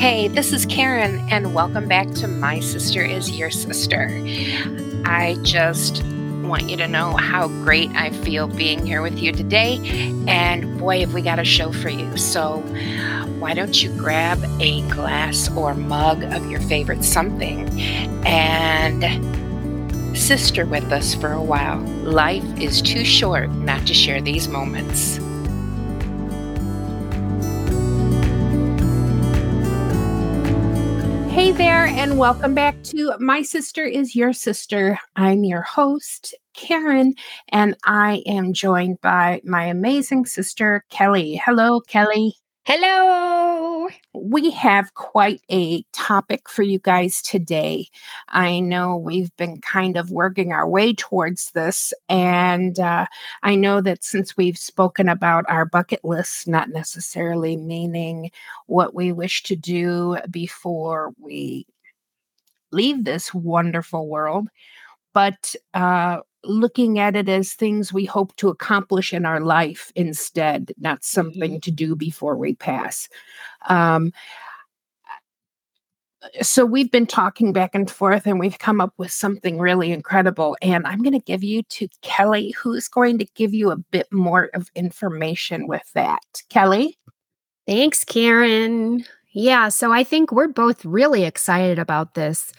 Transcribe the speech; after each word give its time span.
Hey, 0.00 0.28
this 0.28 0.54
is 0.54 0.64
Karen, 0.64 1.28
and 1.28 1.52
welcome 1.52 1.86
back 1.86 2.10
to 2.12 2.26
My 2.26 2.60
Sister 2.60 3.02
is 3.02 3.32
Your 3.32 3.50
Sister. 3.50 4.08
I 5.04 5.36
just 5.42 6.02
want 6.42 6.70
you 6.70 6.78
to 6.78 6.88
know 6.88 7.18
how 7.18 7.48
great 7.48 7.90
I 7.90 8.08
feel 8.08 8.48
being 8.48 8.86
here 8.86 9.02
with 9.02 9.18
you 9.18 9.30
today. 9.30 9.76
And 10.26 10.78
boy, 10.78 11.00
have 11.00 11.12
we 11.12 11.20
got 11.20 11.38
a 11.38 11.44
show 11.44 11.70
for 11.70 11.90
you. 11.90 12.16
So, 12.16 12.60
why 13.40 13.52
don't 13.52 13.82
you 13.82 13.90
grab 13.98 14.42
a 14.58 14.80
glass 14.88 15.54
or 15.54 15.74
mug 15.74 16.22
of 16.22 16.50
your 16.50 16.60
favorite 16.60 17.04
something 17.04 17.68
and 18.26 19.04
sister 20.16 20.64
with 20.64 20.90
us 20.92 21.14
for 21.14 21.30
a 21.30 21.42
while? 21.42 21.78
Life 22.04 22.58
is 22.58 22.80
too 22.80 23.04
short 23.04 23.50
not 23.50 23.86
to 23.86 23.92
share 23.92 24.22
these 24.22 24.48
moments. 24.48 25.20
There, 31.80 31.88
and 31.88 32.18
welcome 32.18 32.54
back 32.54 32.82
to 32.82 33.14
My 33.20 33.40
Sister 33.40 33.82
is 33.82 34.14
Your 34.14 34.34
Sister. 34.34 34.98
I'm 35.16 35.44
your 35.44 35.62
host, 35.62 36.34
Karen, 36.52 37.14
and 37.48 37.74
I 37.84 38.22
am 38.26 38.52
joined 38.52 39.00
by 39.00 39.40
my 39.44 39.64
amazing 39.64 40.26
sister, 40.26 40.84
Kelly. 40.90 41.40
Hello, 41.42 41.80
Kelly. 41.80 42.34
Hello. 42.72 43.88
We 44.14 44.52
have 44.52 44.94
quite 44.94 45.42
a 45.50 45.82
topic 45.92 46.48
for 46.48 46.62
you 46.62 46.78
guys 46.78 47.20
today. 47.20 47.88
I 48.28 48.60
know 48.60 48.96
we've 48.96 49.36
been 49.36 49.60
kind 49.60 49.96
of 49.96 50.12
working 50.12 50.52
our 50.52 50.68
way 50.68 50.94
towards 50.94 51.50
this, 51.50 51.92
and 52.08 52.78
uh, 52.78 53.06
I 53.42 53.56
know 53.56 53.80
that 53.80 54.04
since 54.04 54.36
we've 54.36 54.56
spoken 54.56 55.08
about 55.08 55.46
our 55.48 55.64
bucket 55.64 56.04
list, 56.04 56.46
not 56.46 56.68
necessarily 56.68 57.56
meaning 57.56 58.30
what 58.68 58.94
we 58.94 59.10
wish 59.10 59.42
to 59.44 59.56
do 59.56 60.18
before 60.30 61.12
we 61.18 61.66
leave 62.70 63.02
this 63.02 63.34
wonderful 63.34 64.06
world, 64.06 64.46
but 65.12 65.56
uh, 65.74 66.18
looking 66.44 66.98
at 66.98 67.16
it 67.16 67.28
as 67.28 67.52
things 67.52 67.92
we 67.92 68.04
hope 68.04 68.34
to 68.36 68.48
accomplish 68.48 69.12
in 69.12 69.26
our 69.26 69.40
life 69.40 69.92
instead, 69.94 70.72
not 70.78 71.04
something 71.04 71.52
mm-hmm. 71.52 71.60
to 71.60 71.70
do 71.70 71.94
before 71.94 72.36
we 72.36 72.54
pass. 72.54 73.08
Um, 73.68 74.12
so 76.42 76.66
we've 76.66 76.90
been 76.90 77.06
talking 77.06 77.52
back 77.52 77.74
and 77.74 77.90
forth 77.90 78.26
and 78.26 78.38
we've 78.38 78.58
come 78.58 78.80
up 78.80 78.92
with 78.98 79.10
something 79.10 79.58
really 79.58 79.90
incredible 79.90 80.56
and 80.60 80.86
i'm 80.86 81.02
going 81.02 81.18
to 81.18 81.24
give 81.24 81.42
you 81.42 81.62
to 81.64 81.88
kelly 82.02 82.50
who's 82.50 82.88
going 82.88 83.18
to 83.18 83.24
give 83.34 83.54
you 83.54 83.70
a 83.70 83.76
bit 83.76 84.06
more 84.12 84.50
of 84.54 84.70
information 84.74 85.66
with 85.66 85.90
that 85.94 86.42
kelly 86.50 86.98
thanks 87.66 88.04
karen 88.04 89.04
yeah 89.32 89.68
so 89.68 89.92
i 89.92 90.04
think 90.04 90.30
we're 90.30 90.48
both 90.48 90.84
really 90.84 91.24
excited 91.24 91.78
about 91.78 92.14
this 92.14 92.52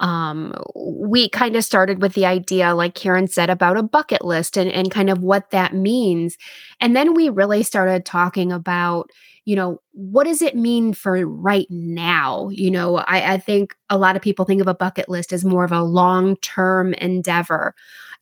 um, 0.00 0.54
we 0.74 1.28
kind 1.28 1.56
of 1.56 1.64
started 1.64 2.00
with 2.00 2.14
the 2.14 2.26
idea, 2.26 2.74
like 2.74 2.94
Karen 2.94 3.26
said, 3.26 3.50
about 3.50 3.76
a 3.76 3.82
bucket 3.82 4.24
list 4.24 4.56
and, 4.56 4.70
and 4.70 4.90
kind 4.90 5.10
of 5.10 5.22
what 5.22 5.50
that 5.50 5.74
means. 5.74 6.36
And 6.80 6.94
then 6.94 7.14
we 7.14 7.28
really 7.28 7.62
started 7.62 8.04
talking 8.04 8.52
about, 8.52 9.10
you 9.44 9.56
know, 9.56 9.80
what 9.92 10.24
does 10.24 10.42
it 10.42 10.54
mean 10.54 10.92
for 10.92 11.26
right 11.26 11.66
now? 11.70 12.48
You 12.50 12.70
know, 12.70 12.98
I, 12.98 13.34
I 13.34 13.38
think 13.38 13.74
a 13.90 13.98
lot 13.98 14.14
of 14.14 14.22
people 14.22 14.44
think 14.44 14.60
of 14.60 14.68
a 14.68 14.74
bucket 14.74 15.08
list 15.08 15.32
as 15.32 15.44
more 15.44 15.64
of 15.64 15.72
a 15.72 15.82
long 15.82 16.36
term 16.36 16.94
endeavor. 16.94 17.74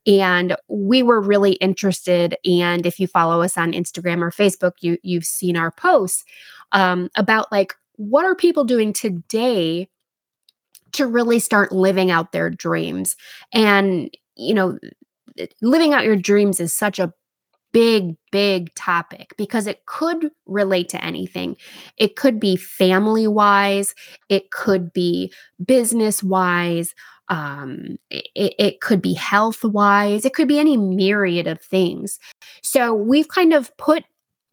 And 0.07 0.57
we 0.69 1.03
were 1.03 1.21
really 1.21 1.55
interested. 1.55 2.37
And 2.45 2.87
if 2.87 3.01
you 3.01 3.09
follow 3.09 3.43
us 3.43 3.59
on 3.59 3.73
Instagram 3.73 4.23
or 4.23 4.31
Facebook, 4.31 4.73
you 4.81 4.99
you've 5.03 5.25
seen 5.25 5.57
our 5.57 5.73
posts 5.73 6.25
um, 6.73 7.11
about 7.17 7.51
like 7.51 7.75
what 7.97 8.25
are 8.25 8.37
people 8.37 8.65
doing 8.65 8.93
today 8.93 9.89
to 10.93 11.07
really 11.07 11.39
start 11.39 11.73
living 11.73 12.11
out 12.11 12.33
their 12.33 12.51
dreams. 12.51 13.17
And, 13.53 14.11
you 14.37 14.55
know, 14.55 14.79
living 15.61 15.93
out 15.93 16.05
your 16.05 16.17
dreams 16.17 16.61
is 16.61 16.73
such 16.73 16.99
a 16.99 17.13
big, 17.73 18.17
big 18.33 18.75
topic 18.75 19.35
because 19.37 19.67
it 19.67 19.85
could 19.87 20.31
relate 20.47 20.89
to 20.89 21.05
anything. 21.05 21.57
It 21.99 22.17
could 22.17 22.41
be 22.41 22.57
family 22.57 23.27
wise, 23.27 23.95
it 24.29 24.51
could 24.51 24.93
be 24.93 25.31
business 25.65 26.23
wise, 26.23 26.95
um, 27.29 27.99
it, 28.11 28.55
it 28.59 28.81
could 28.81 29.03
be 29.03 29.13
health 29.13 29.63
wise, 29.65 30.25
it 30.25 30.33
could 30.33 30.49
be 30.49 30.59
any 30.59 30.77
myriad 30.77 31.47
of 31.47 31.61
things. 31.61 32.19
So 32.63 32.95
we've 32.95 33.29
kind 33.29 33.53
of 33.53 33.77
put 33.77 34.05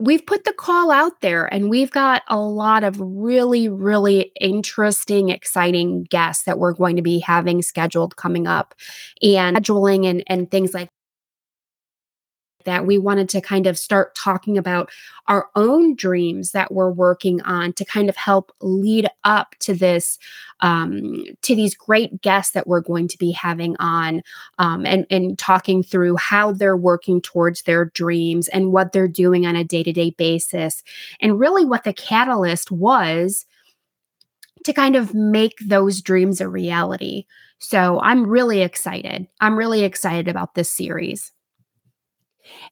we've 0.04 0.26
put 0.26 0.44
the 0.44 0.54
call 0.54 0.92
out 0.92 1.22
there 1.22 1.46
and 1.46 1.70
we've 1.70 1.92
got 1.92 2.24
a 2.28 2.38
lot 2.38 2.84
of 2.84 2.98
really, 3.00 3.70
really 3.70 4.32
interesting, 4.40 5.30
exciting 5.30 6.04
guests 6.04 6.44
that 6.44 6.60
we're 6.60 6.74
going 6.74 6.98
to 6.98 7.02
be 7.02 7.20
having 7.20 7.62
scheduled 7.62 8.18
coming 8.18 8.46
up 8.46 8.76
and 9.22 9.56
scheduling 9.56 10.06
and, 10.06 10.24
and 10.28 10.52
things 10.52 10.74
like 10.74 10.90
that 12.66 12.86
we 12.86 12.98
wanted 12.98 13.30
to 13.30 13.42
kind 13.42 13.68
of 13.68 13.78
start 13.78 14.16
talking 14.16 14.58
about 14.58 14.90
our 15.28 15.50
own 15.56 15.96
dreams 15.96 16.52
that 16.52 16.72
we're 16.72 16.92
working 16.92 17.42
on 17.42 17.74
to 17.74 17.86
kind 17.86 18.10
of 18.10 18.16
help 18.16 18.52
lead 18.62 19.08
up 19.24 19.56
to 19.60 19.74
this 19.74 20.18
um, 20.62 21.26
to 21.42 21.56
these 21.56 21.76
great 21.76 22.22
guests 22.22 22.54
that 22.54 22.68
we're 22.68 22.82
going 22.82 23.08
to 23.10 23.18
be 23.18 23.32
having 23.32 23.76
on 23.80 24.22
um, 24.60 24.86
and 24.86 25.06
and 25.10 25.38
talking 25.38 25.84
through 25.84 26.16
how 26.16 26.52
they're 26.52 26.78
working 26.78 27.22
towards 27.22 27.64
their 27.64 27.86
dreams 27.86 28.48
and 28.48 28.72
what 28.72 28.94
they're 28.94 29.08
doing 29.08 29.46
on 29.46 29.56
a 29.56 29.64
day-to-day 29.64 30.12
basis 30.12 30.84
and 31.20 31.40
really 31.40 31.66
what 31.66 31.84
the 31.84 31.94
catalyst 31.94 32.72
was 32.72 33.46
to 34.64 34.72
kind 34.72 34.96
of 34.96 35.14
make 35.14 35.56
those 35.66 36.02
dreams 36.02 36.40
a 36.40 36.48
reality. 36.48 37.26
So 37.60 38.00
I'm 38.00 38.26
really 38.26 38.62
excited. 38.62 39.28
I'm 39.42 39.58
really 39.58 39.84
excited 39.84 40.30
about 40.30 40.56
this 40.56 40.72
series. 40.72 41.33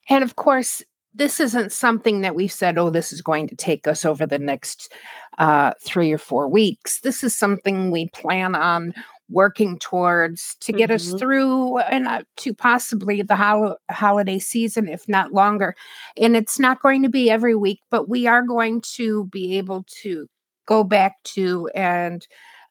And 0.09 0.23
of 0.23 0.35
course, 0.35 0.83
this 1.13 1.39
isn't 1.39 1.71
something 1.71 2.21
that 2.21 2.35
we've 2.35 2.51
said, 2.51 2.77
oh, 2.77 2.89
this 2.89 3.11
is 3.11 3.21
going 3.21 3.47
to 3.49 3.55
take 3.55 3.87
us 3.87 4.05
over 4.05 4.25
the 4.25 4.39
next 4.39 4.93
uh, 5.39 5.73
three 5.81 6.11
or 6.11 6.17
four 6.17 6.47
weeks. 6.47 7.01
This 7.01 7.23
is 7.23 7.35
something 7.35 7.91
we 7.91 8.07
plan 8.09 8.55
on 8.55 8.93
working 9.29 9.79
towards 9.79 10.55
to 10.59 10.73
get 10.73 10.89
mm-hmm. 10.89 11.13
us 11.13 11.19
through 11.19 11.79
and 11.79 12.07
uh, 12.07 12.21
to 12.37 12.53
possibly 12.53 13.21
the 13.21 13.35
hol- 13.35 13.77
holiday 13.89 14.39
season, 14.39 14.87
if 14.87 15.07
not 15.07 15.33
longer. 15.33 15.75
And 16.17 16.35
it's 16.35 16.59
not 16.59 16.81
going 16.81 17.01
to 17.03 17.09
be 17.09 17.29
every 17.29 17.55
week, 17.55 17.79
but 17.89 18.09
we 18.09 18.27
are 18.27 18.41
going 18.41 18.81
to 18.95 19.25
be 19.27 19.57
able 19.57 19.85
to 20.01 20.27
go 20.65 20.83
back 20.83 21.15
to 21.23 21.69
and 21.73 22.25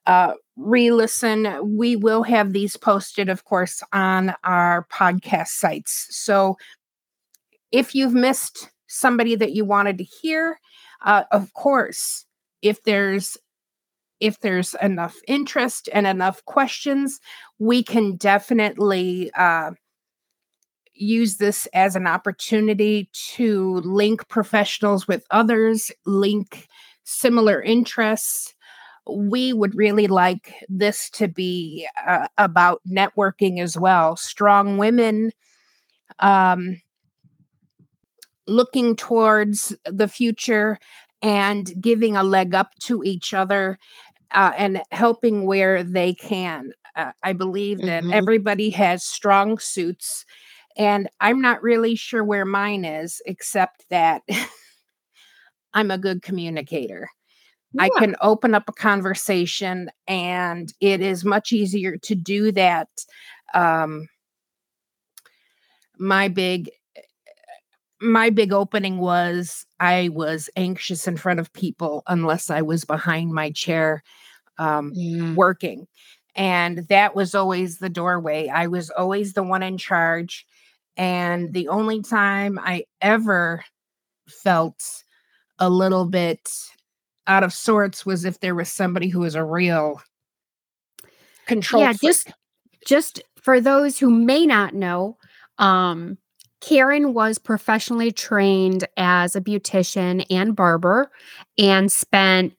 uh, 0.06 0.32
re 0.56 0.90
listen. 0.92 1.76
We 1.76 1.96
will 1.96 2.22
have 2.22 2.52
these 2.52 2.76
posted, 2.76 3.28
of 3.28 3.44
course, 3.44 3.82
on 3.92 4.34
our 4.44 4.86
podcast 4.92 5.48
sites. 5.48 6.06
So 6.10 6.56
if 7.72 7.94
you've 7.94 8.14
missed 8.14 8.70
somebody 8.86 9.34
that 9.36 9.52
you 9.52 9.64
wanted 9.64 9.98
to 9.98 10.04
hear, 10.04 10.58
uh, 11.04 11.24
of 11.30 11.52
course, 11.54 12.26
if 12.62 12.82
there's 12.84 13.36
if 14.20 14.40
there's 14.40 14.74
enough 14.82 15.16
interest 15.26 15.88
and 15.94 16.06
enough 16.06 16.44
questions, 16.44 17.20
we 17.58 17.82
can 17.82 18.16
definitely 18.16 19.30
uh, 19.32 19.70
use 20.92 21.38
this 21.38 21.66
as 21.72 21.96
an 21.96 22.06
opportunity 22.06 23.08
to 23.14 23.76
link 23.76 24.28
professionals 24.28 25.08
with 25.08 25.24
others, 25.30 25.90
link 26.04 26.68
similar 27.04 27.62
interests. 27.62 28.54
We 29.10 29.54
would 29.54 29.74
really 29.74 30.06
like 30.06 30.52
this 30.68 31.08
to 31.10 31.26
be 31.26 31.88
uh, 32.06 32.28
about 32.36 32.82
networking 32.86 33.60
as 33.60 33.78
well. 33.78 34.16
Strong 34.16 34.76
women 34.76 35.32
um, 36.18 36.80
looking 38.50 38.96
towards 38.96 39.74
the 39.84 40.08
future 40.08 40.78
and 41.22 41.72
giving 41.80 42.16
a 42.16 42.22
leg 42.22 42.54
up 42.54 42.74
to 42.80 43.02
each 43.04 43.32
other 43.32 43.78
uh, 44.32 44.52
and 44.56 44.82
helping 44.90 45.46
where 45.46 45.82
they 45.82 46.14
can. 46.14 46.72
Uh, 46.96 47.12
I 47.22 47.32
believe 47.32 47.78
that 47.82 48.02
mm-hmm. 48.02 48.12
everybody 48.12 48.70
has 48.70 49.04
strong 49.04 49.58
suits, 49.58 50.24
and 50.76 51.08
I'm 51.20 51.40
not 51.40 51.62
really 51.62 51.94
sure 51.94 52.24
where 52.24 52.44
mine 52.44 52.84
is, 52.84 53.22
except 53.26 53.84
that 53.90 54.22
I'm 55.74 55.90
a 55.90 55.98
good 55.98 56.22
communicator. 56.22 57.08
Yeah. 57.72 57.84
I 57.84 57.90
can 57.90 58.16
open 58.20 58.54
up 58.54 58.68
a 58.68 58.72
conversation, 58.72 59.90
and 60.08 60.72
it 60.80 61.00
is 61.00 61.24
much 61.24 61.52
easier 61.52 61.96
to 61.98 62.14
do 62.16 62.50
that. 62.52 62.88
Um, 63.54 64.08
my 65.96 66.28
big 66.28 66.70
my 68.00 68.30
big 68.30 68.52
opening 68.52 68.98
was 68.98 69.66
I 69.78 70.08
was 70.12 70.48
anxious 70.56 71.06
in 71.06 71.16
front 71.16 71.40
of 71.40 71.52
people 71.52 72.02
unless 72.06 72.50
I 72.50 72.62
was 72.62 72.84
behind 72.84 73.32
my 73.32 73.50
chair 73.50 74.02
um, 74.58 74.92
yeah. 74.94 75.34
working. 75.34 75.86
And 76.34 76.86
that 76.88 77.14
was 77.14 77.34
always 77.34 77.78
the 77.78 77.88
doorway. 77.88 78.48
I 78.48 78.68
was 78.68 78.90
always 78.90 79.32
the 79.32 79.42
one 79.42 79.62
in 79.62 79.76
charge. 79.76 80.46
And 80.96 81.52
the 81.52 81.68
only 81.68 82.02
time 82.02 82.58
I 82.58 82.84
ever 83.00 83.64
felt 84.28 84.82
a 85.58 85.68
little 85.68 86.06
bit 86.06 86.48
out 87.26 87.42
of 87.42 87.52
sorts 87.52 88.06
was 88.06 88.24
if 88.24 88.40
there 88.40 88.54
was 88.54 88.70
somebody 88.70 89.08
who 89.08 89.20
was 89.20 89.34
a 89.34 89.44
real 89.44 90.00
control. 91.46 91.82
Yeah, 91.82 91.92
just 91.92 92.32
just 92.86 93.22
for 93.42 93.60
those 93.60 93.98
who 93.98 94.10
may 94.10 94.46
not 94.46 94.74
know, 94.74 95.16
um, 95.58 96.16
Karen 96.60 97.14
was 97.14 97.38
professionally 97.38 98.12
trained 98.12 98.86
as 98.96 99.34
a 99.34 99.40
beautician 99.40 100.24
and 100.30 100.54
barber 100.54 101.10
and 101.58 101.90
spent 101.90 102.52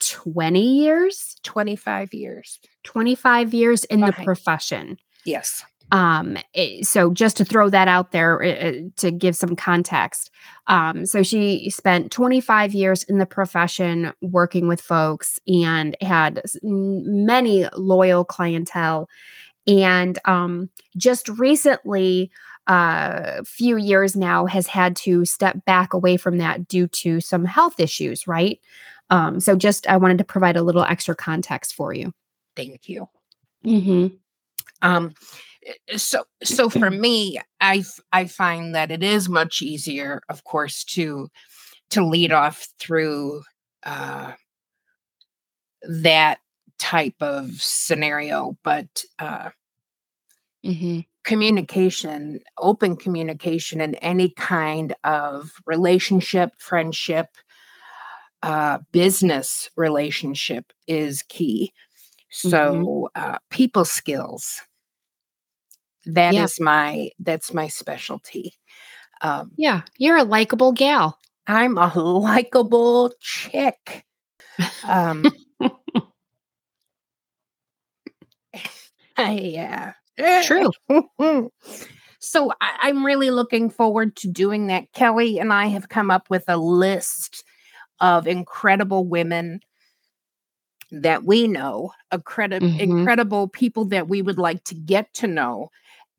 20 0.00 0.60
years, 0.60 1.36
25 1.44 2.12
years, 2.12 2.58
25 2.84 3.54
years 3.54 3.84
in 3.84 4.02
Okay. 4.04 4.16
the 4.18 4.24
profession. 4.24 4.98
yes. 5.24 5.64
Um, 5.92 6.38
eh, 6.54 6.82
so 6.82 7.12
just 7.12 7.36
to 7.36 7.44
throw 7.44 7.68
that 7.68 7.88
out 7.88 8.10
there 8.10 8.42
eh, 8.42 8.80
to 8.96 9.10
give 9.10 9.36
some 9.36 9.54
context. 9.54 10.30
Um, 10.66 11.04
so 11.04 11.22
she 11.22 11.68
spent 11.68 12.10
25 12.10 12.72
years 12.74 13.02
in 13.04 13.18
the 13.18 13.26
profession 13.26 14.12
working 14.22 14.66
with 14.66 14.80
folks 14.80 15.38
and 15.46 15.94
had 16.00 16.42
many 16.62 17.68
loyal 17.76 18.24
clientele. 18.24 19.08
And 19.66 20.18
um, 20.24 20.70
just 20.96 21.28
recently, 21.28 22.30
a 22.66 23.44
few 23.44 23.76
years 23.76 24.16
now, 24.16 24.46
has 24.46 24.66
had 24.66 24.96
to 24.96 25.24
step 25.24 25.64
back 25.64 25.92
away 25.92 26.16
from 26.16 26.38
that 26.38 26.66
due 26.68 26.86
to 26.88 27.20
some 27.20 27.44
health 27.44 27.78
issues, 27.78 28.26
right? 28.26 28.60
Um, 29.10 29.40
so 29.40 29.54
just 29.56 29.86
I 29.86 29.96
wanted 29.96 30.18
to 30.18 30.24
provide 30.24 30.56
a 30.56 30.62
little 30.62 30.82
extra 30.82 31.14
context 31.14 31.74
for 31.74 31.92
you. 31.92 32.12
Thank 32.56 32.88
you. 32.88 33.08
Mm-hmm. 33.64 34.16
Um, 34.82 35.14
eh, 35.66 35.96
so 35.96 36.24
so 36.42 36.70
for 36.70 36.90
me, 36.90 37.38
I 37.60 37.84
I 38.12 38.26
find 38.26 38.74
that 38.74 38.90
it 38.90 39.02
is 39.02 39.28
much 39.28 39.62
easier, 39.62 40.22
of 40.28 40.44
course, 40.44 40.84
to 40.84 41.28
to 41.90 42.04
lead 42.04 42.32
off 42.32 42.68
through 42.78 43.42
uh, 43.82 44.32
that 45.82 46.38
type 46.78 47.16
of 47.20 47.50
scenario, 47.60 48.56
but 48.64 49.04
uh, 49.18 49.50
Mm-hmm. 50.64 51.00
Communication, 51.24 52.40
open 52.58 52.96
communication, 52.96 53.80
in 53.80 53.94
any 53.96 54.30
kind 54.30 54.94
of 55.04 55.52
relationship, 55.66 56.50
friendship, 56.58 57.28
uh, 58.42 58.78
business 58.92 59.70
relationship 59.76 60.72
is 60.86 61.22
key. 61.28 61.72
So, 62.30 63.10
uh, 63.14 63.38
people 63.50 63.84
skills. 63.84 64.60
That 66.06 66.36
is 66.36 66.58
Yeah. 66.58 66.64
my 66.64 67.10
that's 67.18 67.52
my 67.54 67.68
specialty. 67.68 68.54
Um, 69.22 69.52
Yeah, 69.56 69.82
you're 69.98 70.16
a 70.16 70.24
likable 70.24 70.72
gal. 70.72 71.18
I'm 71.46 71.78
a 71.78 71.92
likable 71.98 73.12
chick. 73.20 74.04
Um, 74.82 75.34
yeah. 79.18 79.94
True. 80.44 80.70
so 82.20 82.52
I, 82.60 82.76
I'm 82.82 83.04
really 83.04 83.30
looking 83.30 83.70
forward 83.70 84.16
to 84.16 84.28
doing 84.28 84.68
that. 84.68 84.92
Kelly 84.92 85.38
and 85.38 85.52
I 85.52 85.66
have 85.66 85.88
come 85.88 86.10
up 86.10 86.30
with 86.30 86.44
a 86.48 86.56
list 86.56 87.44
of 88.00 88.26
incredible 88.26 89.04
women 89.06 89.60
that 90.90 91.24
we 91.24 91.48
know, 91.48 91.92
accredi- 92.12 92.60
Mhm. 92.60 92.78
incredible 92.80 93.48
people 93.48 93.84
that 93.86 94.08
we 94.08 94.22
would 94.22 94.38
like 94.38 94.62
to 94.64 94.74
get 94.74 95.12
to 95.14 95.26
know. 95.26 95.70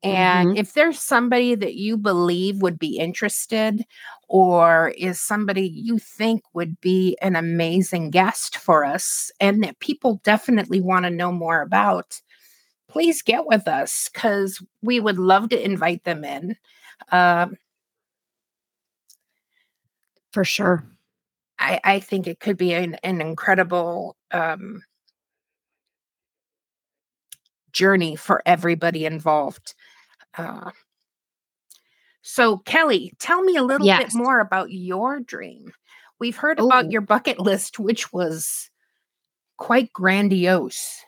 And 0.02 0.56
if 0.58 0.74
there's 0.74 1.00
somebody 1.00 1.54
that 1.54 1.74
you 1.74 1.96
believe 1.96 2.60
would 2.62 2.78
be 2.78 2.98
interested, 2.98 3.84
or 4.28 4.92
is 4.98 5.20
somebody 5.20 5.68
you 5.68 5.98
think 5.98 6.42
would 6.52 6.80
be 6.80 7.16
an 7.22 7.34
amazing 7.34 8.10
guest 8.10 8.56
for 8.58 8.84
us, 8.84 9.30
and 9.40 9.64
that 9.64 9.80
people 9.80 10.20
definitely 10.22 10.80
want 10.80 11.04
to 11.06 11.10
know 11.10 11.32
more 11.32 11.62
about, 11.62 12.20
please 12.96 13.20
get 13.20 13.44
with 13.46 13.68
us 13.68 14.08
because 14.10 14.62
we 14.80 15.00
would 15.00 15.18
love 15.18 15.50
to 15.50 15.62
invite 15.62 16.02
them 16.04 16.24
in. 16.24 16.56
Um, 17.12 17.58
For 20.32 20.46
sure. 20.46 20.82
I, 21.58 21.78
I 21.84 22.00
think 22.00 22.26
it 22.26 22.40
could 22.40 22.56
be 22.56 22.72
an, 22.72 22.94
an 23.02 23.20
incredible 23.20 24.16
um, 24.30 24.82
journey 27.70 28.16
for 28.16 28.40
everybody 28.46 29.04
involved. 29.04 29.74
Uh, 30.38 30.70
so, 32.22 32.56
Kelly, 32.56 33.12
tell 33.18 33.42
me 33.42 33.56
a 33.56 33.62
little 33.62 33.86
Yes. 33.86 34.14
bit 34.14 34.14
more 34.14 34.40
about 34.40 34.70
your 34.70 35.20
dream. 35.20 35.70
We've 36.18 36.36
heard 36.36 36.58
about 36.60 36.90
your 36.90 37.02
bucket 37.02 37.38
list, 37.38 37.78
which 37.78 38.10
was 38.10 38.70
quite 39.58 39.92
grandiose. 39.92 41.02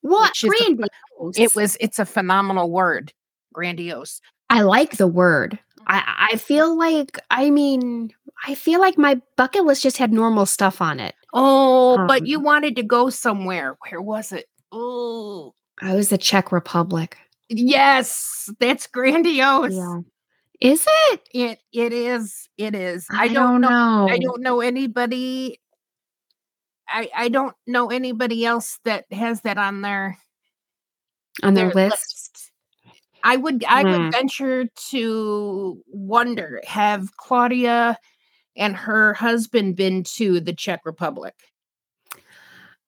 What 0.00 0.34
the- 0.42 0.88
grandiose? 1.18 1.38
It 1.38 1.54
was, 1.56 1.76
it's 1.80 1.98
a 1.98 2.04
phenomenal 2.04 2.70
word, 2.70 3.12
grandiose. 3.52 4.20
I 4.50 4.62
like 4.62 4.96
the 4.96 5.06
word. 5.08 5.58
I 5.86 6.28
I 6.32 6.36
feel 6.36 6.76
like 6.78 7.18
I 7.30 7.50
mean 7.50 8.10
I 8.46 8.54
feel 8.54 8.80
like 8.80 8.96
my 8.96 9.20
bucket 9.36 9.64
list 9.64 9.82
just 9.82 9.98
had 9.98 10.12
normal 10.12 10.46
stuff 10.46 10.80
on 10.80 11.00
it. 11.00 11.14
Oh, 11.34 11.96
but 12.06 12.22
Um, 12.22 12.26
you 12.26 12.40
wanted 12.40 12.76
to 12.76 12.82
go 12.82 13.10
somewhere. 13.10 13.76
Where 13.88 14.00
was 14.00 14.32
it? 14.32 14.46
Oh, 14.72 15.54
I 15.82 15.94
was 15.94 16.08
the 16.08 16.18
Czech 16.18 16.52
Republic. 16.52 17.16
yes, 17.48 18.48
that's 18.60 18.86
grandiose. 18.86 19.74
Is 20.60 20.86
it? 21.10 21.20
It 21.34 21.58
it 21.72 21.92
is. 21.92 22.48
It 22.56 22.74
is. 22.74 23.06
I, 23.10 23.24
I, 23.24 23.28
don't, 23.28 23.60
know. 23.60 23.68
know. 23.68 24.08
I 24.08 24.18
don't 24.18 24.40
know 24.40 24.60
anybody. 24.60 25.60
I 26.88 27.10
I 27.14 27.28
don't 27.28 27.54
know 27.66 27.90
anybody 27.90 28.44
else 28.46 28.78
that 28.84 29.04
has 29.12 29.40
that 29.42 29.58
on 29.58 29.82
their 29.82 30.16
on 31.42 31.54
their, 31.54 31.70
list. 31.72 32.50
I 33.22 33.36
would 33.36 33.64
I 33.64 33.82
Hmm. 33.82 33.90
would 33.90 34.12
venture 34.12 34.66
to 34.90 35.82
wonder 35.88 36.60
have 36.66 37.16
Claudia 37.16 37.98
and 38.56 38.76
her 38.76 39.14
husband 39.14 39.76
been 39.76 40.04
to 40.16 40.40
the 40.40 40.52
Czech 40.52 40.80
Republic? 40.84 41.34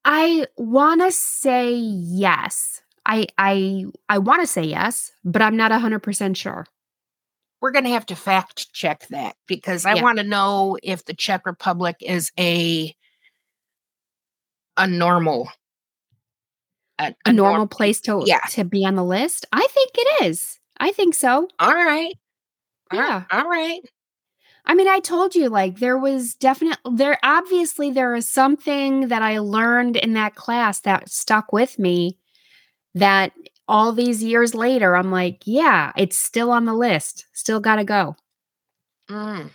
I 0.05 0.45
want 0.57 1.01
to 1.01 1.11
say 1.11 1.73
yes. 1.75 2.81
I 3.05 3.27
I 3.37 3.85
I 4.09 4.17
want 4.19 4.41
to 4.41 4.47
say 4.47 4.63
yes, 4.63 5.11
but 5.23 5.41
I'm 5.41 5.57
not 5.57 5.71
100% 5.71 6.37
sure. 6.37 6.65
We're 7.61 7.71
going 7.71 7.85
to 7.85 7.91
have 7.91 8.05
to 8.07 8.15
fact 8.15 8.71
check 8.73 9.07
that 9.09 9.35
because 9.47 9.85
I 9.85 9.95
Yeah. 9.95 10.03
want 10.03 10.19
to 10.19 10.23
know 10.23 10.77
if 10.83 11.05
the 11.05 11.13
Czech 11.13 11.45
Republic 11.45 11.95
is 12.01 12.31
a 12.39 12.93
a 14.77 14.87
normal 14.87 15.49
a, 16.99 17.13
A 17.25 17.33
normal 17.33 17.57
norm- 17.57 17.69
place 17.69 18.01
to 18.01 18.23
yeah. 18.25 18.41
to 18.51 18.63
be 18.63 18.85
on 18.85 18.95
the 18.95 19.03
list? 19.03 19.45
I 19.51 19.65
think 19.69 19.91
it 19.95 20.25
is. 20.25 20.59
I 20.79 20.91
think 20.91 21.15
so. 21.15 21.47
All 21.59 21.73
right. 21.73 22.15
Yeah. 22.93 23.23
All 23.31 23.47
right. 23.47 23.81
I 24.65 24.73
mean, 24.75 24.87
I 24.87 24.99
told 24.99 25.33
you 25.33 25.49
like 25.49 25.79
there 25.79 25.97
was 25.97 26.35
definitely 26.35 26.95
there 26.95 27.17
obviously 27.23 27.89
there 27.89 28.15
is 28.15 28.27
something 28.29 29.07
that 29.07 29.21
I 29.21 29.39
learned 29.39 29.95
in 29.95 30.13
that 30.13 30.35
class 30.35 30.81
that 30.81 31.09
stuck 31.09 31.53
with 31.53 31.79
me 31.79 32.17
that 32.93 33.31
all 33.67 33.93
these 33.93 34.23
years 34.23 34.53
later 34.53 34.95
I'm 34.95 35.11
like, 35.11 35.41
yeah, 35.45 35.93
it's 35.97 36.17
still 36.17 36.51
on 36.51 36.65
the 36.65 36.73
list. 36.73 37.25
Still 37.33 37.59
got 37.59 37.77
to 37.77 37.83
go. 37.83 38.15
Mm. 39.09 39.51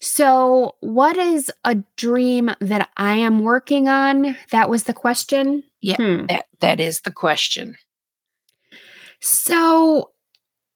So, 0.00 0.76
what 0.80 1.16
is 1.16 1.50
a 1.64 1.76
dream 1.96 2.50
that 2.60 2.90
I 2.96 3.14
am 3.16 3.40
working 3.40 3.88
on? 3.88 4.36
That 4.50 4.70
was 4.70 4.84
the 4.84 4.92
question. 4.94 5.64
Yeah. 5.86 5.96
Hmm. 5.98 6.26
That 6.26 6.46
that 6.58 6.80
is 6.80 7.02
the 7.02 7.12
question. 7.12 7.76
So, 9.20 10.10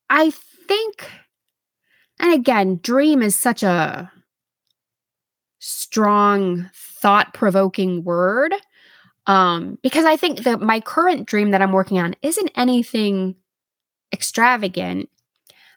I 0.08 0.30
think, 0.30 1.10
and 2.20 2.32
again, 2.32 2.78
dream 2.80 3.20
is 3.20 3.36
such 3.36 3.64
a 3.64 4.10
strong, 5.58 6.70
thought 6.74 7.34
provoking 7.34 8.04
word. 8.04 8.54
Um, 9.26 9.78
because 9.82 10.04
I 10.04 10.16
think 10.16 10.44
that 10.44 10.60
my 10.60 10.78
current 10.78 11.26
dream 11.26 11.50
that 11.50 11.60
I'm 11.60 11.72
working 11.72 11.98
on 11.98 12.14
isn't 12.22 12.52
anything 12.54 13.34
extravagant. 14.12 15.10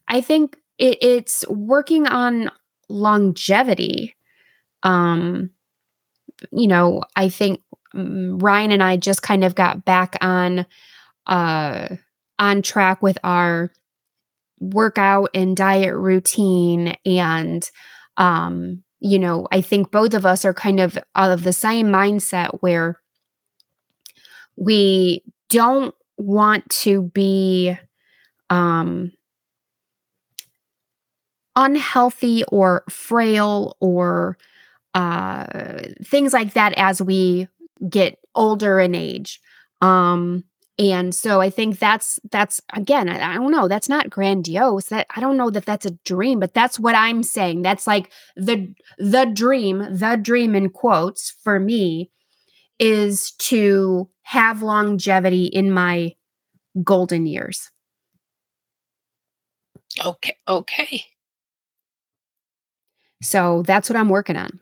I 0.07 0.21
think 0.21 0.57
it, 0.77 0.99
it's 1.01 1.43
working 1.49 2.05
on 2.05 2.51
longevity. 2.87 4.15
Um, 4.83 5.49
you 6.51 6.67
know, 6.67 7.03
I 7.15 7.29
think 7.29 7.61
Ryan 7.93 8.71
and 8.71 8.83
I 8.83 8.97
just 8.97 9.21
kind 9.21 9.43
of 9.43 9.55
got 9.55 9.85
back 9.85 10.17
on 10.21 10.65
uh 11.27 11.89
on 12.39 12.62
track 12.62 13.01
with 13.01 13.17
our 13.23 13.71
workout 14.59 15.29
and 15.33 15.55
diet 15.57 15.95
routine 15.95 16.95
and 17.05 17.69
um 18.17 18.83
you 19.00 19.19
know 19.19 19.47
i 19.51 19.62
think 19.62 19.91
both 19.91 20.13
of 20.13 20.25
us 20.25 20.45
are 20.45 20.53
kind 20.53 20.79
of 20.79 20.97
of 21.15 21.43
the 21.43 21.53
same 21.53 21.88
mindset 21.88 22.50
where 22.62 23.00
we 24.55 25.23
don't 25.50 25.93
want 26.17 26.67
to 26.69 27.03
be 27.13 27.77
um 28.50 29.12
unhealthy 31.55 32.43
or 32.45 32.83
frail 32.89 33.77
or 33.79 34.38
uh 34.95 35.45
things 36.03 36.33
like 36.33 36.53
that 36.53 36.73
as 36.77 37.01
we 37.01 37.47
get 37.89 38.19
older 38.35 38.79
in 38.79 38.95
age 38.95 39.39
um 39.81 40.43
and 40.79 41.13
so 41.13 41.41
i 41.41 41.49
think 41.49 41.79
that's 41.79 42.19
that's 42.31 42.61
again 42.73 43.09
I, 43.09 43.31
I 43.31 43.33
don't 43.35 43.51
know 43.51 43.67
that's 43.67 43.89
not 43.89 44.09
grandiose 44.09 44.87
that 44.87 45.07
i 45.15 45.19
don't 45.19 45.37
know 45.37 45.49
that 45.49 45.65
that's 45.65 45.85
a 45.85 45.97
dream 46.05 46.39
but 46.39 46.53
that's 46.53 46.79
what 46.79 46.95
i'm 46.95 47.23
saying 47.23 47.61
that's 47.61 47.85
like 47.85 48.11
the 48.35 48.73
the 48.97 49.25
dream 49.25 49.79
the 49.79 50.15
dream 50.15 50.55
in 50.55 50.69
quotes 50.69 51.35
for 51.43 51.59
me 51.59 52.09
is 52.79 53.31
to 53.33 54.09
have 54.23 54.63
longevity 54.63 55.45
in 55.45 55.71
my 55.71 56.15
golden 56.83 57.25
years 57.25 57.69
Okay. 60.03 60.35
Okay. 60.47 61.05
So 63.21 63.63
that's 63.63 63.89
what 63.89 63.97
I'm 63.97 64.09
working 64.09 64.35
on. 64.35 64.59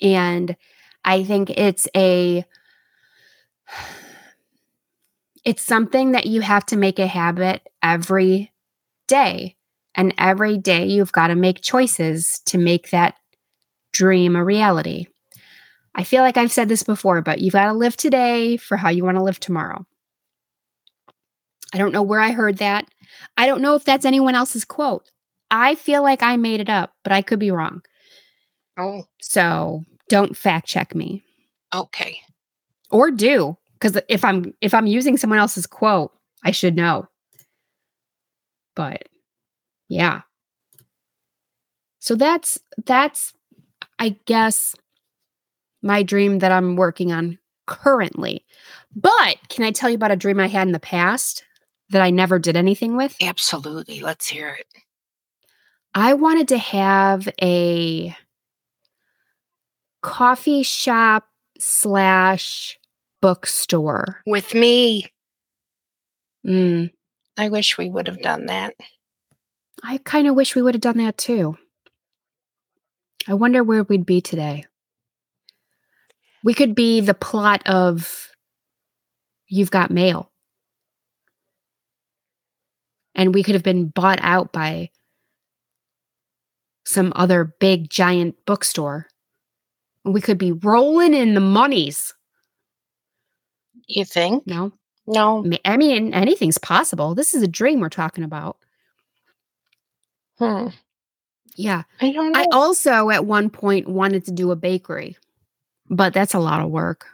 And 0.00 0.56
I 1.04 1.24
think 1.24 1.50
it's 1.50 1.88
a 1.96 2.44
it's 5.44 5.62
something 5.62 6.12
that 6.12 6.26
you 6.26 6.40
have 6.42 6.66
to 6.66 6.76
make 6.76 6.98
a 6.98 7.06
habit 7.06 7.66
every 7.82 8.52
day. 9.08 9.56
And 9.94 10.14
every 10.18 10.56
day 10.58 10.86
you've 10.86 11.12
got 11.12 11.28
to 11.28 11.34
make 11.34 11.62
choices 11.62 12.40
to 12.46 12.58
make 12.58 12.90
that 12.90 13.16
dream 13.92 14.36
a 14.36 14.44
reality. 14.44 15.06
I 15.94 16.04
feel 16.04 16.22
like 16.22 16.36
I've 16.36 16.52
said 16.52 16.68
this 16.68 16.84
before, 16.84 17.20
but 17.22 17.40
you've 17.40 17.54
got 17.54 17.66
to 17.66 17.72
live 17.72 17.96
today 17.96 18.56
for 18.56 18.76
how 18.76 18.90
you 18.90 19.04
want 19.04 19.16
to 19.16 19.22
live 19.22 19.40
tomorrow. 19.40 19.84
I 21.74 21.78
don't 21.78 21.92
know 21.92 22.02
where 22.02 22.20
I 22.20 22.30
heard 22.30 22.58
that. 22.58 22.86
I 23.36 23.46
don't 23.46 23.62
know 23.62 23.74
if 23.74 23.84
that's 23.84 24.04
anyone 24.04 24.34
else's 24.34 24.64
quote. 24.64 25.10
I 25.50 25.74
feel 25.74 26.02
like 26.02 26.22
I 26.22 26.36
made 26.36 26.60
it 26.60 26.70
up, 26.70 26.94
but 27.02 27.12
I 27.12 27.22
could 27.22 27.40
be 27.40 27.50
wrong. 27.50 27.82
Oh, 28.78 29.04
So 29.20 29.84
don't 30.10 30.36
fact 30.36 30.66
check 30.66 30.94
me 30.94 31.24
okay. 31.72 32.20
or 32.90 33.10
do 33.10 33.56
because 33.74 34.00
if 34.08 34.24
I'm 34.24 34.52
if 34.60 34.74
I'm 34.74 34.86
using 34.86 35.16
someone 35.16 35.38
else's 35.38 35.66
quote, 35.66 36.12
I 36.44 36.50
should 36.50 36.76
know. 36.76 37.08
But 38.76 39.08
yeah. 39.88 40.22
So 42.00 42.14
that's 42.14 42.58
that's 42.84 43.32
I 43.98 44.16
guess 44.26 44.74
my 45.82 46.02
dream 46.02 46.40
that 46.40 46.52
I'm 46.52 46.76
working 46.76 47.12
on 47.12 47.38
currently. 47.66 48.44
But 48.94 49.38
can 49.48 49.64
I 49.64 49.70
tell 49.70 49.88
you 49.88 49.96
about 49.96 50.10
a 50.10 50.16
dream 50.16 50.40
I 50.40 50.48
had 50.48 50.66
in 50.66 50.72
the 50.72 50.80
past 50.80 51.44
that 51.90 52.02
I 52.02 52.10
never 52.10 52.38
did 52.38 52.56
anything 52.56 52.96
with? 52.96 53.16
Absolutely. 53.22 54.00
Let's 54.00 54.28
hear 54.28 54.48
it. 54.48 54.66
I 55.94 56.14
wanted 56.14 56.48
to 56.48 56.58
have 56.58 57.28
a 57.40 58.16
coffee 60.02 60.62
shop 60.62 61.26
slash 61.58 62.78
bookstore. 63.20 64.22
With 64.26 64.54
me, 64.54 65.10
Mm, 66.46 66.90
I 67.36 67.48
wish 67.48 67.76
we 67.76 67.90
would 67.90 68.06
have 68.06 68.20
done 68.22 68.46
that. 68.46 68.74
I 69.82 69.98
kind 69.98 70.26
of 70.26 70.34
wish 70.34 70.54
we 70.54 70.62
would 70.62 70.74
have 70.74 70.80
done 70.80 70.98
that 70.98 71.18
too. 71.18 71.56
I 73.28 73.34
wonder 73.34 73.62
where 73.62 73.82
we'd 73.82 74.06
be 74.06 74.20
today. 74.20 74.64
We 76.42 76.54
could 76.54 76.74
be 76.74 77.00
the 77.00 77.14
plot 77.14 77.62
of 77.68 78.28
You've 79.46 79.70
Got 79.70 79.90
Mail. 79.90 80.30
And 83.14 83.34
we 83.34 83.42
could 83.42 83.54
have 83.54 83.62
been 83.62 83.88
bought 83.88 84.20
out 84.22 84.52
by 84.52 84.90
some 86.86 87.12
other 87.14 87.44
big 87.60 87.90
giant 87.90 88.36
bookstore. 88.46 89.06
We 90.04 90.20
could 90.20 90.38
be 90.38 90.52
rolling 90.52 91.14
in 91.14 91.34
the 91.34 91.40
monies. 91.40 92.14
You 93.86 94.04
think? 94.04 94.46
No, 94.46 94.72
No. 95.06 95.44
I 95.64 95.76
mean, 95.76 96.14
anything's 96.14 96.58
possible. 96.58 97.14
This 97.14 97.34
is 97.34 97.42
a 97.42 97.48
dream 97.48 97.80
we're 97.80 97.88
talking 97.88 98.24
about. 98.24 98.56
Hmm. 100.38 100.68
Yeah. 101.56 101.82
I 102.00 102.12
don't 102.12 102.32
know. 102.32 102.40
I 102.40 102.46
also 102.52 103.10
at 103.10 103.26
one 103.26 103.50
point 103.50 103.88
wanted 103.88 104.24
to 104.26 104.32
do 104.32 104.50
a 104.50 104.56
bakery, 104.56 105.16
but 105.90 106.14
that's 106.14 106.34
a 106.34 106.38
lot 106.38 106.62
of 106.62 106.70
work. 106.70 107.06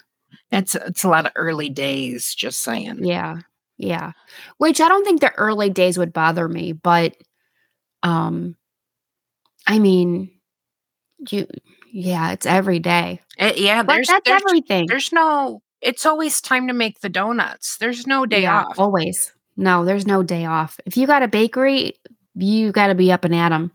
it's 0.52 0.74
it's 0.76 1.02
a 1.02 1.08
lot 1.08 1.26
of 1.26 1.32
early 1.34 1.68
days. 1.68 2.34
Just 2.34 2.60
saying. 2.62 3.04
Yeah. 3.04 3.38
Yeah. 3.78 4.12
Which 4.58 4.80
I 4.80 4.88
don't 4.88 5.04
think 5.04 5.20
the 5.20 5.32
early 5.34 5.70
days 5.70 5.98
would 5.98 6.12
bother 6.12 6.48
me, 6.48 6.72
but 6.72 7.16
um 8.02 8.54
I 9.66 9.78
mean 9.78 10.30
you 11.30 11.46
yeah, 11.96 12.32
it's 12.32 12.46
every 12.46 12.78
day. 12.78 13.20
Uh, 13.38 13.52
yeah. 13.56 13.82
But 13.82 13.94
There's 13.94 14.08
that's 14.08 14.28
there's, 14.28 14.42
everything. 14.48 14.86
there's 14.86 15.12
no. 15.12 15.62
It's 15.80 16.04
always 16.06 16.40
time 16.40 16.66
to 16.68 16.74
make 16.74 17.00
the 17.00 17.08
donuts. 17.08 17.78
There's 17.78 18.06
no 18.06 18.26
day 18.26 18.42
yeah, 18.42 18.64
off. 18.64 18.78
Always. 18.78 19.32
No, 19.56 19.84
there's 19.84 20.06
no 20.06 20.22
day 20.22 20.44
off. 20.44 20.78
If 20.86 20.96
you 20.96 21.06
got 21.06 21.22
a 21.22 21.28
bakery, 21.28 21.94
you 22.34 22.72
got 22.72 22.88
to 22.88 22.94
be 22.94 23.10
up 23.12 23.24
and 23.24 23.34
at 23.34 23.52
'em 23.52 23.72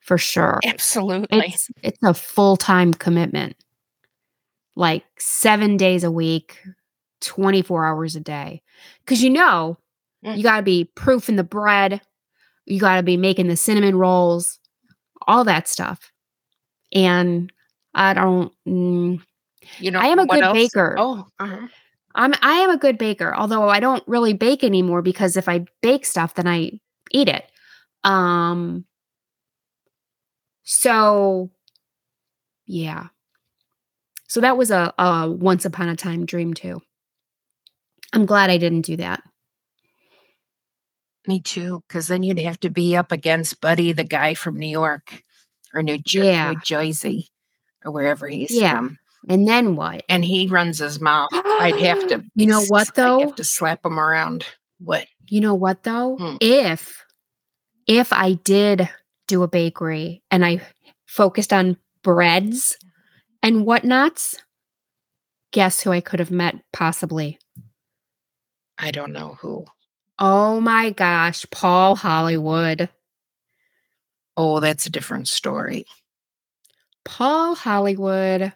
for 0.00 0.18
sure. 0.18 0.60
Absolutely. 0.64 1.38
It's 1.48 1.68
it's 1.82 1.98
a 2.02 2.14
full-time 2.14 2.94
commitment. 2.94 3.56
Like 4.76 5.04
7 5.18 5.76
days 5.76 6.04
a 6.04 6.10
week, 6.10 6.58
24 7.20 7.84
hours 7.86 8.16
a 8.16 8.20
day. 8.20 8.62
Cuz 9.06 9.22
you 9.22 9.30
know, 9.30 9.78
Mm. 10.24 10.36
you 10.36 10.44
got 10.44 10.58
to 10.58 10.62
be 10.62 10.84
proofing 10.94 11.34
the 11.34 11.42
bread, 11.44 12.00
you 12.66 12.78
got 12.78 12.96
to 12.96 13.02
be 13.02 13.16
making 13.16 13.48
the 13.48 13.56
cinnamon 13.56 13.96
rolls, 13.96 14.60
all 15.26 15.42
that 15.44 15.66
stuff. 15.66 16.11
And 16.92 17.52
I 17.94 18.14
don't 18.14 18.52
mm, 18.66 19.20
you 19.78 19.90
know. 19.90 20.00
I 20.00 20.06
am 20.06 20.18
a 20.18 20.26
good 20.26 20.42
else? 20.42 20.54
baker. 20.54 20.96
Oh. 20.98 21.26
uh-huh. 21.38 21.68
I'm 22.14 22.34
I 22.42 22.58
am 22.58 22.70
a 22.70 22.76
good 22.76 22.98
baker, 22.98 23.34
although 23.34 23.68
I 23.68 23.80
don't 23.80 24.06
really 24.06 24.34
bake 24.34 24.62
anymore 24.62 25.02
because 25.02 25.36
if 25.36 25.48
I 25.48 25.64
bake 25.80 26.04
stuff 26.04 26.34
then 26.34 26.46
I 26.46 26.72
eat 27.10 27.28
it. 27.28 27.44
Um 28.04 28.84
so 30.64 31.50
yeah. 32.66 33.08
So 34.28 34.40
that 34.40 34.56
was 34.56 34.70
a, 34.70 34.92
a 34.98 35.30
once 35.30 35.64
upon 35.64 35.88
a 35.88 35.96
time 35.96 36.26
dream 36.26 36.54
too. 36.54 36.80
I'm 38.12 38.26
glad 38.26 38.50
I 38.50 38.58
didn't 38.58 38.82
do 38.82 38.96
that. 38.96 39.22
Me 41.26 41.40
too. 41.40 41.82
Because 41.86 42.08
then 42.08 42.22
you'd 42.22 42.38
have 42.38 42.60
to 42.60 42.70
be 42.70 42.96
up 42.96 43.12
against 43.12 43.60
Buddy, 43.60 43.92
the 43.92 44.04
guy 44.04 44.34
from 44.34 44.58
New 44.58 44.68
York 44.68 45.22
or 45.74 45.82
New, 45.82 45.98
Jer- 45.98 46.24
Yeah. 46.24 46.50
New 46.52 46.60
Jersey 46.60 47.30
or 47.84 47.92
wherever 47.92 48.26
he's 48.28 48.50
Yeah. 48.54 48.76
from. 48.76 48.98
And 49.28 49.46
then 49.46 49.76
what? 49.76 50.02
And 50.08 50.24
he 50.24 50.48
runs 50.48 50.78
his 50.78 51.00
mouth. 51.00 51.30
I'd 51.32 51.78
have 51.80 52.06
to. 52.08 52.24
You 52.34 52.46
know 52.46 52.62
what, 52.68 52.94
though? 52.94 53.20
I'd 53.20 53.26
have 53.28 53.36
to 53.36 53.44
slap 53.44 53.84
him 53.86 53.98
around. 53.98 54.44
What? 54.78 55.06
You 55.28 55.40
know 55.40 55.54
what 55.54 55.84
though? 55.84 56.16
Hmm. 56.16 56.36
If 56.40 57.04
if 57.86 58.12
I 58.12 58.32
did 58.34 58.88
do 59.28 59.42
a 59.42 59.48
bakery 59.48 60.22
and 60.30 60.44
I 60.44 60.60
focused 61.06 61.52
on 61.52 61.76
breads 62.02 62.76
and 63.42 63.64
whatnots, 63.64 64.36
guess 65.52 65.80
who 65.82 65.90
I 65.92 66.00
could 66.00 66.18
have 66.20 66.30
met 66.32 66.56
possibly? 66.72 67.38
I 68.78 68.90
don't 68.90 69.12
know 69.12 69.36
who. 69.40 69.64
Oh 70.18 70.60
my 70.60 70.90
gosh, 70.90 71.46
Paul 71.50 71.94
Hollywood. 71.96 72.88
Oh, 74.36 74.60
that's 74.60 74.86
a 74.86 74.90
different 74.90 75.28
story. 75.28 75.84
Paul 77.04 77.54
Hollywood 77.54 78.52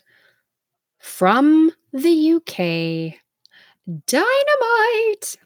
from 1.00 1.72
the 1.92 2.32
UK. 2.34 3.14
Dynamite. 4.06 5.36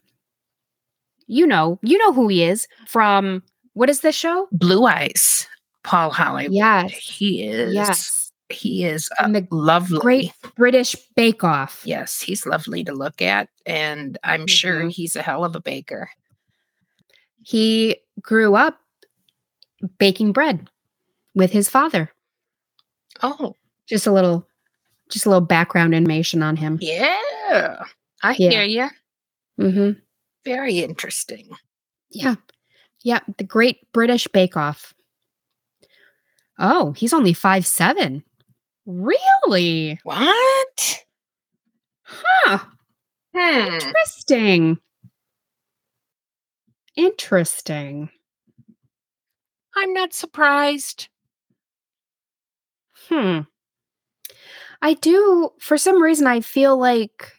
You 1.27 1.47
know, 1.47 1.79
you 1.83 1.99
know 1.99 2.13
who 2.13 2.29
he 2.29 2.43
is 2.45 2.67
from 2.87 3.43
what 3.75 3.89
is 3.91 4.01
this 4.01 4.17
show? 4.17 4.49
Blue 4.53 4.85
Eyes, 4.87 5.47
Paul 5.85 6.11
Hollywood. 6.11 6.53
Yes. 6.55 6.93
He 6.93 7.45
is. 7.47 7.75
Yes. 7.75 8.33
He 8.49 8.85
is 8.85 9.09
uh, 9.21 9.25
And 9.25 9.37
the 9.37 9.47
lovely. 9.53 10.01
Great 10.01 10.33
British 10.57 10.97
Bake 11.15 11.45
Off. 11.45 11.83
Yes, 11.85 12.21
he's 12.21 12.47
lovely 12.47 12.83
to 12.83 12.93
look 12.93 13.23
at. 13.23 13.49
And 13.65 14.19
I'm 14.25 14.49
sure 14.49 14.83
Mhm. 14.85 14.91
he's 14.93 15.15
a 15.15 15.23
hell 15.23 15.45
of 15.45 15.55
a 15.55 15.61
baker. 15.61 16.11
He 17.43 17.97
grew 18.21 18.57
up 18.57 18.81
baking 19.99 20.33
bread 20.33 20.69
with 21.35 21.51
his 21.53 21.69
father. 21.69 22.11
Oh, 23.23 23.55
Just 23.89 24.07
a 24.07 24.13
little 24.13 24.47
just 25.11 25.27
a 25.27 25.29
little 25.29 25.45
background 25.45 25.93
information 25.95 26.43
on 26.43 26.57
him. 26.57 26.79
yeah. 26.81 27.83
I 28.23 28.37
Yeah. 28.39 28.51
hear 28.51 28.63
you. 28.65 28.89
Mhm. 29.65 30.01
Very 30.45 30.79
interesting. 30.79 31.49
Yeah. 32.11 32.37
Yeah, 33.03 33.21
the 33.39 33.45
Great 33.45 33.91
British 33.93 34.27
Bake 34.29 34.57
Off. 34.57 34.95
Oh, 36.59 36.93
he's 36.93 37.13
only 37.13 37.33
five 37.33 37.67
seven. 37.67 38.23
Really? 38.87 39.99
What? 40.05 41.05
Huh. 42.05 42.59
Hmm. 43.35 43.75
Interesting. 43.75 44.79
Interesting. 46.97 48.11
I'm 49.81 49.95
not 49.95 50.13
surprised. 50.13 51.09
Hmm. 53.09 53.41
I 54.83 54.93
do. 54.93 55.53
For 55.59 55.79
some 55.79 56.03
reason, 56.03 56.27
I 56.27 56.43
feel 56.43 56.77
like 56.77 57.33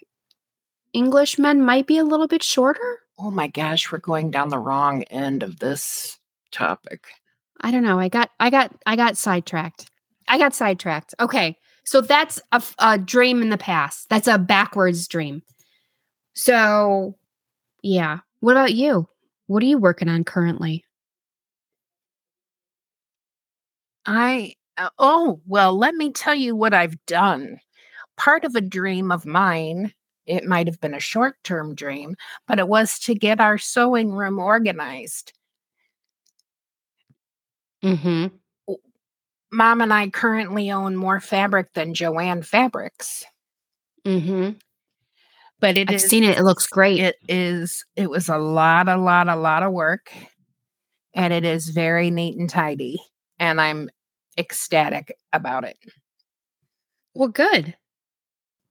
Englishmen 0.96 1.64
might 1.64 1.86
be 1.86 2.00
a 2.00 2.04
little 2.04 2.28
bit 2.28 2.42
shorter. 2.42 3.00
Oh 3.20 3.30
my 3.30 3.48
gosh, 3.48 3.92
we're 3.92 4.00
going 4.00 4.32
down 4.32 4.50
the 4.50 4.58
wrong 4.58 5.04
end 5.04 5.44
of 5.44 5.60
this 5.60 6.18
topic. 6.52 7.06
I 7.62 7.70
don't 7.70 7.84
know. 7.84 8.00
I 8.00 8.10
got, 8.10 8.32
I 8.40 8.50
got, 8.50 8.76
I 8.88 8.96
got 8.96 9.18
sidetracked. 9.18 9.92
I 10.28 10.40
got 10.40 10.56
sidetracked. 10.56 11.14
Okay, 11.20 11.56
so 11.84 12.02
that's 12.02 12.42
a, 12.52 12.64
a 12.80 12.98
dream 12.98 13.44
in 13.44 13.50
the 13.50 13.58
past. 13.58 14.10
That's 14.10 14.28
a 14.28 14.40
backwards 14.40 15.08
dream. 15.08 15.44
So, 16.34 17.18
yeah. 17.84 18.20
What 18.40 18.54
about 18.54 18.74
you? 18.74 19.08
What 19.46 19.62
are 19.62 19.68
you 19.68 19.78
working 19.78 20.10
on 20.10 20.24
currently? 20.24 20.84
I 24.06 24.56
uh, 24.78 24.90
oh, 25.00 25.42
well, 25.46 25.78
let 25.78 25.94
me 25.96 26.12
tell 26.12 26.36
you 26.36 26.56
what 26.56 26.74
I've 26.74 27.04
done. 27.06 27.60
Part 28.18 28.46
of 28.46 28.56
a 28.56 28.62
dream 28.62 29.12
of 29.12 29.26
mine, 29.26 29.94
it 30.28 30.46
might 30.46 30.68
have 30.68 30.82
been 30.82 30.94
a 30.96 31.00
short-term 31.00 31.76
dream, 31.76 32.16
but 32.48 32.60
it 32.60 32.68
was 32.70 33.00
to 33.02 33.16
get 33.16 33.42
our 33.42 33.58
sewing 33.58 34.12
room 34.14 34.40
organized. 34.40 35.34
Mhm. 37.84 38.32
Mom 39.52 39.82
and 39.82 39.94
I 39.94 40.10
currently 40.10 40.72
own 40.72 40.96
more 40.96 41.20
fabric 41.20 41.74
than 41.74 41.94
Jo-Ann 41.94 42.42
Fabrics. 42.44 43.26
Mhm. 44.06 44.60
But 45.60 45.78
it 45.78 45.90
I've 45.90 45.96
is 45.98 46.04
seen 46.10 46.24
it. 46.24 46.38
It 46.38 46.44
looks 46.44 46.68
great. 46.68 47.00
it 47.00 47.16
is 47.28 47.86
it 47.96 48.10
was 48.10 48.30
a 48.30 48.38
lot 48.38 48.88
a 48.90 48.98
lot 48.98 49.28
a 49.28 49.36
lot 49.36 49.64
of 49.64 49.72
work 49.74 50.12
and 51.16 51.34
it 51.34 51.46
is 51.46 51.70
very 51.70 52.12
neat 52.12 52.38
and 52.38 52.50
tidy 52.50 53.00
and 53.42 53.60
I'm 53.60 53.90
ecstatic 54.38 55.18
about 55.34 55.66
it. 55.66 55.78
well, 57.14 57.28
good. 57.28 57.76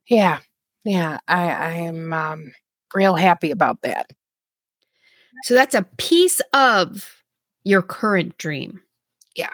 Yeah. 0.08 0.38
Yeah, 0.84 1.18
I 1.28 1.50
I 1.50 1.70
am 1.72 2.12
um 2.14 2.52
real 2.94 3.14
happy 3.14 3.50
about 3.50 3.82
that. 3.82 4.10
So 5.44 5.54
that's 5.54 5.74
a 5.74 5.86
piece 5.98 6.40
of 6.54 7.22
your 7.64 7.82
current 7.82 8.38
dream. 8.38 8.80
Yeah. 9.36 9.50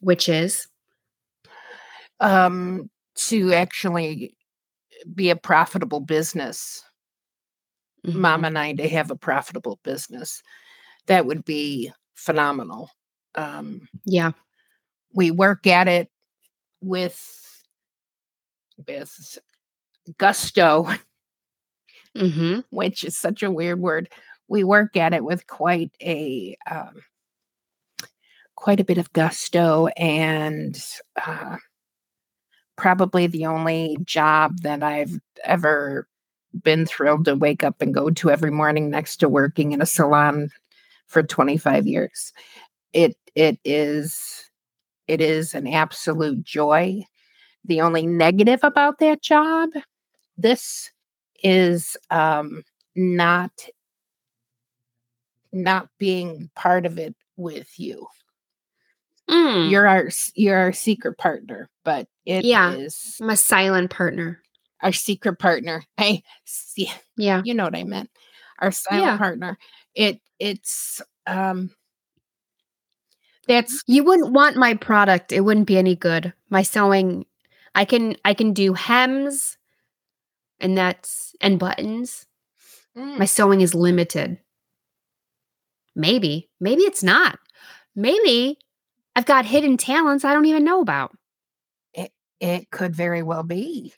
Which 0.00 0.28
is 0.28 0.68
Um 2.20 2.90
to 3.16 3.52
actually 3.52 4.36
be 5.14 5.30
a 5.30 5.36
profitable 5.36 6.00
business. 6.00 6.82
Mom 8.04 8.42
Mhm. 8.42 8.46
and 8.46 8.58
I 8.58 8.72
to 8.74 8.88
have 8.88 9.10
a 9.10 9.16
profitable 9.16 9.78
business. 9.82 10.42
That 11.06 11.26
would 11.26 11.44
be 11.44 11.92
phenomenal. 12.14 12.90
Um 13.34 13.88
Yeah. 14.04 14.32
we 15.14 15.30
work 15.30 15.66
at 15.66 15.88
it 15.88 16.10
with 16.82 17.18
with 18.86 19.38
gusto, 20.18 20.88
Mhm. 22.16 22.64
which 22.70 23.04
is 23.04 23.16
such 23.16 23.42
a 23.42 23.50
weird 23.50 23.80
word. 23.80 24.08
We 24.48 24.62
work 24.64 24.96
at 24.96 25.14
it 25.14 25.24
with 25.24 25.46
quite 25.46 25.90
a 26.02 26.56
um, 26.70 27.02
quite 28.56 28.80
a 28.80 28.84
bit 28.84 28.98
of 28.98 29.12
gusto 29.12 29.88
and 29.96 30.80
uh, 31.26 31.56
probably 32.76 33.26
the 33.26 33.46
only 33.46 33.96
job 34.04 34.60
that 34.62 34.82
I've 34.82 35.18
ever 35.44 36.08
been 36.62 36.86
thrilled 36.86 37.24
to 37.26 37.34
wake 37.36 37.64
up 37.64 37.80
and 37.80 37.92
go 37.94 38.10
to 38.10 38.30
every 38.30 38.50
morning 38.50 38.90
next 38.90 39.18
to 39.18 39.28
working 39.28 39.72
in 39.72 39.82
a 39.82 39.86
salon 39.86 40.50
for 41.14 41.22
25 41.22 41.86
years. 41.86 42.32
It 42.92 43.16
it 43.34 43.58
is 43.64 44.50
it 45.08 45.20
is 45.22 45.54
an 45.54 45.66
absolute 45.68 46.42
joy. 46.42 47.04
The 47.64 47.80
only 47.80 48.06
negative 48.06 48.60
about 48.62 48.98
that 48.98 49.22
job, 49.22 49.70
this 50.36 50.90
is 51.42 51.96
um 52.10 52.64
not 52.96 53.52
not 55.52 55.88
being 55.98 56.50
part 56.56 56.84
of 56.84 56.98
it 56.98 57.14
with 57.36 57.78
you. 57.78 58.06
Mm. 59.30 59.70
You're 59.70 59.86
our 59.86 60.10
you're 60.34 60.58
our 60.58 60.72
secret 60.72 61.16
partner, 61.16 61.70
but 61.84 62.08
it 62.26 62.44
is 62.44 62.46
Yeah. 62.46 62.76
I'm 63.22 63.30
a 63.30 63.36
silent 63.36 63.90
partner. 63.90 64.40
our 64.82 64.92
secret 64.92 65.38
partner. 65.38 65.82
Hey, 65.96 66.22
see, 66.44 66.90
Yeah. 67.16 67.40
you 67.44 67.54
know 67.54 67.64
what 67.64 67.76
I 67.76 67.84
meant. 67.84 68.10
Our 68.58 68.72
silent 68.72 69.04
Yeah. 69.04 69.16
partner. 69.18 69.58
It 69.94 70.20
it's 70.38 71.00
um 71.26 71.70
that's 73.46 73.82
You 73.86 74.04
wouldn't 74.04 74.32
want 74.32 74.56
my 74.56 74.74
product. 74.74 75.32
It 75.32 75.40
wouldn't 75.40 75.66
be 75.66 75.78
any 75.78 75.94
good. 75.96 76.32
My 76.50 76.62
sewing 76.62 77.26
I 77.74 77.84
can 77.84 78.16
I 78.24 78.34
can 78.34 78.52
do 78.52 78.74
hems 78.74 79.56
and 80.60 80.76
that's 80.76 81.34
and 81.40 81.58
buttons. 81.58 82.26
mm, 82.96 83.18
My 83.18 83.24
sewing 83.26 83.60
is 83.60 83.74
limited. 83.74 84.38
Maybe. 85.94 86.50
Maybe 86.60 86.82
it's 86.82 87.02
not. 87.02 87.38
Maybe 87.94 88.58
I've 89.16 89.26
got 89.26 89.46
hidden 89.46 89.76
talents 89.76 90.24
I 90.24 90.32
don't 90.34 90.46
even 90.46 90.64
know 90.64 90.80
about. 90.80 91.12
It 91.94 92.12
it 92.40 92.70
could 92.70 92.94
very 92.94 93.22
well 93.22 93.42
be. 93.44 93.94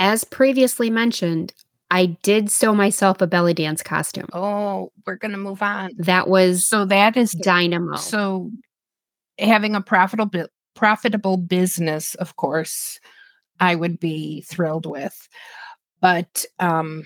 As 0.00 0.24
previously 0.24 0.90
mentioned, 0.90 1.54
I 1.90 2.06
did 2.22 2.50
sew 2.50 2.74
myself 2.74 3.20
a 3.20 3.26
belly 3.26 3.54
dance 3.54 3.82
costume. 3.82 4.28
Oh, 4.32 4.90
we're 5.06 5.16
gonna 5.16 5.38
move 5.38 5.62
on. 5.62 5.90
That 5.98 6.28
was 6.28 6.64
So 6.64 6.84
that 6.86 7.16
is 7.16 7.32
dynamo. 7.32 7.96
So 7.96 8.50
having 9.38 9.74
a 9.74 9.80
profitable 9.80 10.46
profitable 10.74 11.36
business, 11.36 12.14
of 12.16 12.36
course, 12.36 12.98
I 13.60 13.74
would 13.74 14.00
be 14.00 14.42
thrilled 14.42 14.86
with. 14.86 15.28
But 16.00 16.44
um 16.58 17.04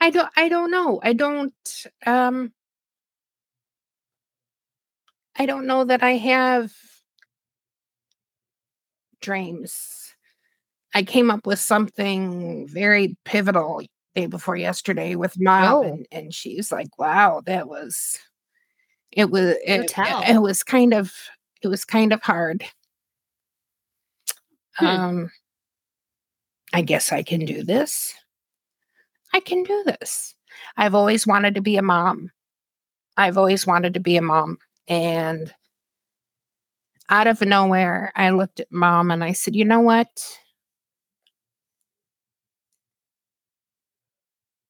I 0.00 0.10
don't 0.10 0.30
I 0.36 0.48
don't 0.48 0.70
know. 0.70 1.00
I 1.02 1.12
don't 1.12 1.54
um 2.06 2.52
I 5.36 5.46
don't 5.46 5.66
know 5.66 5.84
that 5.84 6.02
I 6.02 6.12
have 6.12 6.72
dreams. 9.20 10.14
I 10.94 11.02
came 11.02 11.30
up 11.30 11.46
with 11.46 11.58
something 11.58 12.66
very 12.68 13.16
pivotal 13.24 13.82
day 14.14 14.26
before 14.26 14.56
yesterday 14.56 15.14
with 15.14 15.38
mom 15.38 15.64
Oh. 15.74 15.82
and, 15.82 16.06
and 16.10 16.34
she's 16.34 16.72
like, 16.72 16.98
wow, 16.98 17.42
that 17.46 17.68
was 17.68 18.18
it 19.12 19.30
was 19.30 19.56
it, 19.64 19.88
tell. 19.88 20.22
it 20.22 20.38
was 20.38 20.62
kind 20.62 20.92
of 20.94 21.12
it 21.62 21.68
was 21.68 21.84
kind 21.84 22.12
of 22.12 22.22
hard. 22.22 22.64
Hmm. 24.74 24.86
Um 24.86 25.30
I 26.72 26.82
guess 26.82 27.12
I 27.12 27.22
can 27.22 27.44
do 27.44 27.62
this. 27.62 28.14
I 29.32 29.40
can 29.40 29.62
do 29.62 29.84
this. 29.86 30.34
I've 30.76 30.94
always 30.94 31.26
wanted 31.26 31.54
to 31.54 31.60
be 31.62 31.76
a 31.76 31.82
mom. 31.82 32.30
I've 33.16 33.38
always 33.38 33.66
wanted 33.66 33.94
to 33.94 34.00
be 34.00 34.16
a 34.16 34.22
mom. 34.22 34.58
And 34.86 35.52
out 37.10 37.26
of 37.26 37.40
nowhere, 37.40 38.12
I 38.16 38.30
looked 38.30 38.60
at 38.60 38.70
mom 38.72 39.10
and 39.10 39.24
I 39.24 39.32
said, 39.32 39.56
you 39.56 39.64
know 39.64 39.80
what? 39.80 40.08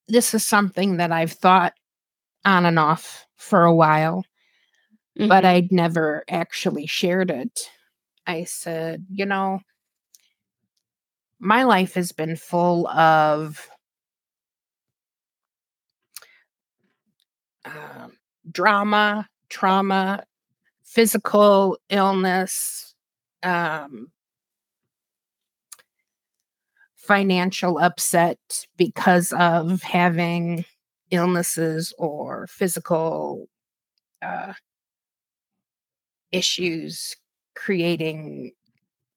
This 0.08 0.34
is 0.34 0.44
something 0.46 0.96
that 0.96 1.12
I've 1.12 1.32
thought 1.32 1.74
on 2.44 2.66
and 2.66 2.78
off 2.78 3.26
for 3.36 3.64
a 3.64 3.74
while, 3.74 4.24
but 5.16 5.44
Mhm. 5.44 5.46
I'd 5.46 5.72
never 5.72 6.24
actually 6.28 6.86
shared 6.86 7.30
it. 7.30 7.70
I 8.26 8.44
said, 8.44 9.06
you 9.10 9.26
know, 9.26 9.60
my 11.40 11.62
life 11.64 11.94
has 11.94 12.12
been 12.12 12.36
full 12.36 12.86
of 12.88 13.68
um, 17.64 18.12
drama, 18.50 19.28
trauma, 19.48 20.24
physical 20.88 21.76
illness, 21.90 22.94
um, 23.42 24.10
financial 26.96 27.78
upset 27.78 28.38
because 28.78 29.32
of 29.32 29.82
having 29.82 30.64
illnesses 31.10 31.92
or 31.98 32.46
physical 32.46 33.48
uh, 34.22 34.54
issues 36.32 37.14
creating 37.54 38.52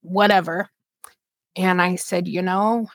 whatever. 0.01 0.69
And 1.55 1.81
I 1.81 1.95
said, 1.95 2.27
you 2.27 2.41
know, 2.41 2.87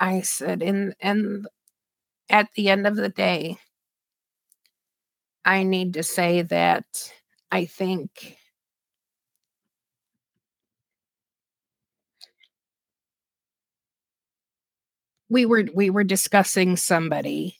I 0.00 0.22
said, 0.22 0.62
in 0.62 0.94
and 1.00 1.46
at 2.30 2.48
the 2.56 2.70
end 2.70 2.86
of 2.86 2.96
the 2.96 3.10
day, 3.10 3.58
I 5.44 5.62
need 5.62 5.92
to 5.94 6.02
say 6.02 6.42
that 6.42 6.84
I 7.50 7.66
think 7.66 8.36
we 15.28 15.46
were 15.46 15.64
we 15.74 15.90
were 15.90 16.04
discussing 16.04 16.76
somebody 16.76 17.58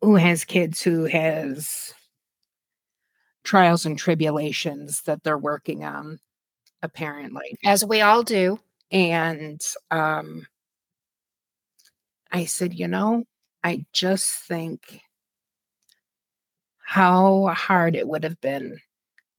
who 0.00 0.16
has 0.16 0.44
kids 0.44 0.82
who 0.82 1.04
has 1.04 1.92
trials 3.44 3.84
and 3.84 3.98
tribulations 3.98 5.02
that 5.02 5.22
they're 5.22 5.36
working 5.38 5.84
on 5.84 6.18
apparently. 6.82 7.56
As 7.64 7.84
we 7.84 8.00
all 8.00 8.22
do. 8.22 8.60
And 8.92 9.60
um 9.90 10.46
i 12.32 12.44
said 12.44 12.74
you 12.74 12.88
know 12.88 13.24
i 13.64 13.84
just 13.92 14.30
think 14.32 15.00
how 16.90 17.46
hard 17.54 17.94
it 17.94 18.08
would 18.08 18.24
have 18.24 18.40
been 18.40 18.76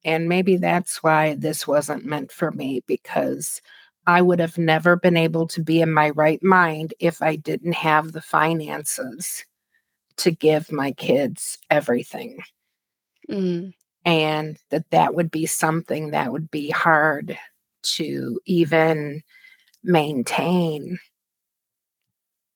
and 0.06 0.30
maybe 0.30 0.56
that's 0.56 1.04
why 1.04 1.36
this 1.36 1.68
wasn't 1.68 2.06
meant 2.06 2.32
for 2.32 2.52
me 2.52 2.82
because 2.88 3.62
I 4.08 4.22
would 4.22 4.40
have 4.40 4.58
never 4.58 4.96
been 4.96 5.18
able 5.18 5.48
to 5.48 5.62
be 5.62 5.82
in 5.82 5.92
my 5.92 6.12
right 6.12 6.42
mind 6.42 6.94
if 7.00 7.22
I 7.22 7.36
didn't 7.36 7.74
have 7.74 8.14
the 8.14 8.22
finances 8.22 9.46
to 10.18 10.32
give 10.32 10.72
my 10.72 10.94
kids 10.94 11.58
everything. 11.70 12.40
Mm. 13.30 13.74
And 14.06 14.58
that 14.70 14.90
that 14.90 15.14
would 15.14 15.30
be 15.30 15.46
something 15.46 16.12
that 16.12 16.32
would 16.32 16.50
be 16.50 16.70
hard 16.70 17.38
to 17.98 18.40
even 18.46 19.24
maintain 19.84 21.00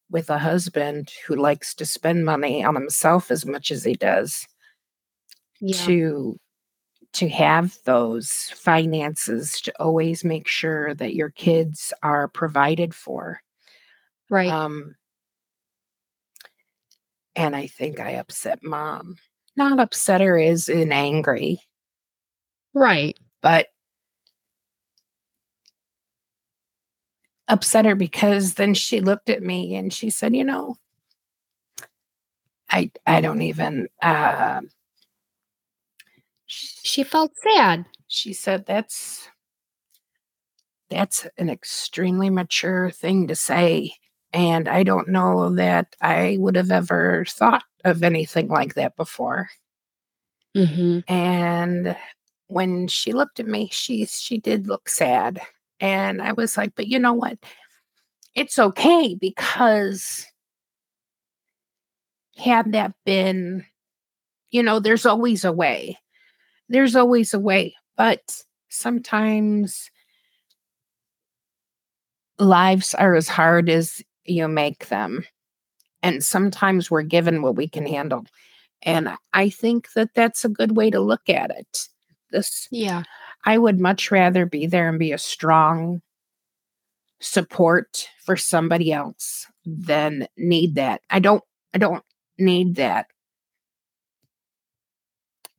with 0.10 0.30
a 0.30 0.40
husband 0.40 1.12
who 1.28 1.36
likes 1.36 1.76
to 1.76 1.86
spend 1.86 2.24
money 2.26 2.64
on 2.64 2.76
himself 2.76 3.30
as 3.30 3.46
much 3.46 3.72
as 3.72 3.84
he 3.84 3.94
does 3.94 4.48
Yeah. 5.66 5.86
to 5.86 6.40
to 7.14 7.30
have 7.30 7.78
those 7.86 8.30
finances 8.56 9.62
to 9.62 9.74
always 9.82 10.24
make 10.26 10.48
sure 10.48 10.94
that 10.96 11.16
your 11.16 11.30
kids 11.32 11.94
are 12.04 12.28
provided 12.28 12.94
for 12.94 13.42
Right. 14.30 14.50
um 14.50 14.96
and 17.36 17.56
i 17.56 17.68
think 17.68 18.00
i 18.00 18.12
upset 18.12 18.64
mom 18.64 19.16
not 19.56 19.80
upset 19.80 20.22
her 20.22 20.38
is 20.38 20.68
in 20.70 20.92
angry 20.92 21.60
right. 22.74 23.18
but 23.42 23.68
upset 27.48 27.86
her 27.86 27.96
because 27.96 28.56
then 28.56 28.74
she 28.74 29.00
looked 29.02 29.30
at 29.30 29.42
me 29.44 29.76
and 29.76 29.94
she 29.94 30.10
said 30.10 30.36
you 30.36 30.44
know 30.44 30.76
i 32.70 32.90
i 33.06 33.22
don't 33.22 33.42
even 33.44 33.88
uh 34.02 34.60
She 36.48 37.04
felt 37.04 37.32
sad. 37.38 37.86
she 38.08 38.34
said 38.34 38.66
that's 38.66 39.28
that's 40.90 41.26
an 41.38 41.50
extremely 41.50 42.30
mature 42.30 42.92
thing 42.92 43.28
to 43.28 43.36
say 43.36 43.92
and 44.32 44.70
i 44.70 44.84
don't 44.84 45.08
know 45.10 45.50
that 45.56 45.96
i 46.02 46.38
would 46.40 46.56
have 46.56 46.70
ever 46.70 47.26
thought 47.28 47.64
of 47.84 48.04
anything 48.04 48.48
like 48.48 48.76
that 48.76 48.96
before 48.96 49.50
Mm-hmm. 50.56 51.00
and 51.12 51.98
when 52.48 52.88
she 52.88 53.12
looked 53.12 53.40
at 53.40 53.48
me 53.48 53.68
she 53.72 54.06
she 54.06 54.38
did 54.38 54.68
look 54.68 54.88
sad 54.88 55.42
and 55.80 56.22
i 56.22 56.32
was 56.34 56.56
like 56.56 56.74
but 56.76 56.88
you 56.88 57.00
know 57.00 57.14
what 57.14 57.38
it's 58.36 58.60
okay 58.60 59.16
because 59.16 60.26
had 62.38 62.72
that 62.74 62.94
been 63.06 63.66
you 64.52 64.62
know 64.62 64.80
there's 64.80 65.06
always 65.08 65.44
a 65.44 65.52
way 65.52 65.98
there's 66.70 66.96
always 66.96 67.34
a 67.34 67.40
way 67.40 67.74
but 67.98 68.42
sometimes 68.70 69.90
lives 72.40 72.94
are 72.96 73.16
as 73.16 73.28
hard 73.28 73.70
as 73.70 74.02
you 74.26 74.48
make 74.48 74.88
them 74.88 75.24
and 76.04 76.24
sometimes 76.24 76.92
we're 76.92 77.02
given 77.02 77.42
what 77.42 77.56
we 77.56 77.68
can 77.68 77.86
handle 77.86 78.26
and 78.84 79.10
i 79.34 79.50
think 79.50 79.92
that 79.94 80.10
that's 80.14 80.44
a 80.44 80.50
good 80.50 80.76
way 80.76 80.90
to 80.90 81.00
look 81.00 81.30
at 81.30 81.52
it. 81.52 81.88
This 82.32 82.68
Yeah. 82.72 83.04
i 83.46 83.58
would 83.58 83.80
much 83.80 84.12
rather 84.12 84.46
be 84.46 84.66
there 84.68 84.90
and 84.90 85.00
be 85.00 85.14
a 85.14 85.18
strong 85.18 86.02
support 87.22 88.10
for 88.24 88.36
somebody 88.36 88.92
else 88.92 89.48
than 89.66 90.28
need 90.38 90.76
that. 90.76 91.02
I 91.10 91.20
don't 91.20 91.44
i 91.74 91.78
don't 91.78 92.04
need 92.38 92.76
that 92.76 93.08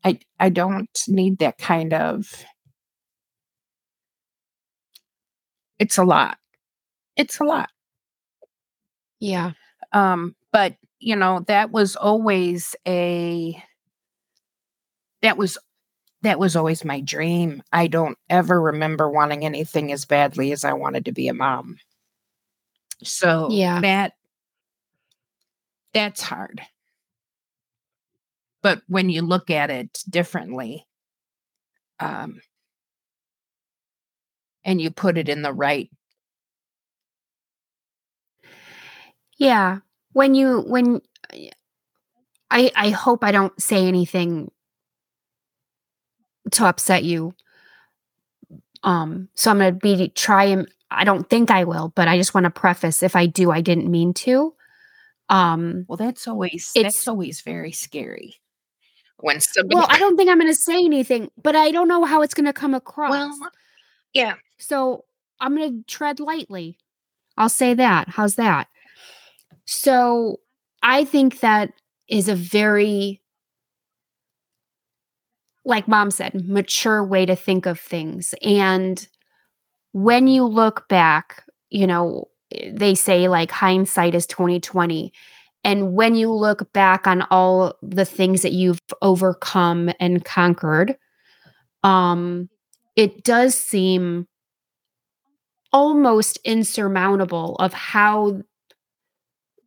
i 0.07 0.19
i 0.41 0.49
don't 0.49 1.03
need 1.09 1.39
that 1.39 1.59
kind 1.59 1.93
of 1.93 2.45
it's 5.79 5.99
a 5.99 6.05
lot. 6.05 6.39
It's 7.17 7.39
a 7.39 7.45
lot. 7.45 7.69
Yeah. 9.21 9.53
um 9.93 10.35
but 10.53 10.75
you 10.99 11.17
know 11.17 11.41
that 11.49 11.71
was 11.71 11.97
always 11.97 12.75
a 12.89 13.63
that 15.23 15.37
was 15.37 15.59
that 16.23 16.39
was 16.39 16.57
always 16.57 16.85
my 16.85 17.01
dream. 17.01 17.63
I 17.73 17.89
don't 17.89 18.17
ever 18.31 18.61
remember 18.61 19.11
wanting 19.11 19.45
anything 19.45 19.93
as 19.93 20.05
badly 20.07 20.51
as 20.53 20.65
i 20.65 20.73
wanted 20.73 21.05
to 21.05 21.13
be 21.13 21.29
a 21.29 21.35
mom. 21.35 21.77
So 23.03 23.49
Yeah. 23.51 23.81
that 23.81 24.13
that's 25.93 26.23
hard 26.23 26.63
but 28.67 28.83
when 28.89 29.09
you 29.11 29.23
look 29.23 29.49
at 29.49 29.71
it 29.71 30.03
differently 30.11 30.85
um 32.01 32.41
and 34.65 34.81
you 34.81 34.91
put 34.91 35.17
it 35.17 35.29
in 35.29 35.43
the 35.43 35.53
right 35.53 35.89
Yeah. 39.39 39.79
When 40.13 40.35
you 40.35 40.63
when 40.67 41.01
I 42.51 42.71
I 42.75 42.91
hope 42.91 43.23
I 43.23 43.33
don't 43.33 43.61
say 43.61 43.87
anything 43.87 44.51
to 46.53 46.65
upset 46.65 47.05
you. 47.05 47.35
Um 48.83 49.29
so 49.35 49.51
I'm 49.51 49.59
going 49.59 49.75
to 49.75 49.79
be 49.79 50.09
try 50.09 50.45
and 50.45 50.69
I 50.91 51.05
don't 51.05 51.29
think 51.29 51.51
I 51.51 51.65
will, 51.65 51.93
but 51.95 52.09
I 52.09 52.17
just 52.17 52.35
want 52.35 52.45
to 52.45 52.51
preface 52.51 53.03
if 53.03 53.15
I 53.15 53.27
do 53.27 53.51
I 53.51 53.61
didn't 53.61 53.91
mean 53.91 54.15
to. 54.15 54.55
Um 55.29 55.85
well 55.89 55.97
that's 55.97 56.27
always 56.27 56.71
It's- 56.75 56.95
that's 56.95 57.09
always 57.09 57.43
very 57.43 57.73
scary 57.73 58.37
when 59.19 59.41
somebody 59.41 59.75
well, 59.77 59.87
I 59.89 59.99
don't 59.99 60.17
think 60.17 60.29
I'm 60.31 60.39
going 60.39 60.51
to 60.51 60.55
say 60.55 60.85
anything, 60.85 61.31
but 61.43 61.57
I 61.57 61.71
don't 61.71 61.89
know 61.89 62.05
how 62.05 62.23
it's 62.23 62.35
going 62.35 62.47
to 62.47 62.53
come 62.53 62.75
across. 62.75 63.11
well 63.11 63.37
yeah 64.13 64.35
So 64.59 65.05
I'm 65.41 65.57
going 65.57 65.83
to 65.83 65.87
tread 65.87 66.21
lightly. 66.21 66.79
I'll 67.37 67.49
say 67.49 67.75
that. 67.75 68.09
How's 68.09 68.37
that? 68.37 68.69
So 69.67 70.41
I 70.83 71.05
think 71.05 71.41
that 71.41 71.73
is 72.09 72.29
a 72.29 72.35
very, 72.35 73.21
like 75.65 75.89
mom 75.89 76.11
said, 76.11 76.49
mature 76.49 77.05
way 77.05 77.27
to 77.27 77.37
think 77.37 77.67
of 77.67 77.79
things. 77.81 78.35
And 78.43 79.07
when 79.93 80.29
you 80.29 80.45
look 80.45 80.89
back, 80.89 81.43
you 81.71 81.87
know, 81.87 82.29
eh, 82.53 82.71
they 82.73 82.95
say 82.95 83.29
like 83.29 83.51
hindsight 83.51 84.15
is 84.15 84.27
2020. 84.27 85.13
And 85.67 85.95
when 85.95 86.15
you 86.15 86.33
look 86.33 86.73
back 86.73 87.09
on 87.09 87.23
all 87.23 87.75
the 87.83 88.05
things 88.05 88.43
that 88.43 88.53
you've 88.53 88.79
overcome 89.03 89.91
and 89.99 90.25
conquered, 90.25 90.97
um, 91.83 92.49
it 92.95 93.25
does 93.25 93.57
seem 93.57 94.29
almost 95.73 96.39
insurmountable 96.45 97.57
of 97.57 97.73
how 97.73 98.43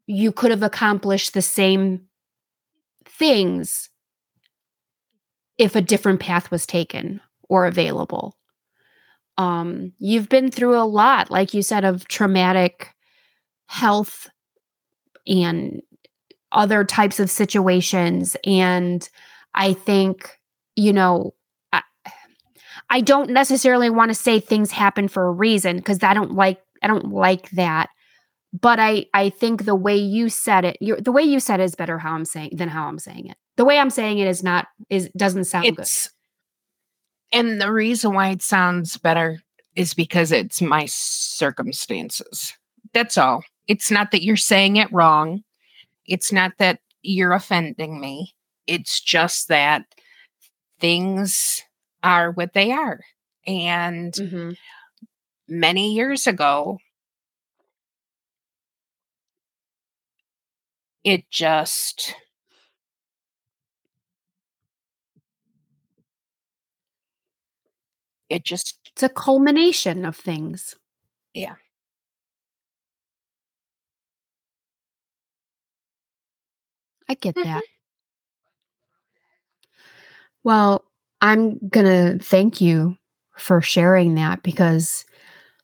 you 0.08 0.32
could 0.32 0.52
have 0.52 0.64
accomplished 0.64 1.34
the 1.34 1.42
same 1.42 2.06
things 3.04 3.90
if 5.58 5.76
a 5.76 5.82
different 5.82 6.22
path 6.22 6.50
was 6.50 6.66
taken 6.66 7.20
or 7.50 7.66
available. 7.66 8.38
Um, 9.38 9.92
you've 10.00 10.30
been 10.30 10.50
through 10.50 10.80
a 10.80 10.88
lot, 10.88 11.30
like 11.30 11.54
you 11.54 11.62
said, 11.62 11.84
of 11.84 12.08
traumatic 12.08 12.96
health 13.68 14.30
and 15.28 15.82
other 16.52 16.84
types 16.84 17.20
of 17.20 17.30
situations. 17.30 18.36
And 18.46 19.08
I 19.54 19.74
think, 19.74 20.38
you 20.76 20.94
know, 20.94 21.34
I, 21.74 21.82
I 22.90 23.02
don't 23.02 23.30
necessarily 23.30 23.90
want 23.90 24.10
to 24.10 24.16
say 24.16 24.40
things 24.40 24.72
happen 24.72 25.08
for 25.08 25.28
a 25.28 25.32
reason 25.32 25.78
because 25.78 26.02
I 26.04 26.14
don't 26.14 26.34
like 26.34 26.60
I 26.82 26.88
don't 26.88 27.12
like 27.12 27.50
that. 27.52 27.90
But 28.60 28.80
I 28.80 29.06
I 29.14 29.30
think 29.30 29.66
the 29.66 29.76
way 29.76 29.96
you 29.98 30.30
said 30.30 30.66
it, 30.66 30.78
you 30.82 30.96
the 30.96 31.12
way 31.12 31.24
you 31.24 31.40
said 31.40 31.60
it 31.60 31.64
is 31.64 31.76
better 31.76 32.00
how 32.00 32.14
I'm 32.14 32.26
saying 32.26 32.52
than 32.54 32.70
how 32.70 32.88
I'm 32.88 33.00
saying 33.00 33.28
it. 33.28 33.38
The 33.58 33.66
way 33.66 33.78
I'm 33.78 33.90
saying 33.90 34.20
it 34.20 34.28
is 34.28 34.44
not 34.44 34.68
is 34.90 35.10
doesn't 35.16 35.46
sound 35.46 35.66
good. 35.76 35.88
and 37.32 37.62
the 37.62 37.72
reason 37.72 38.14
why 38.14 38.30
it 38.30 38.42
sounds 38.42 38.98
better 38.98 39.40
is 39.76 39.94
because 39.94 40.32
it's 40.32 40.62
my 40.62 40.86
circumstances 40.88 42.58
that's 42.94 43.18
all 43.18 43.44
it's 43.68 43.92
not 43.92 44.12
that 44.12 44.24
you're 44.24 44.36
saying 44.36 44.78
it 44.78 44.92
wrong 44.92 45.44
it's 46.10 46.32
not 46.32 46.54
that 46.58 46.80
you're 47.04 47.34
offending 47.34 48.02
me. 48.02 48.34
It's 48.66 49.00
just 49.00 49.48
that 49.48 49.84
things 50.80 51.62
are 52.04 52.32
what 52.32 52.54
they 52.54 52.72
are. 52.72 53.00
And 53.46 54.12
mm-hmm. 54.14 54.52
many 55.48 55.94
years 55.94 56.26
ago, 56.26 56.80
it 61.04 61.30
just 61.30 62.16
it 68.30 68.44
just 68.44 68.78
it's 68.92 69.04
a 69.04 69.10
culmination 69.10 70.06
of 70.06 70.16
things 70.16 70.76
yeah 71.34 71.56
I 77.10 77.16
get 77.16 77.36
that. 77.36 77.46
Mm-hmm. 77.46 77.60
Well, 80.44 80.86
I'm 81.22 81.58
going 81.68 81.86
to 81.86 82.24
thank 82.24 82.62
you 82.62 82.96
for 83.38 83.62
sharing 83.62 84.16
that 84.16 84.44
because 84.44 85.06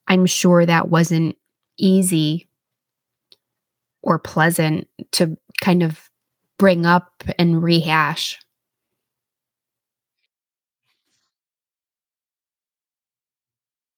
I'm 0.08 0.26
sure 0.26 0.66
that 0.66 0.90
wasn't 0.90 1.38
easy 1.78 2.50
or 4.02 4.20
pleasant 4.20 4.88
to 5.14 5.38
kind 5.62 5.82
of 5.84 6.10
bring 6.58 6.86
up 6.86 7.24
and 7.40 7.62
rehash. 7.64 8.40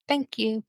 thank 0.08 0.38
you. 0.38 0.64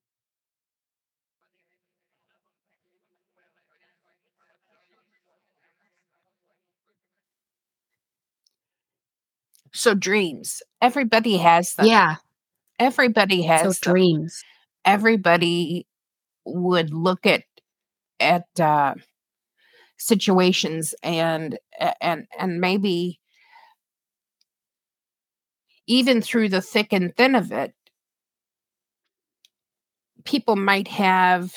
So 9.78 9.94
dreams. 9.94 10.62
Everybody 10.82 11.36
has 11.38 11.74
them. 11.74 11.86
Yeah. 11.86 12.16
Everybody 12.78 13.42
So 13.54 13.72
has 13.72 13.78
them. 13.80 13.92
dreams. 13.92 14.44
Everybody 14.84 15.86
would 16.44 16.92
look 16.92 17.26
at 17.26 17.44
at 18.20 18.44
uh, 18.60 18.94
situations 19.98 20.94
and 21.02 21.58
and 22.00 22.26
and 22.38 22.60
maybe 22.60 23.20
even 25.86 26.20
through 26.22 26.48
the 26.48 26.60
thick 26.62 26.92
and 26.92 27.14
thin 27.16 27.34
of 27.34 27.52
it, 27.52 27.74
people 30.24 30.56
might 30.56 30.88
have 30.88 31.54